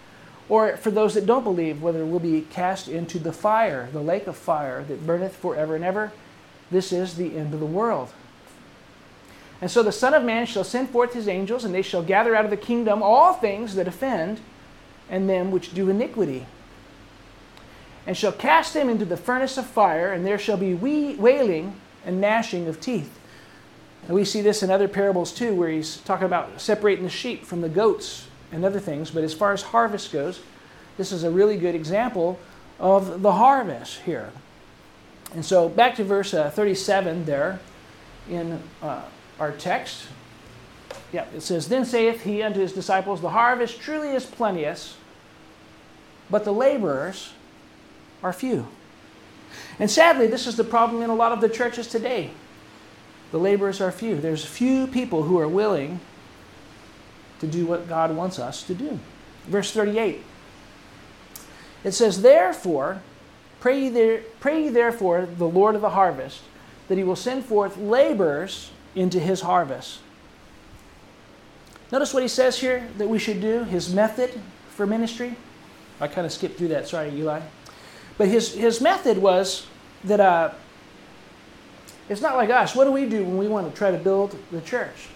or 0.49 0.77
for 0.77 0.90
those 0.90 1.14
that 1.14 1.27
don't 1.27 1.44
believe, 1.44 1.83
whether 1.83 2.05
we'll 2.05 2.18
be 2.18 2.42
cast 2.51 2.88
into 2.88 3.18
the 3.18 3.33
fire, 3.33 3.88
the 3.92 4.01
lake 4.01 4.27
of 4.27 4.37
fire 4.37 4.83
that 4.85 5.07
burneth 5.07 5.37
forever 5.37 5.77
and 5.77 5.85
ever. 5.85 6.12
This 6.70 6.92
is 6.92 7.16
the 7.16 7.37
end 7.37 7.55
of 7.55 7.61
the 7.61 7.66
world. 7.66 8.12
And 9.60 9.70
so 9.70 9.82
the 9.82 9.92
Son 9.92 10.14
of 10.14 10.24
Man 10.24 10.46
shall 10.46 10.64
send 10.64 10.90
forth 10.90 11.14
his 11.14 11.28
angels, 11.28 11.64
and 11.64 11.74
they 11.74 11.82
shall 11.82 12.02
gather 12.02 12.34
out 12.34 12.44
of 12.44 12.50
the 12.50 12.56
kingdom 12.56 13.02
all 13.02 13.34
things 13.34 13.74
that 13.76 13.88
offend, 13.88 14.40
and 15.08 15.28
them 15.28 15.50
which 15.50 15.74
do 15.74 15.88
iniquity. 15.88 16.46
And 18.06 18.16
shall 18.16 18.32
cast 18.32 18.74
them 18.74 18.88
into 18.88 19.04
the 19.04 19.16
furnace 19.16 19.56
of 19.56 19.66
fire, 19.66 20.12
and 20.12 20.26
there 20.26 20.38
shall 20.38 20.56
be 20.56 20.74
wailing 20.74 21.76
and 22.04 22.20
gnashing 22.20 22.68
of 22.68 22.80
teeth. 22.80 23.18
And 24.06 24.14
we 24.14 24.24
see 24.24 24.42
this 24.42 24.62
in 24.62 24.70
other 24.70 24.88
parables 24.88 25.32
too, 25.32 25.54
where 25.54 25.70
he's 25.70 25.98
talking 25.98 26.26
about 26.26 26.60
separating 26.60 27.04
the 27.04 27.10
sheep 27.10 27.44
from 27.44 27.62
the 27.62 27.68
goats 27.68 28.26
and 28.52 28.64
other 28.64 28.80
things. 28.80 29.10
But 29.10 29.24
as 29.24 29.32
far 29.32 29.52
as 29.52 29.62
harvest 29.62 30.12
goes, 30.12 30.40
this 30.98 31.10
is 31.10 31.24
a 31.24 31.30
really 31.30 31.56
good 31.56 31.74
example 31.74 32.38
of 32.78 33.22
the 33.22 33.32
harvest 33.32 34.00
here. 34.00 34.30
And 35.32 35.44
so 35.44 35.68
back 35.68 35.96
to 35.96 36.04
verse 36.04 36.34
uh, 36.34 36.50
37 36.50 37.24
there 37.24 37.60
in 38.28 38.62
uh, 38.82 39.02
our 39.38 39.53
text. 39.53 40.07
Yeah, 41.12 41.27
it 41.35 41.42
says, 41.42 41.68
Then 41.68 41.85
saith 41.85 42.23
he 42.23 42.42
unto 42.42 42.61
his 42.61 42.73
disciples, 42.73 43.20
The 43.20 43.31
harvest 43.31 43.81
truly 43.81 44.11
is 44.11 44.25
plenteous, 44.25 44.97
but 46.31 46.44
the 46.44 46.53
laborers 46.53 47.33
are 48.23 48.33
few. 48.33 48.66
And 49.79 49.90
sadly, 49.90 50.27
this 50.27 50.47
is 50.47 50.57
the 50.57 50.64
problem 50.64 51.03
in 51.03 51.11
a 51.11 51.14
lot 51.14 51.33
of 51.33 51.40
the 51.40 51.49
churches 51.49 51.87
today. 51.87 52.31
The 53.31 53.38
laborers 53.38 53.81
are 53.81 53.90
few. 53.90 54.20
There's 54.20 54.44
few 54.44 54.87
people 54.87 55.25
who 55.25 55.38
are 55.38 55.49
willing 55.49 56.01
to 57.40 57.47
do 57.47 57.66
what 57.66 57.88
God 57.88 58.14
wants 58.16 58.38
us 58.38 58.62
to 58.64 58.75
do. 58.75 58.99
Verse 59.47 59.73
38. 59.73 60.23
It 61.83 61.92
says, 61.92 62.23
Therefore, 62.23 63.03
pray 63.61 63.83
ye, 63.83 63.88
there, 63.90 64.23
pray 64.40 64.64
ye 64.64 64.68
therefore 64.70 65.27
the 65.27 65.49
Lord 65.49 65.75
of 65.75 65.81
the 65.81 65.90
harvest, 65.90 66.40
that 66.88 66.97
he 66.97 67.05
will 67.05 67.16
send 67.16 67.44
forth 67.44 67.77
laborers 67.77 68.70
into 68.94 69.18
his 69.18 69.40
harvest. 69.40 70.00
Notice 71.92 72.14
what 72.14 72.22
he 72.22 72.28
says 72.28 72.59
here 72.59 72.88
that 72.98 73.09
we 73.09 73.18
should 73.18 73.40
do, 73.40 73.64
his 73.64 73.92
method 73.94 74.40
for 74.70 74.87
ministry. 74.87 75.37
I 76.00 76.09
kind 76.09 76.26
of 76.26 76.33
skipped 76.33 76.59
through 76.59 76.68
that, 76.68 76.88
sorry, 76.88 77.11
Eli. 77.14 77.40
But 78.18 78.28
his, 78.28 78.54
his 78.54 78.80
method 78.80 79.18
was 79.18 79.66
that 80.04 80.20
uh, 80.20 80.52
it's 82.09 82.20
not 82.20 82.37
like 82.37 82.50
us. 82.50 82.74
What 82.74 82.85
do 82.85 82.92
we 82.92 83.07
do 83.07 83.24
when 83.24 83.38
we 83.38 83.48
want 83.48 83.70
to 83.70 83.76
try 83.76 83.90
to 83.90 83.96
build 83.96 84.37
the 84.50 84.61
church? 84.61 85.09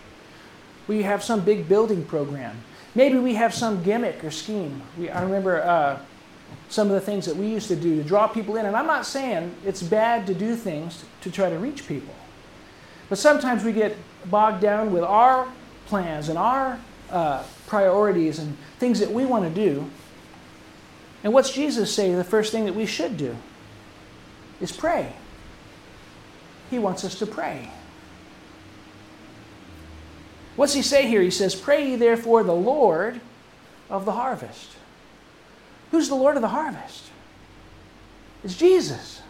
We 0.86 1.02
have 1.02 1.22
some 1.22 1.40
big 1.40 1.68
building 1.68 2.04
program. 2.04 2.56
Maybe 2.94 3.18
we 3.18 3.34
have 3.34 3.54
some 3.54 3.82
gimmick 3.82 4.24
or 4.24 4.30
scheme. 4.30 4.82
We, 4.96 5.10
I 5.10 5.22
remember 5.22 5.62
uh, 5.62 5.98
some 6.68 6.88
of 6.88 6.94
the 6.94 7.00
things 7.00 7.26
that 7.26 7.36
we 7.36 7.46
used 7.46 7.68
to 7.68 7.76
do 7.76 7.96
to 7.96 8.02
draw 8.02 8.26
people 8.26 8.56
in. 8.56 8.66
And 8.66 8.74
I'm 8.74 8.86
not 8.86 9.06
saying 9.06 9.54
it's 9.64 9.82
bad 9.82 10.26
to 10.26 10.34
do 10.34 10.56
things 10.56 11.04
to 11.20 11.30
try 11.30 11.50
to 11.50 11.58
reach 11.58 11.86
people. 11.86 12.14
But 13.08 13.18
sometimes 13.18 13.64
we 13.64 13.72
get 13.72 13.96
bogged 14.26 14.60
down 14.60 14.92
with 14.92 15.02
our 15.02 15.48
plans 15.86 16.28
and 16.28 16.38
our 16.38 16.78
uh, 17.10 17.42
priorities 17.66 18.38
and 18.38 18.56
things 18.78 19.00
that 19.00 19.10
we 19.10 19.24
want 19.24 19.44
to 19.44 19.50
do. 19.50 19.88
And 21.24 21.32
what's 21.32 21.50
Jesus 21.50 21.92
say 21.92 22.14
the 22.14 22.24
first 22.24 22.52
thing 22.52 22.66
that 22.66 22.74
we 22.74 22.86
should 22.86 23.16
do? 23.16 23.36
Is 24.60 24.72
pray. 24.72 25.12
He 26.70 26.78
wants 26.78 27.04
us 27.04 27.18
to 27.20 27.26
pray. 27.26 27.70
What's 30.56 30.74
he 30.74 30.82
say 30.82 31.06
here? 31.06 31.22
He 31.22 31.30
says, 31.30 31.54
Pray 31.54 31.90
ye 31.90 31.96
therefore 31.96 32.42
the 32.42 32.54
Lord 32.54 33.20
of 33.88 34.04
the 34.04 34.12
harvest. 34.12 34.70
Who's 35.90 36.08
the 36.08 36.14
Lord 36.14 36.36
of 36.36 36.42
the 36.42 36.48
harvest? 36.48 37.04
It's 38.44 38.56
Jesus. 38.56 39.22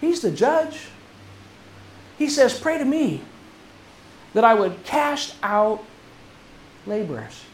He's 0.00 0.20
the 0.20 0.30
judge. 0.30 0.88
He 2.18 2.28
says, 2.28 2.58
Pray 2.58 2.78
to 2.78 2.84
me 2.84 3.22
that 4.34 4.44
I 4.44 4.54
would 4.54 4.84
cast 4.84 5.36
out 5.42 5.84
laborers. 6.86 7.44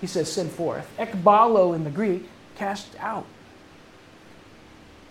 He 0.00 0.06
says, 0.06 0.30
Send 0.30 0.50
forth. 0.50 0.88
Ekbalo 0.98 1.74
in 1.74 1.84
the 1.84 1.90
Greek, 1.90 2.28
cast 2.56 2.88
out. 2.98 3.26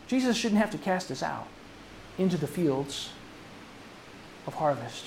Jesus 0.07 0.35
shouldn't 0.35 0.59
have 0.59 0.71
to 0.71 0.77
cast 0.77 1.09
us 1.09 1.23
out 1.23 1.47
into 2.17 2.35
the 2.35 2.47
fields 2.47 3.09
of 4.45 4.55
harvest. 4.55 5.05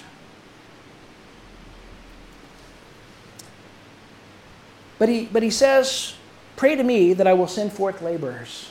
But 4.98 5.08
he, 5.08 5.26
but 5.26 5.42
he 5.42 5.50
says, 5.50 6.14
Pray 6.56 6.76
to 6.76 6.82
me 6.82 7.12
that 7.12 7.26
I 7.26 7.32
will 7.32 7.48
send 7.48 7.72
forth 7.72 8.00
laborers. 8.00 8.70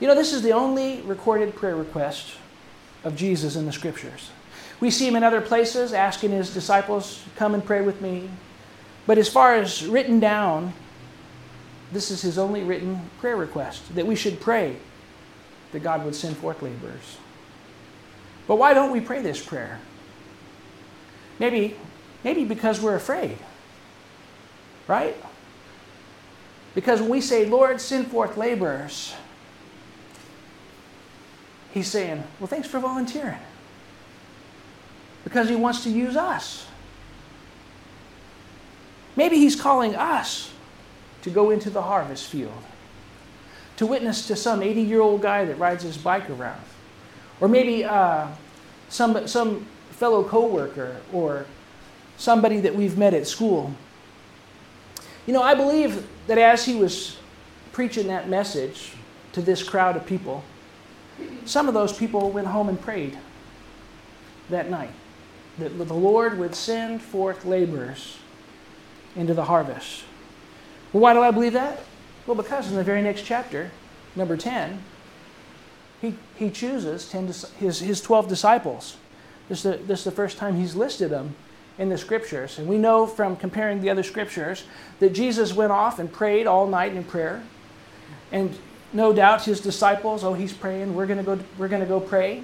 You 0.00 0.06
know, 0.06 0.14
this 0.14 0.32
is 0.32 0.42
the 0.42 0.52
only 0.52 1.00
recorded 1.02 1.54
prayer 1.54 1.76
request 1.76 2.36
of 3.04 3.16
Jesus 3.16 3.56
in 3.56 3.66
the 3.66 3.72
scriptures. 3.72 4.30
We 4.80 4.90
see 4.90 5.06
him 5.06 5.16
in 5.16 5.22
other 5.22 5.40
places 5.40 5.92
asking 5.92 6.32
his 6.32 6.52
disciples, 6.52 7.22
Come 7.36 7.54
and 7.54 7.64
pray 7.64 7.80
with 7.82 8.00
me. 8.00 8.28
But 9.06 9.18
as 9.18 9.28
far 9.28 9.54
as 9.54 9.86
written 9.86 10.18
down, 10.18 10.72
this 11.92 12.10
is 12.10 12.22
his 12.22 12.38
only 12.38 12.62
written 12.62 13.10
prayer 13.20 13.36
request 13.36 13.94
that 13.94 14.06
we 14.06 14.16
should 14.16 14.40
pray 14.40 14.76
that 15.72 15.82
God 15.82 16.04
would 16.04 16.14
send 16.14 16.36
forth 16.36 16.62
laborers. 16.62 17.18
But 18.46 18.56
why 18.56 18.74
don't 18.74 18.90
we 18.90 19.00
pray 19.00 19.22
this 19.22 19.44
prayer? 19.44 19.80
Maybe, 21.38 21.76
maybe 22.22 22.44
because 22.44 22.80
we're 22.80 22.94
afraid. 22.94 23.38
Right? 24.86 25.16
Because 26.74 27.00
when 27.00 27.10
we 27.10 27.20
say, 27.20 27.46
Lord, 27.46 27.80
send 27.80 28.08
forth 28.08 28.36
laborers, 28.36 29.14
He's 31.74 31.88
saying, 31.88 32.22
Well, 32.38 32.46
thanks 32.46 32.68
for 32.68 32.78
volunteering. 32.78 33.40
Because 35.24 35.48
He 35.48 35.56
wants 35.56 35.82
to 35.82 35.90
use 35.90 36.16
us. 36.16 36.66
Maybe 39.16 39.36
He's 39.38 39.60
calling 39.60 39.96
us 39.96 40.52
to 41.22 41.30
go 41.30 41.50
into 41.50 41.70
the 41.70 41.82
harvest 41.82 42.26
field, 42.26 42.62
to 43.76 43.86
witness 43.86 44.28
to 44.28 44.36
some 44.36 44.62
80 44.62 44.82
year 44.82 45.00
old 45.00 45.20
guy 45.20 45.44
that 45.44 45.58
rides 45.58 45.82
his 45.82 45.98
bike 45.98 46.30
around. 46.30 46.62
Or 47.40 47.48
maybe 47.48 47.82
uh, 47.82 48.28
some, 48.88 49.26
some 49.26 49.66
fellow 49.90 50.22
coworker 50.22 51.00
or 51.12 51.46
somebody 52.18 52.60
that 52.60 52.74
we've 52.74 52.96
met 52.96 53.14
at 53.14 53.26
school. 53.26 53.74
You 55.26 55.32
know, 55.32 55.42
I 55.42 55.54
believe 55.54 56.06
that 56.28 56.38
as 56.38 56.64
he 56.64 56.76
was 56.76 57.16
preaching 57.72 58.06
that 58.08 58.28
message 58.28 58.92
to 59.32 59.42
this 59.42 59.62
crowd 59.62 59.96
of 59.96 60.06
people, 60.06 60.44
some 61.44 61.68
of 61.68 61.74
those 61.74 61.92
people 61.96 62.30
went 62.30 62.46
home 62.46 62.68
and 62.68 62.80
prayed 62.80 63.18
that 64.50 64.70
night 64.70 64.90
that 65.58 65.76
the 65.78 65.94
Lord 65.94 66.38
would 66.38 66.54
send 66.54 67.00
forth 67.00 67.44
laborers 67.44 68.18
into 69.14 69.34
the 69.34 69.44
harvest. 69.44 70.04
Well, 70.92 71.02
why 71.02 71.12
do 71.12 71.20
I 71.20 71.30
believe 71.30 71.52
that? 71.52 71.80
Well, 72.26 72.34
because 72.34 72.68
in 72.68 72.76
the 72.76 72.84
very 72.84 73.02
next 73.02 73.22
chapter, 73.22 73.70
number 74.16 74.36
10, 74.36 74.82
he, 76.00 76.14
he 76.36 76.50
chooses 76.50 77.08
10, 77.08 77.26
his, 77.58 77.80
his 77.80 78.00
12 78.00 78.28
disciples. 78.28 78.96
This 79.48 79.64
is, 79.64 79.78
the, 79.78 79.84
this 79.84 79.98
is 80.00 80.04
the 80.04 80.10
first 80.10 80.38
time 80.38 80.56
he's 80.56 80.74
listed 80.74 81.10
them 81.10 81.34
in 81.78 81.88
the 81.88 81.98
scriptures. 81.98 82.58
And 82.58 82.68
we 82.68 82.78
know 82.78 83.06
from 83.06 83.36
comparing 83.36 83.80
the 83.80 83.90
other 83.90 84.02
scriptures 84.02 84.64
that 85.00 85.12
Jesus 85.12 85.52
went 85.52 85.72
off 85.72 85.98
and 85.98 86.12
prayed 86.12 86.46
all 86.46 86.66
night 86.66 86.94
in 86.94 87.04
prayer. 87.04 87.42
And 88.32 88.56
no 88.94 89.12
doubt 89.12 89.44
his 89.44 89.60
disciples, 89.60 90.22
oh, 90.24 90.34
he's 90.34 90.52
praying, 90.52 90.94
we're 90.94 91.06
going 91.06 91.18
to 91.18 91.24
go, 91.24 91.38
we're 91.58 91.68
going 91.68 91.82
to 91.82 91.88
go 91.88 92.00
pray. 92.00 92.42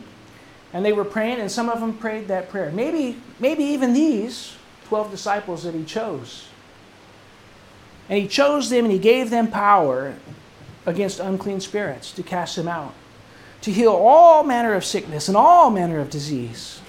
And 0.72 0.84
they 0.84 0.92
were 0.92 1.04
praying, 1.04 1.40
and 1.40 1.50
some 1.50 1.68
of 1.68 1.80
them 1.80 1.96
prayed 1.96 2.28
that 2.28 2.50
prayer. 2.50 2.70
Maybe, 2.70 3.20
maybe 3.38 3.64
even 3.64 3.92
these 3.92 4.56
12 4.88 5.10
disciples 5.10 5.62
that 5.62 5.74
he 5.74 5.84
chose. 5.84 6.48
And 8.08 8.18
he 8.18 8.26
chose 8.26 8.68
them 8.70 8.84
and 8.84 8.92
he 8.92 8.98
gave 8.98 9.30
them 9.30 9.48
power 9.48 10.16
against 10.84 11.20
unclean 11.20 11.60
spirits 11.60 12.10
to 12.12 12.22
cast 12.24 12.56
them 12.56 12.66
out, 12.66 12.94
to 13.62 13.72
heal 13.72 13.92
all 13.92 14.42
manner 14.42 14.74
of 14.74 14.84
sickness 14.84 15.28
and 15.28 15.36
all 15.36 15.70
manner 15.70 16.00
of 16.00 16.10
disease. 16.10 16.80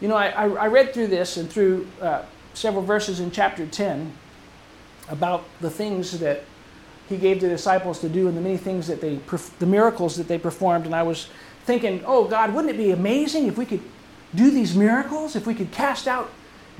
You 0.00 0.08
know, 0.08 0.16
I, 0.16 0.28
I 0.28 0.66
read 0.68 0.94
through 0.94 1.08
this 1.08 1.36
and 1.36 1.50
through 1.50 1.88
uh, 2.00 2.22
several 2.54 2.84
verses 2.84 3.18
in 3.18 3.32
chapter 3.32 3.66
10 3.66 4.12
about 5.08 5.44
the 5.60 5.70
things 5.70 6.18
that 6.20 6.44
he 7.08 7.16
gave 7.16 7.40
the 7.40 7.48
disciples 7.48 8.00
to 8.00 8.08
do 8.08 8.28
and 8.28 8.36
the 8.36 8.40
many 8.40 8.56
things 8.56 8.86
that 8.88 9.00
they, 9.00 9.20
the 9.58 9.66
miracles 9.66 10.16
that 10.16 10.28
they 10.28 10.38
performed. 10.38 10.86
And 10.86 10.94
I 10.94 11.02
was 11.02 11.28
thinking, 11.64 12.02
oh 12.06 12.26
God, 12.26 12.52
wouldn't 12.52 12.74
it 12.74 12.76
be 12.76 12.90
amazing 12.90 13.46
if 13.46 13.56
we 13.56 13.64
could 13.64 13.82
do 14.34 14.50
these 14.50 14.74
miracles? 14.74 15.36
If 15.36 15.46
we 15.46 15.54
could 15.54 15.70
cast 15.70 16.08
out 16.08 16.32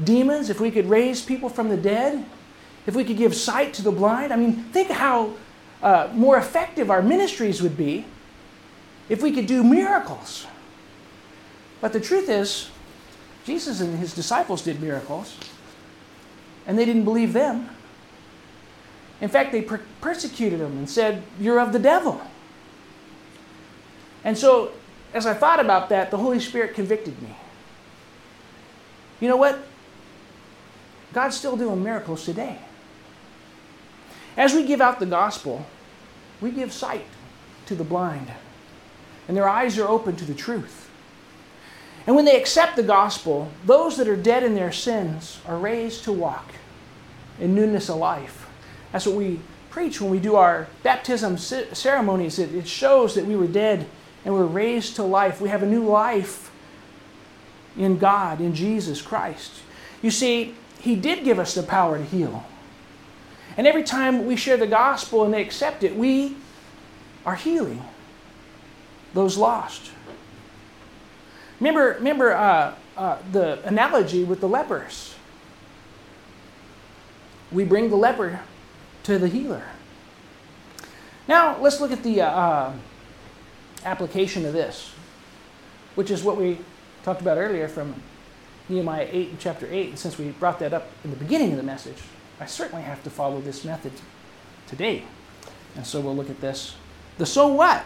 demons? 0.03 0.51
If 0.51 0.61
we 0.61 0.71
could 0.71 0.89
raise 0.89 1.23
people 1.23 1.49
from 1.49 1.69
the 1.69 1.77
dead? 1.77 2.25
If 2.87 2.95
we 2.95 3.05
could 3.05 3.17
give 3.17 3.35
sight 3.35 3.75
to 3.75 3.83
the 3.83 3.93
blind? 3.93 4.33
I 4.33 4.37
mean, 4.37 4.65
think 4.73 4.91
how 4.91 5.35
uh, 5.83 6.09
more 6.13 6.37
effective 6.39 6.91
our 6.91 7.03
ministries 7.03 7.63
would 7.63 7.77
be 7.77 8.05
if 9.09 9.23
we 9.23 9.33
could 9.33 9.47
do 9.47 9.63
miracles. 9.63 10.47
But 11.81 11.93
the 11.93 12.01
truth 12.01 12.29
is, 12.29 12.71
Jesus 13.45 13.81
and 13.81 13.99
his 13.99 14.15
disciples 14.15 14.63
did 14.63 14.81
miracles, 14.81 15.37
and 16.67 16.77
they 16.79 16.85
didn't 16.85 17.05
believe 17.05 17.33
them. 17.33 17.71
In 19.21 19.29
fact, 19.29 19.53
they 19.53 19.63
per- 19.63 19.81
persecuted 20.01 20.61
him 20.61 20.77
and 20.79 20.89
said, 20.89 21.23
You're 21.41 21.61
of 21.61 21.73
the 21.73 21.79
devil. 21.79 22.21
And 24.25 24.37
so, 24.37 24.73
as 25.15 25.25
I 25.25 25.35
thought 25.35 25.61
about 25.61 25.89
that, 25.89 26.11
the 26.11 26.19
Holy 26.19 26.41
Spirit 26.41 26.75
convicted 26.75 27.21
me. 27.23 27.35
You 29.21 29.29
know 29.29 29.37
what? 29.37 29.59
God's 31.13 31.37
still 31.37 31.57
doing 31.57 31.83
miracles 31.83 32.25
today. 32.25 32.59
As 34.37 34.53
we 34.53 34.67
give 34.67 34.81
out 34.81 34.99
the 34.99 35.07
gospel, 35.07 35.65
we 36.41 36.51
give 36.51 36.73
sight 36.73 37.07
to 37.67 37.75
the 37.75 37.85
blind, 37.85 38.29
and 39.27 39.37
their 39.37 39.49
eyes 39.49 39.79
are 39.79 39.89
open 39.89 40.17
to 40.17 40.25
the 40.27 40.35
truth. 40.35 40.91
And 42.07 42.15
when 42.15 42.25
they 42.25 42.39
accept 42.39 42.77
the 42.77 42.83
gospel, 42.83 43.51
those 43.65 43.97
that 43.97 44.07
are 44.07 44.17
dead 44.17 44.43
in 44.43 44.55
their 44.55 44.73
sins 44.73 45.41
are 45.47 45.57
raised 45.57 46.05
to 46.05 46.13
walk 46.13 46.53
in 47.41 47.55
newness 47.55 47.89
of 47.89 47.97
life. 47.97 48.46
That's 48.97 49.05
what 49.05 49.17
we 49.17 49.41
preach 49.69 50.01
when 50.01 50.11
we 50.11 50.19
do 50.19 50.37
our 50.37 50.69
baptism 50.83 51.37
ceremonies. 51.37 52.39
It, 52.39 52.67
shows 52.67 53.15
that 53.15 53.27
we 53.27 53.37
were 53.37 53.47
dead 53.47 53.85
and 54.25 54.33
we're 54.33 54.47
raised 54.47 54.97
to 54.97 55.03
life. 55.03 55.39
We 55.39 55.51
have 55.51 55.63
a 55.63 55.67
new 55.67 55.85
life 55.85 56.51
in 57.77 57.99
God, 57.99 58.41
in 58.41 58.55
Jesus 58.55 59.03
Christ. 59.03 59.53
You 60.01 60.11
see, 60.11 60.55
He 60.81 60.97
did 60.97 61.25
give 61.25 61.39
us 61.39 61.55
the 61.55 61.63
power 61.63 61.99
to 61.99 62.05
heal. 62.05 62.47
And 63.59 63.67
every 63.67 63.83
time 63.83 64.25
we 64.25 64.35
share 64.35 64.57
the 64.57 64.67
gospel 64.67 65.25
and 65.25 65.35
they 65.35 65.43
accept 65.43 65.85
it, 65.85 65.95
we 65.95 66.35
are 67.27 67.35
healing 67.35 67.85
those 69.13 69.37
lost. 69.37 69.91
Remember, 71.61 71.97
remember 71.99 72.33
uh, 72.33 72.75
uh, 72.97 73.19
the 73.31 73.63
analogy 73.69 74.25
with 74.25 74.41
the 74.41 74.49
lepers. 74.49 75.15
We 77.53 77.65
bring 77.65 77.91
the 77.91 77.97
leper 77.97 78.41
to 79.07 79.19
the 79.21 79.29
healer. 79.29 79.63
Now, 81.29 81.59
let's 81.61 81.81
look 81.81 81.93
at 81.93 82.03
the 82.03 82.23
uh, 82.23 82.29
uh, 82.29 82.73
application 83.85 84.45
of 84.45 84.53
this, 84.53 84.91
which 85.95 86.11
is 86.11 86.25
what 86.25 86.37
we 86.37 86.59
talked 87.05 87.21
about 87.21 87.39
earlier 87.39 87.69
from 87.69 87.95
Nehemiah 88.69 89.09
8 89.09 89.31
and 89.31 89.39
chapter 89.39 89.69
8. 89.71 89.91
And 89.91 89.99
since 89.99 90.19
we 90.19 90.31
brought 90.31 90.59
that 90.59 90.75
up 90.75 90.89
in 91.05 91.11
the 91.11 91.17
beginning 91.17 91.53
of 91.53 91.57
the 91.57 91.63
message, 91.63 91.99
I 92.41 92.47
certainly 92.47 92.83
have 92.83 93.03
to 93.05 93.11
follow 93.11 93.41
this 93.41 93.65
method 93.65 93.93
today. 94.67 95.05
And 95.77 95.87
so 95.87 96.01
we'll 96.01 96.17
look 96.17 96.31
at 96.31 96.41
this. 96.41 96.75
The 97.19 97.27
so 97.27 97.47
what? 97.47 97.85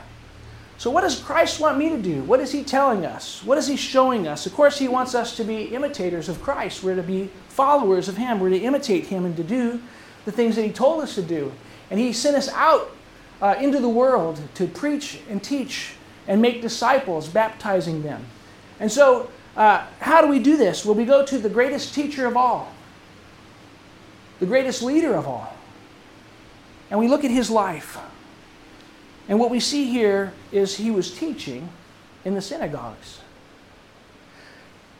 So, 0.78 0.90
what 0.90 1.02
does 1.02 1.20
Christ 1.20 1.60
want 1.60 1.76
me 1.76 1.90
to 1.90 2.00
do? 2.00 2.22
What 2.22 2.40
is 2.40 2.50
He 2.50 2.64
telling 2.64 3.04
us? 3.04 3.44
What 3.44 3.58
is 3.58 3.66
He 3.66 3.76
showing 3.76 4.26
us? 4.26 4.46
Of 4.46 4.54
course, 4.54 4.78
He 4.78 4.88
wants 4.88 5.14
us 5.14 5.36
to 5.36 5.44
be 5.44 5.64
imitators 5.64 6.30
of 6.30 6.40
Christ. 6.40 6.82
We're 6.82 6.96
to 6.96 7.02
be 7.02 7.28
followers 7.48 8.08
of 8.08 8.16
Him. 8.16 8.40
We're 8.40 8.48
to 8.48 8.58
imitate 8.58 9.08
Him 9.08 9.26
and 9.26 9.36
to 9.36 9.44
do 9.44 9.82
the 10.24 10.32
things 10.32 10.56
that 10.56 10.64
He 10.64 10.72
told 10.72 11.02
us 11.02 11.14
to 11.14 11.22
do. 11.22 11.52
And 11.90 11.98
He 11.98 12.12
sent 12.12 12.36
us 12.36 12.48
out 12.50 12.90
uh, 13.42 13.56
into 13.58 13.80
the 13.80 13.88
world 13.88 14.40
to 14.54 14.66
preach 14.66 15.20
and 15.28 15.42
teach 15.42 15.94
and 16.28 16.40
make 16.40 16.62
disciples, 16.62 17.28
baptizing 17.28 18.02
them. 18.02 18.24
And 18.78 18.90
so, 18.90 19.30
uh, 19.56 19.84
how 20.00 20.22
do 20.22 20.28
we 20.28 20.38
do 20.38 20.56
this? 20.56 20.84
Well, 20.84 20.94
we 20.94 21.04
go 21.04 21.24
to 21.24 21.38
the 21.38 21.48
greatest 21.48 21.94
teacher 21.94 22.26
of 22.26 22.36
all, 22.36 22.72
the 24.38 24.46
greatest 24.46 24.82
leader 24.82 25.14
of 25.14 25.26
all, 25.26 25.56
and 26.90 27.00
we 27.00 27.08
look 27.08 27.24
at 27.24 27.30
His 27.30 27.50
life. 27.50 27.98
And 29.30 29.38
what 29.38 29.50
we 29.50 29.60
see 29.60 29.84
here 29.84 30.32
is 30.50 30.76
he 30.76 30.90
was 30.90 31.16
teaching 31.16 31.68
in 32.24 32.34
the 32.34 32.42
synagogues. 32.42 33.20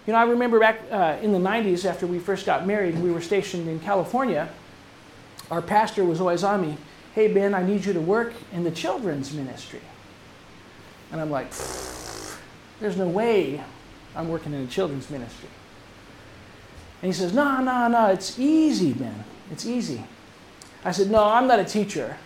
You 0.06 0.12
know, 0.12 0.20
I 0.20 0.22
remember 0.22 0.60
back 0.60 0.80
uh, 0.90 1.18
in 1.20 1.32
the 1.32 1.38
90s 1.38 1.84
after 1.84 2.06
we 2.06 2.20
first 2.20 2.46
got 2.46 2.64
married, 2.64 2.96
we 3.00 3.10
were 3.10 3.20
stationed 3.20 3.68
in 3.68 3.80
California. 3.80 4.48
Our 5.50 5.62
pastor 5.62 6.04
was 6.04 6.20
always 6.20 6.44
on 6.44 6.62
me, 6.62 6.76
hey, 7.14 7.32
Ben, 7.32 7.54
I 7.54 7.62
need 7.62 7.84
you 7.84 7.92
to 7.92 8.00
work 8.00 8.32
in 8.52 8.62
the 8.64 8.70
children's 8.70 9.32
ministry. 9.32 9.80
And 11.10 11.20
I'm 11.20 11.30
like, 11.30 11.50
there's 12.78 12.96
no 12.96 13.08
way 13.08 13.62
I'm 14.14 14.28
working 14.28 14.52
in 14.52 14.62
a 14.62 14.66
children's 14.66 15.10
ministry. 15.10 15.48
And 17.02 17.12
he 17.12 17.18
says, 17.18 17.32
no, 17.32 17.60
no, 17.60 17.88
no, 17.88 18.06
it's 18.06 18.38
easy, 18.38 18.92
Ben. 18.92 19.24
It's 19.50 19.66
easy. 19.66 20.04
I 20.84 20.92
said, 20.92 21.10
no, 21.10 21.24
I'm 21.24 21.46
not 21.46 21.58
a 21.58 21.64
teacher. 21.64 22.16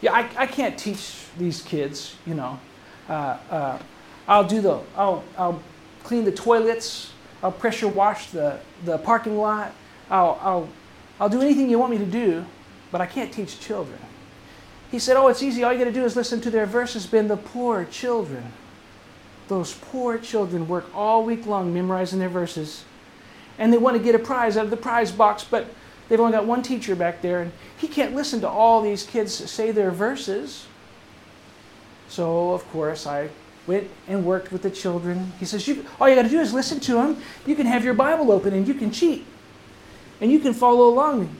Yeah, 0.00 0.12
I, 0.12 0.28
I 0.36 0.46
can't 0.46 0.78
teach 0.78 1.26
these 1.38 1.62
kids, 1.62 2.16
you 2.26 2.34
know. 2.34 2.60
Uh, 3.08 3.38
uh, 3.50 3.78
I'll 4.28 4.46
do 4.46 4.60
the, 4.60 4.80
I'll, 4.96 5.24
I'll 5.36 5.62
clean 6.04 6.24
the 6.24 6.32
toilets, 6.32 7.12
I'll 7.42 7.52
pressure 7.52 7.88
wash 7.88 8.30
the, 8.30 8.58
the 8.84 8.98
parking 8.98 9.36
lot, 9.36 9.72
I'll, 10.10 10.38
I'll, 10.42 10.68
I'll 11.22 11.28
do 11.28 11.40
anything 11.40 11.70
you 11.70 11.78
want 11.78 11.92
me 11.92 11.98
to 11.98 12.04
do, 12.04 12.44
but 12.90 13.00
I 13.00 13.06
can't 13.06 13.32
teach 13.32 13.60
children. 13.60 13.96
He 14.90 14.98
said, 14.98 15.16
Oh, 15.16 15.28
it's 15.28 15.40
easy. 15.40 15.62
All 15.62 15.72
you 15.72 15.78
got 15.78 15.84
to 15.84 15.92
do 15.92 16.04
is 16.04 16.16
listen 16.16 16.40
to 16.40 16.50
their 16.50 16.66
verses, 16.66 17.06
Ben. 17.06 17.28
The 17.28 17.36
poor 17.36 17.84
children. 17.84 18.42
Those 19.46 19.72
poor 19.72 20.18
children 20.18 20.66
work 20.66 20.84
all 20.92 21.22
week 21.24 21.46
long 21.46 21.72
memorizing 21.72 22.18
their 22.18 22.28
verses. 22.28 22.82
And 23.56 23.72
they 23.72 23.78
want 23.78 23.96
to 23.96 24.02
get 24.02 24.16
a 24.16 24.18
prize 24.18 24.56
out 24.56 24.64
of 24.64 24.70
the 24.70 24.76
prize 24.76 25.12
box, 25.12 25.46
but 25.48 25.66
they've 26.08 26.18
only 26.18 26.32
got 26.32 26.44
one 26.44 26.60
teacher 26.60 26.96
back 26.96 27.22
there, 27.22 27.42
and 27.42 27.52
he 27.78 27.86
can't 27.86 28.16
listen 28.16 28.40
to 28.40 28.48
all 28.48 28.82
these 28.82 29.04
kids 29.04 29.32
say 29.32 29.70
their 29.70 29.92
verses. 29.92 30.66
So, 32.08 32.50
of 32.50 32.68
course, 32.72 33.06
I 33.06 33.28
went 33.68 33.88
and 34.08 34.24
worked 34.24 34.50
with 34.50 34.62
the 34.62 34.72
children. 34.72 35.32
He 35.38 35.44
says, 35.44 35.68
you, 35.68 35.86
All 36.00 36.08
you 36.08 36.16
got 36.16 36.22
to 36.22 36.28
do 36.28 36.40
is 36.40 36.52
listen 36.52 36.80
to 36.80 36.94
them. 36.94 37.22
You 37.46 37.54
can 37.54 37.66
have 37.66 37.84
your 37.84 37.94
Bible 37.94 38.32
open 38.32 38.54
and 38.54 38.66
you 38.66 38.74
can 38.74 38.90
cheat. 38.90 39.24
And 40.22 40.32
you 40.32 40.38
can 40.38 40.54
follow 40.54 40.88
along. 40.88 41.36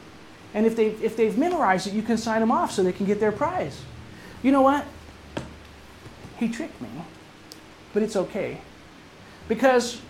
And 0.53 0.67
if 0.67 0.77
they've, 0.77 1.03
if 1.03 1.17
they've 1.17 1.39
memorized 1.39 1.87
it, 1.87 1.95
you 1.95 2.03
can 2.03 2.19
sign 2.19 2.41
them 2.41 2.51
off 2.51 2.73
so 2.73 2.83
they 2.83 2.93
can 2.93 3.07
get 3.07 3.19
their 3.21 3.33
prize. 3.33 3.81
You 4.43 4.53
know 4.53 4.61
what? 4.61 4.85
he 6.43 6.53
tricked 6.53 6.81
me, 6.81 6.89
but 7.93 8.03
it's 8.03 8.17
okay. 8.17 8.59
Because 9.49 10.01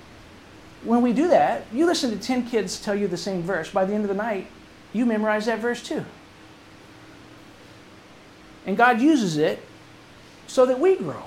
when 0.82 1.02
we 1.02 1.12
do 1.12 1.28
that, 1.28 1.66
you 1.72 1.86
listen 1.86 2.10
to 2.10 2.16
10 2.16 2.48
kids 2.48 2.80
tell 2.80 2.94
you 2.94 3.06
the 3.06 3.16
same 3.16 3.42
verse. 3.42 3.70
By 3.70 3.84
the 3.84 3.94
end 3.94 4.04
of 4.04 4.08
the 4.08 4.14
night, 4.14 4.48
you 4.92 5.06
memorize 5.06 5.46
that 5.46 5.60
verse 5.60 5.82
too. 5.82 6.04
And 8.66 8.76
God 8.76 9.00
uses 9.00 9.36
it 9.36 9.60
so 10.46 10.66
that 10.66 10.78
we 10.78 10.96
grow. 10.96 11.22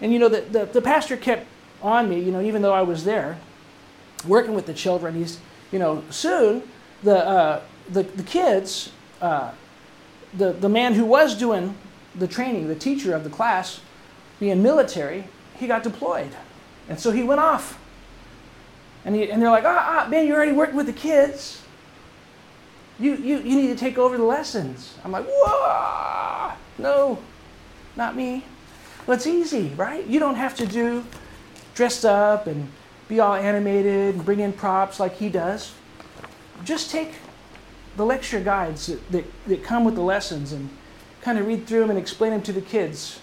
And 0.00 0.12
you 0.12 0.18
know, 0.18 0.28
the, 0.28 0.42
the, 0.42 0.66
the, 0.66 0.82
pastor 0.82 1.16
kept 1.16 1.46
on 1.82 2.10
me, 2.10 2.20
you 2.20 2.30
know, 2.30 2.40
even 2.40 2.62
though 2.62 2.74
I 2.74 2.82
was 2.82 3.04
there 3.04 3.38
working 4.26 4.54
with 4.54 4.66
the 4.66 4.74
children. 4.74 5.14
He's, 5.14 5.38
you 5.72 5.78
know, 5.78 6.02
soon 6.10 6.62
the, 7.02 7.26
uh, 7.26 7.60
the, 7.90 8.02
the 8.02 8.22
kids, 8.22 8.92
uh, 9.20 9.52
the, 10.36 10.52
the 10.52 10.68
man 10.68 10.94
who 10.94 11.04
was 11.04 11.36
doing 11.36 11.76
the 12.14 12.28
training, 12.28 12.68
the 12.68 12.74
teacher 12.74 13.14
of 13.14 13.24
the 13.24 13.30
class, 13.30 13.80
being 14.40 14.62
military, 14.62 15.24
he 15.56 15.66
got 15.66 15.82
deployed. 15.82 16.30
And 16.88 16.98
so 16.98 17.10
he 17.10 17.22
went 17.22 17.40
off. 17.40 17.78
And, 19.04 19.14
he, 19.14 19.30
and 19.30 19.40
they're 19.40 19.50
like, 19.50 19.64
ah, 19.64 20.04
ah, 20.04 20.08
man, 20.08 20.26
you're 20.26 20.36
already 20.36 20.52
working 20.52 20.76
with 20.76 20.86
the 20.86 20.92
kids. 20.92 21.62
You, 22.98 23.16
you, 23.16 23.38
you 23.38 23.56
need 23.56 23.68
to 23.68 23.76
take 23.76 23.98
over 23.98 24.16
the 24.16 24.24
lessons. 24.24 24.96
I'm 25.04 25.12
like, 25.12 25.26
whoa, 25.28 26.52
no, 26.78 27.18
not 27.96 28.16
me. 28.16 28.44
Well, 29.06 29.16
it's 29.16 29.26
easy, 29.26 29.72
right? 29.76 30.06
You 30.06 30.20
don't 30.20 30.36
have 30.36 30.54
to 30.56 30.66
do 30.66 31.04
dressed 31.74 32.04
up 32.04 32.46
and 32.46 32.70
be 33.08 33.20
all 33.20 33.34
animated 33.34 34.14
and 34.14 34.24
bring 34.24 34.40
in 34.40 34.52
props 34.52 34.98
like 34.98 35.16
he 35.16 35.28
does. 35.28 35.72
Just 36.64 36.90
take 36.90 37.12
the 37.96 38.04
lecture 38.04 38.40
guides 38.40 38.86
that, 38.86 39.10
that, 39.12 39.24
that 39.46 39.62
come 39.62 39.84
with 39.84 39.94
the 39.94 40.02
lessons 40.02 40.52
and 40.52 40.68
kind 41.20 41.38
of 41.38 41.46
read 41.46 41.66
through 41.66 41.80
them 41.80 41.90
and 41.90 41.98
explain 41.98 42.32
them 42.32 42.42
to 42.42 42.52
the 42.52 42.60
kids. 42.60 43.20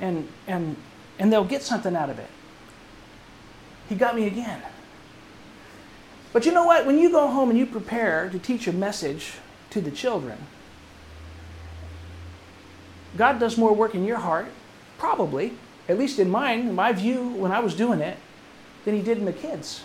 And, 0.00 0.28
and, 0.46 0.76
and 1.18 1.32
they'll 1.32 1.44
get 1.44 1.62
something 1.62 1.96
out 1.96 2.10
of 2.10 2.18
it. 2.18 2.28
He 3.88 3.94
got 3.94 4.14
me 4.14 4.26
again. 4.26 4.62
But 6.32 6.44
you 6.44 6.52
know 6.52 6.64
what? 6.64 6.84
When 6.84 6.98
you 6.98 7.10
go 7.10 7.28
home 7.28 7.50
and 7.50 7.58
you 7.58 7.66
prepare 7.66 8.28
to 8.28 8.38
teach 8.38 8.66
a 8.66 8.72
message 8.72 9.34
to 9.70 9.80
the 9.80 9.90
children, 9.90 10.38
God 13.16 13.38
does 13.38 13.56
more 13.56 13.72
work 13.74 13.94
in 13.94 14.04
your 14.04 14.18
heart, 14.18 14.46
probably, 14.98 15.54
at 15.88 15.98
least 15.98 16.18
in 16.18 16.28
mine, 16.28 16.60
in 16.60 16.74
my 16.74 16.92
view, 16.92 17.28
when 17.28 17.52
I 17.52 17.60
was 17.60 17.74
doing 17.74 18.00
it, 18.00 18.18
than 18.86 18.94
He 18.94 19.02
did 19.02 19.18
in 19.18 19.26
the 19.26 19.32
kids. 19.34 19.82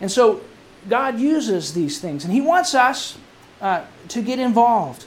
And 0.00 0.10
so 0.10 0.40
God 0.88 1.20
uses 1.20 1.74
these 1.74 2.00
things, 2.00 2.24
and 2.24 2.32
He 2.32 2.40
wants 2.40 2.74
us 2.74 3.16
uh, 3.60 3.84
to 4.08 4.22
get 4.22 4.40
involved 4.40 5.06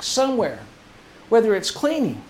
somewhere, 0.00 0.60
whether 1.28 1.54
it's 1.54 1.70
cleaning, 1.70 2.22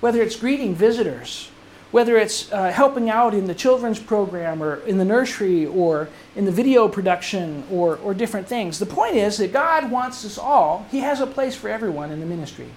whether 0.00 0.22
it's 0.22 0.36
greeting 0.36 0.74
visitors, 0.74 1.50
whether 1.90 2.18
it's 2.18 2.52
uh, 2.52 2.70
helping 2.70 3.08
out 3.08 3.34
in 3.34 3.46
the 3.46 3.54
children's 3.54 3.98
program 3.98 4.62
or 4.62 4.76
in 4.86 4.98
the 4.98 5.04
nursery 5.04 5.64
or 5.64 6.08
in 6.36 6.44
the 6.44 6.52
video 6.52 6.86
production 6.86 7.64
or, 7.70 7.96
or 7.96 8.12
different 8.12 8.46
things. 8.46 8.78
The 8.78 8.86
point 8.86 9.16
is 9.16 9.38
that 9.38 9.52
God 9.52 9.90
wants 9.90 10.24
us 10.24 10.36
all, 10.36 10.86
He 10.90 10.98
has 10.98 11.20
a 11.20 11.26
place 11.26 11.56
for 11.56 11.70
everyone 11.70 12.12
in 12.12 12.20
the 12.20 12.26
ministry. 12.26 12.68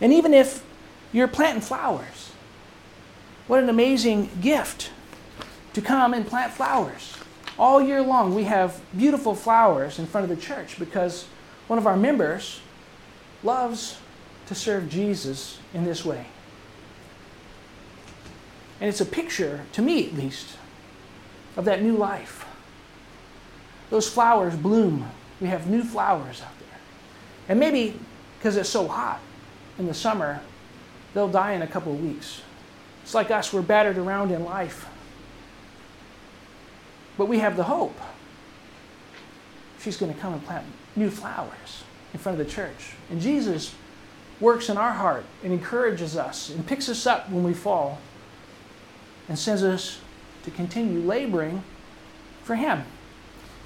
And 0.00 0.14
even 0.14 0.32
if 0.32 0.64
you're 1.12 1.28
planting 1.28 1.60
flowers, 1.60 2.23
what 3.46 3.62
an 3.62 3.68
amazing 3.68 4.30
gift 4.40 4.90
to 5.74 5.82
come 5.82 6.14
and 6.14 6.26
plant 6.26 6.52
flowers. 6.52 7.16
All 7.58 7.80
year 7.80 8.02
long, 8.02 8.34
we 8.34 8.44
have 8.44 8.80
beautiful 8.96 9.34
flowers 9.34 9.98
in 9.98 10.06
front 10.06 10.30
of 10.30 10.36
the 10.36 10.42
church 10.42 10.78
because 10.78 11.26
one 11.66 11.78
of 11.78 11.86
our 11.86 11.96
members 11.96 12.60
loves 13.42 13.98
to 14.46 14.54
serve 14.54 14.88
Jesus 14.88 15.58
in 15.72 15.84
this 15.84 16.04
way. 16.04 16.26
And 18.80 18.88
it's 18.88 19.00
a 19.00 19.06
picture, 19.06 19.64
to 19.72 19.82
me 19.82 20.06
at 20.06 20.14
least, 20.14 20.56
of 21.56 21.64
that 21.64 21.82
new 21.82 21.96
life. 21.96 22.44
Those 23.90 24.08
flowers 24.08 24.56
bloom. 24.56 25.10
We 25.40 25.48
have 25.48 25.68
new 25.68 25.84
flowers 25.84 26.42
out 26.42 26.58
there. 26.58 26.78
And 27.48 27.60
maybe 27.60 27.98
because 28.38 28.56
it's 28.56 28.68
so 28.68 28.88
hot 28.88 29.20
in 29.78 29.86
the 29.86 29.94
summer, 29.94 30.40
they'll 31.12 31.28
die 31.28 31.52
in 31.52 31.62
a 31.62 31.66
couple 31.66 31.92
of 31.92 32.02
weeks. 32.02 32.42
It's 33.04 33.12
like 33.14 33.30
us, 33.30 33.52
we're 33.52 33.60
battered 33.60 33.98
around 33.98 34.30
in 34.30 34.44
life. 34.44 34.88
But 37.18 37.26
we 37.26 37.38
have 37.40 37.54
the 37.58 37.64
hope. 37.64 37.94
She's 39.78 39.98
going 39.98 40.12
to 40.12 40.18
come 40.18 40.32
and 40.32 40.44
plant 40.44 40.64
new 40.96 41.10
flowers 41.10 41.84
in 42.14 42.18
front 42.18 42.40
of 42.40 42.46
the 42.46 42.50
church. 42.50 42.94
And 43.10 43.20
Jesus 43.20 43.74
works 44.40 44.70
in 44.70 44.78
our 44.78 44.92
heart 44.92 45.26
and 45.42 45.52
encourages 45.52 46.16
us 46.16 46.48
and 46.48 46.66
picks 46.66 46.88
us 46.88 47.06
up 47.06 47.28
when 47.30 47.44
we 47.44 47.52
fall 47.52 47.98
and 49.28 49.38
sends 49.38 49.62
us 49.62 50.00
to 50.44 50.50
continue 50.50 51.00
laboring 51.00 51.62
for 52.42 52.56
Him. 52.56 52.84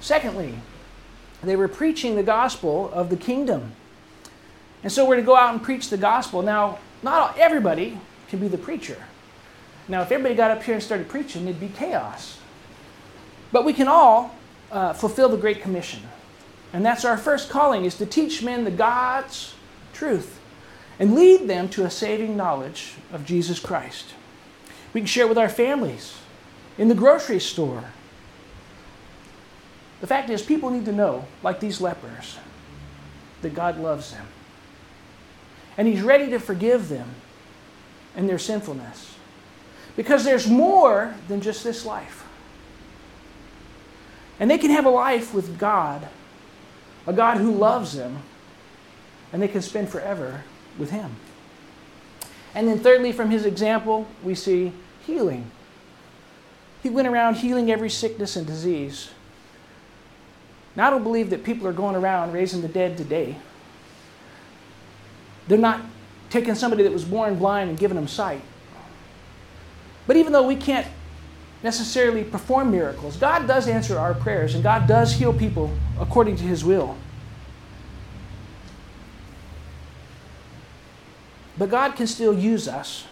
Secondly, 0.01 0.55
they 1.41 1.55
were 1.55 1.69
preaching 1.69 2.17
the 2.17 2.23
gospel 2.23 2.91
of 2.91 3.09
the 3.09 3.15
kingdom. 3.15 3.71
And 4.83 4.91
so 4.91 5.05
we're 5.05 5.15
to 5.15 5.21
go 5.21 5.37
out 5.37 5.53
and 5.53 5.63
preach 5.63 5.89
the 5.89 5.97
gospel. 5.97 6.41
Now, 6.41 6.79
not 7.01 7.37
everybody 7.37 7.97
can 8.27 8.39
be 8.39 8.49
the 8.49 8.57
preacher. 8.57 8.97
Now, 9.89 10.03
if 10.03 10.11
everybody 10.11 10.35
got 10.35 10.51
up 10.51 10.61
here 10.61 10.75
and 10.75 10.83
started 10.83 11.09
preaching, 11.09 11.47
it'd 11.47 11.59
be 11.59 11.67
chaos. 11.67 12.37
But 13.51 13.65
we 13.65 13.73
can 13.73 13.87
all 13.87 14.35
uh, 14.71 14.93
fulfill 14.93 15.29
the 15.29 15.37
Great 15.37 15.61
Commission. 15.61 16.01
And 16.71 16.85
that's 16.85 17.03
our 17.03 17.17
first 17.17 17.49
calling 17.49 17.85
is 17.85 17.95
to 17.95 18.05
teach 18.05 18.43
men 18.43 18.63
the 18.63 18.71
God's 18.71 19.55
truth 19.91 20.39
and 20.99 21.15
lead 21.15 21.47
them 21.47 21.67
to 21.69 21.85
a 21.85 21.89
saving 21.89 22.37
knowledge 22.37 22.93
of 23.11 23.25
Jesus 23.25 23.59
Christ. 23.59 24.13
We 24.93 25.01
can 25.01 25.07
share 25.07 25.27
with 25.27 25.37
our 25.37 25.49
families, 25.49 26.15
in 26.77 26.87
the 26.87 26.95
grocery 26.95 27.39
store. 27.39 27.85
The 30.01 30.07
fact 30.07 30.29
is, 30.29 30.41
people 30.41 30.69
need 30.69 30.85
to 30.85 30.91
know, 30.91 31.25
like 31.41 31.59
these 31.59 31.81
lepers, 31.81 32.37
that 33.41 33.55
God 33.55 33.79
loves 33.79 34.11
them. 34.11 34.25
And 35.77 35.87
He's 35.87 36.01
ready 36.01 36.29
to 36.29 36.39
forgive 36.39 36.89
them 36.89 37.09
and 38.15 38.29
their 38.29 38.39
sinfulness. 38.39 39.15
Because 39.99 40.23
there's 40.23 40.47
more 40.47 41.13
than 41.27 41.41
just 41.41 41.61
this 41.61 41.85
life. 41.85 42.25
And 44.39 44.49
they 44.49 44.57
can 44.57 44.71
have 44.71 44.85
a 44.85 44.89
life 44.89 45.33
with 45.33 45.59
God, 45.59 46.07
a 47.05 47.11
God 47.11 47.35
who 47.35 47.51
loves 47.51 47.97
them, 47.97 48.19
and 49.33 49.41
they 49.41 49.49
can 49.49 49.61
spend 49.61 49.89
forever 49.89 50.45
with 50.77 50.91
Him. 50.91 51.17
And 52.55 52.65
then, 52.65 52.79
thirdly, 52.79 53.11
from 53.11 53.29
his 53.29 53.45
example, 53.45 54.07
we 54.23 54.35
see 54.35 54.71
healing. 55.05 55.51
He 56.81 56.89
went 56.89 57.09
around 57.09 57.35
healing 57.35 57.69
every 57.69 57.89
sickness 57.89 58.37
and 58.37 58.47
disease. 58.47 59.09
Now, 60.77 60.87
I 60.87 60.91
don't 60.91 61.03
believe 61.03 61.29
that 61.31 61.43
people 61.43 61.67
are 61.67 61.73
going 61.73 61.97
around 61.97 62.31
raising 62.31 62.61
the 62.61 62.69
dead 62.69 62.95
today. 62.95 63.35
They're 65.49 65.57
not 65.57 65.81
taking 66.29 66.55
somebody 66.55 66.83
that 66.83 66.93
was 66.93 67.03
born 67.03 67.37
blind 67.37 67.69
and 67.69 67.77
giving 67.77 67.95
them 67.95 68.07
sight. 68.07 68.43
But 70.09 70.17
even 70.17 70.33
though 70.33 70.47
we 70.47 70.55
can't 70.55 70.87
necessarily 71.61 72.23
perform 72.23 72.71
miracles, 72.71 73.15
God 73.15 73.45
does 73.47 73.67
answer 73.67 73.99
our 73.99 74.15
prayers 74.15 74.55
and 74.55 74.63
God 74.63 74.87
does 74.87 75.13
heal 75.13 75.31
people 75.31 75.71
according 75.99 76.35
to 76.37 76.43
his 76.43 76.65
will. 76.65 76.97
But 81.59 81.69
God 81.69 81.95
can 81.95 82.07
still 82.07 82.33
use 82.33 82.67
us 82.67 83.05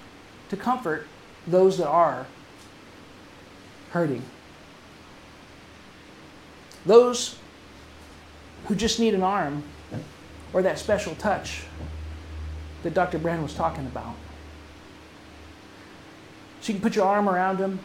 to 0.49 0.57
comfort 0.57 1.05
those 1.45 1.77
that 1.77 1.87
are 1.87 2.25
hurting. 3.91 4.23
Those 6.83 7.37
who 8.65 8.73
just 8.73 8.99
need 8.99 9.13
an 9.13 9.21
arm 9.21 9.61
or 10.51 10.63
that 10.63 10.79
special 10.79 11.13
touch 11.13 11.61
that 12.81 12.95
Dr. 12.95 13.19
Brand 13.19 13.43
was 13.43 13.53
talking 13.53 13.85
about. 13.85 14.15
So 16.61 16.73
you 16.73 16.79
can 16.79 16.81
put 16.81 16.95
your 16.95 17.05
arm 17.05 17.29
around 17.29 17.59
them, 17.59 17.79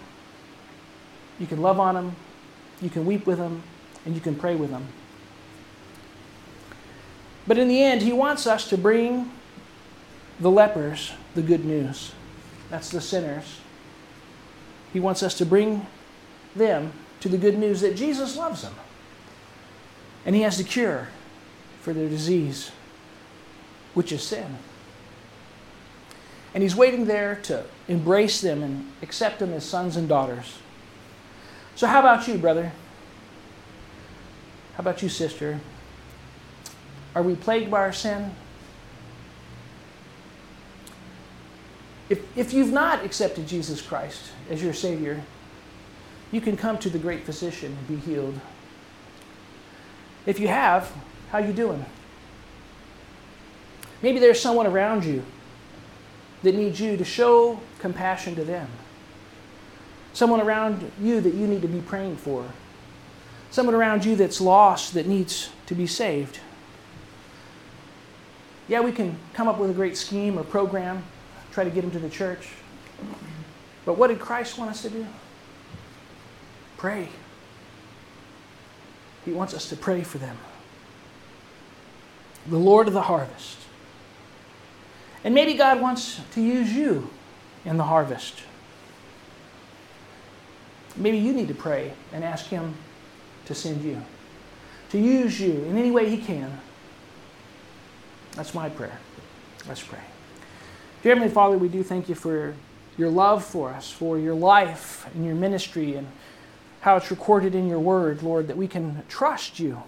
you 1.39 1.47
can 1.47 1.61
love 1.61 1.79
on 1.79 1.95
them, 1.95 2.17
you 2.81 2.91
can 2.91 3.05
weep 3.07 3.27
with 3.27 3.39
them, 3.39 3.63
and 4.05 4.15
you 4.15 4.21
can 4.21 4.35
pray 4.35 4.55
with 4.55 4.71
them. 4.71 4.87
But 7.47 7.59
in 7.59 7.69
the 7.69 7.83
end, 7.83 8.03
he 8.03 8.13
wants 8.13 8.47
us 8.47 8.69
to 8.69 8.79
bring 8.79 9.31
the 10.41 10.51
lepers 10.51 11.13
the 11.35 11.43
good 11.43 11.65
news. 11.65 12.13
That's 12.71 12.91
the 12.91 13.01
sinners. 13.01 13.61
He 14.93 15.01
wants 15.01 15.23
us 15.23 15.35
to 15.39 15.47
bring 15.47 15.87
them 16.55 16.93
to 17.21 17.29
the 17.29 17.39
good 17.39 17.59
news 17.59 17.81
that 17.81 17.97
Jesus 17.97 18.37
loves 18.37 18.63
them. 18.63 18.75
And 20.27 20.35
He 20.35 20.43
has 20.43 20.59
the 20.59 20.65
cure 20.65 21.09
for 21.81 21.93
their 21.93 22.09
disease, 22.09 22.73
which 23.95 24.13
is 24.13 24.23
sin. 24.23 24.59
And 26.55 26.63
He's 26.63 26.77
waiting 26.77 27.07
there 27.07 27.37
to 27.45 27.65
embrace 27.89 28.41
them 28.41 28.63
and 28.63 28.91
accept 29.03 29.39
them 29.39 29.53
as 29.53 29.65
sons 29.65 29.97
and 29.97 30.09
daughters. 30.09 30.59
So, 31.75 31.87
how 31.87 32.01
about 32.01 32.29
you, 32.29 32.37
brother? 32.37 32.73
How 34.75 34.81
about 34.81 35.03
you, 35.03 35.09
sister? 35.09 35.61
Are 37.15 37.23
we 37.23 37.35
plagued 37.35 37.71
by 37.71 37.81
our 37.81 37.93
sin? 37.93 38.33
If, 42.09 42.37
if 42.37 42.53
you've 42.53 42.73
not 42.73 43.05
accepted 43.05 43.47
Jesus 43.47 43.81
Christ 43.81 44.33
as 44.51 44.63
your 44.63 44.75
Savior, 44.75 45.23
you 46.31 46.41
can 46.41 46.57
come 46.57 46.79
to 46.79 46.91
the 46.91 46.99
great 46.99 47.25
physician 47.25 47.77
and 47.77 47.89
be 47.89 47.97
healed. 47.97 48.39
If 50.27 50.39
you 50.39 50.49
have, 50.49 50.93
how 51.31 51.39
are 51.39 51.47
you 51.47 51.53
doing? 51.53 51.85
Maybe 54.03 54.19
there's 54.19 54.41
someone 54.41 54.67
around 54.67 55.05
you 55.05 55.25
that 56.43 56.55
needs 56.55 56.81
you 56.81 56.97
to 56.97 57.05
show 57.05 57.61
compassion 57.79 58.35
to 58.37 58.45
them. 58.45 58.69
Someone 60.13 60.41
around 60.41 60.91
you 61.01 61.21
that 61.21 61.35
you 61.35 61.47
need 61.47 61.63
to 61.63 61.69
be 61.69 61.81
praying 61.81 62.17
for. 62.17 62.45
Someone 63.51 63.75
around 63.75 64.05
you 64.05 64.17
that's 64.17 64.41
lost 64.41 64.95
that 64.95 65.07
needs 65.07 65.51
to 65.67 65.75
be 65.75 65.87
saved. 65.87 66.41
Yeah, 68.69 68.81
we 68.81 68.93
can 68.93 69.17
come 69.35 69.49
up 69.49 69.59
with 69.59 69.71
a 69.71 69.75
great 69.75 69.97
scheme 69.97 70.39
or 70.39 70.45
program, 70.45 71.05
try 71.53 71.65
to 71.65 71.71
get 71.71 71.83
them 71.83 71.91
to 71.93 71.99
the 71.99 72.09
church. 72.09 72.49
But 73.85 73.99
what 73.99 74.09
did 74.09 74.21
Christ 74.21 74.59
want 74.59 74.71
us 74.71 74.83
to 74.83 74.91
do? 74.91 75.07
Pray. 76.77 77.09
He 79.25 79.33
wants 79.33 79.55
us 79.55 79.69
to 79.69 79.77
pray 79.77 80.03
for 80.03 80.19
them. 80.19 80.37
The 82.47 82.59
Lord 82.59 82.89
of 82.89 82.95
the 82.95 83.03
harvest. 83.03 83.59
And 85.25 85.35
maybe 85.35 85.55
God 85.55 85.81
wants 85.81 86.21
to 86.33 86.41
use 86.41 86.73
you 86.73 87.09
in 87.65 87.77
the 87.77 87.85
harvest. 87.85 88.43
Maybe 90.97 91.19
you 91.19 91.33
need 91.33 91.49
to 91.49 91.55
pray 91.55 91.93
and 92.13 92.25
ask 92.25 92.47
Him 92.47 92.75
to 93.47 93.55
send 93.55 93.83
you, 93.83 94.03
to 94.91 94.99
use 94.99 95.41
you 95.41 95.53
in 95.53 95.79
any 95.79 95.91
way 95.91 96.09
He 96.09 96.19
can. 96.19 96.61
That's 98.33 98.55
my 98.55 98.69
prayer. 98.69 98.99
Let's 99.69 99.83
pray. 99.83 100.01
Dear 101.03 101.15
Heavenly 101.15 101.33
Father, 101.33 101.57
we 101.57 101.69
do 101.69 101.83
thank 101.83 102.09
you 102.09 102.15
for 102.15 102.55
your 102.97 103.09
love 103.09 103.45
for 103.45 103.71
us, 103.71 103.91
for 103.91 104.19
your 104.19 104.35
life 104.35 105.07
and 105.15 105.25
your 105.25 105.35
ministry, 105.35 105.95
and 105.95 106.09
how 106.81 106.97
it's 106.97 107.11
recorded 107.11 107.55
in 107.55 107.69
your 107.69 107.79
word, 107.79 108.23
Lord, 108.23 108.49
that 108.49 108.57
we 108.57 108.69
can 108.69 109.03
trust 109.09 109.61
you 109.61 109.83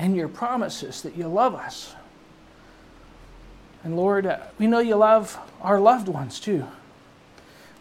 and 0.00 0.16
your 0.16 0.28
promises 0.28 1.02
that 1.02 1.14
you 1.14 1.28
love 1.28 1.54
us. 1.54 1.94
And 3.84 3.98
Lord, 3.98 4.24
uh, 4.24 4.38
we 4.58 4.66
know 4.66 4.78
you 4.78 4.96
love 4.96 5.38
our 5.60 5.78
loved 5.78 6.08
ones 6.08 6.40
too. 6.40 6.66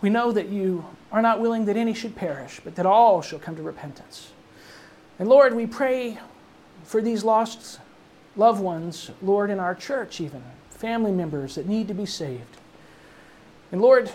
We 0.01 0.09
know 0.09 0.33
that 0.33 0.49
you 0.49 0.83
are 1.13 1.21
not 1.21 1.39
willing 1.39 1.63
that 1.65 1.77
any 1.77 1.93
should 1.93 2.17
perish, 2.17 2.59
but 2.61 2.75
that 2.75 2.85
all 2.85 3.21
shall 3.21 3.39
come 3.39 3.55
to 3.55 3.63
repentance. 3.63 4.31
And 5.17 5.29
Lord, 5.29 5.55
we 5.55 5.65
pray 5.65 6.19
for 6.83 7.01
these 7.01 7.23
lost 7.23 7.79
loved 8.35 8.61
ones, 8.61 9.11
Lord, 9.21 9.49
in 9.49 9.57
our 9.57 9.73
church, 9.73 10.19
even 10.19 10.43
family 10.71 11.13
members 11.13 11.55
that 11.55 11.67
need 11.67 11.87
to 11.87 11.93
be 11.93 12.05
saved. 12.05 12.57
And 13.71 13.81
Lord, 13.81 14.11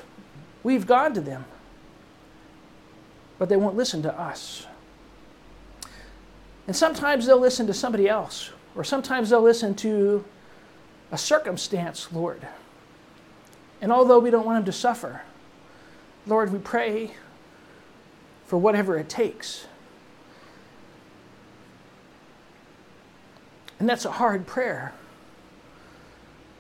we've 0.63 0.87
gone 0.87 1.15
to 1.15 1.23
them, 1.23 1.47
but 3.39 3.49
they 3.49 3.57
won't 3.57 3.77
listen 3.77 4.03
to 4.03 4.21
us. 4.21 4.67
And 6.67 6.75
sometimes 6.75 7.27
they'll 7.27 7.41
listen 7.41 7.67
to 7.67 7.75
somebody 7.75 8.09
else, 8.09 8.51
or 8.75 8.85
sometimes 8.85 9.31
they'll 9.31 9.43
listen 9.43 9.75
to 9.77 10.25
a 11.13 11.19
circumstance, 11.19 12.09
Lord. 12.13 12.47
And 13.81 13.93
although 13.93 14.19
we 14.19 14.31
don't 14.31 14.47
want 14.47 14.57
them 14.57 14.65
to 14.65 14.73
suffer, 14.73 15.23
Lord, 16.27 16.53
we 16.53 16.59
pray 16.59 17.13
for 18.47 18.59
whatever 18.59 18.97
it 18.97 19.09
takes. 19.09 19.67
And 23.79 23.89
that's 23.89 24.07
a 24.07 24.11
hard 24.11 24.47
prayer. 24.47 24.95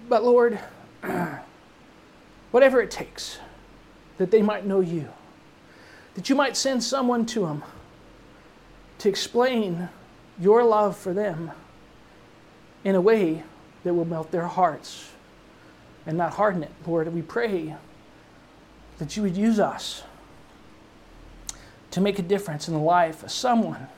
But 0.08 0.22
Lord, 0.22 0.58
whatever 2.50 2.82
it 2.82 2.90
takes, 2.90 3.38
that 4.18 4.30
they 4.30 4.42
might 4.42 4.66
know 4.66 4.80
you, 4.80 5.08
that 6.14 6.28
you 6.28 6.34
might 6.36 6.56
send 6.56 6.84
someone 6.84 7.24
to 7.26 7.46
them 7.46 7.64
to 9.04 9.10
explain 9.10 9.90
your 10.40 10.64
love 10.64 10.96
for 10.96 11.12
them 11.12 11.50
in 12.84 12.94
a 12.94 13.00
way 13.02 13.42
that 13.82 13.92
will 13.92 14.06
melt 14.06 14.30
their 14.30 14.46
hearts 14.46 15.10
and 16.06 16.16
not 16.16 16.32
harden 16.32 16.62
it. 16.62 16.70
Lord, 16.86 17.12
we 17.12 17.20
pray 17.20 17.76
that 18.96 19.14
you 19.14 19.22
would 19.22 19.36
use 19.36 19.60
us 19.60 20.04
to 21.90 22.00
make 22.00 22.18
a 22.18 22.22
difference 22.22 22.66
in 22.66 22.72
the 22.72 22.80
life 22.80 23.22
of 23.22 23.30
someone 23.30 23.88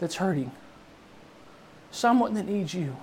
that's 0.00 0.16
hurting, 0.16 0.50
someone 1.92 2.34
that 2.34 2.46
needs 2.46 2.74
you. 2.74 2.96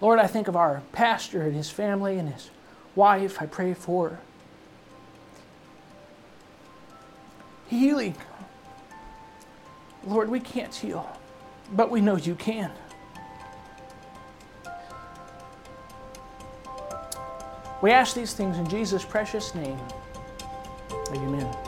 Lord, 0.00 0.18
I 0.18 0.26
think 0.26 0.48
of 0.48 0.56
our 0.56 0.82
pastor 0.90 1.42
and 1.42 1.54
his 1.54 1.70
family 1.70 2.18
and 2.18 2.30
his 2.30 2.50
wife. 2.96 3.40
I 3.40 3.46
pray 3.46 3.72
for 3.72 4.18
healing. 7.68 8.16
Lord, 10.06 10.28
we 10.28 10.40
can't 10.40 10.74
heal, 10.74 11.08
but 11.72 11.90
we 11.90 12.00
know 12.00 12.16
you 12.16 12.34
can. 12.34 12.70
We 17.80 17.92
ask 17.92 18.14
these 18.14 18.32
things 18.32 18.58
in 18.58 18.68
Jesus' 18.68 19.04
precious 19.04 19.54
name. 19.54 19.78
Amen. 21.12 21.67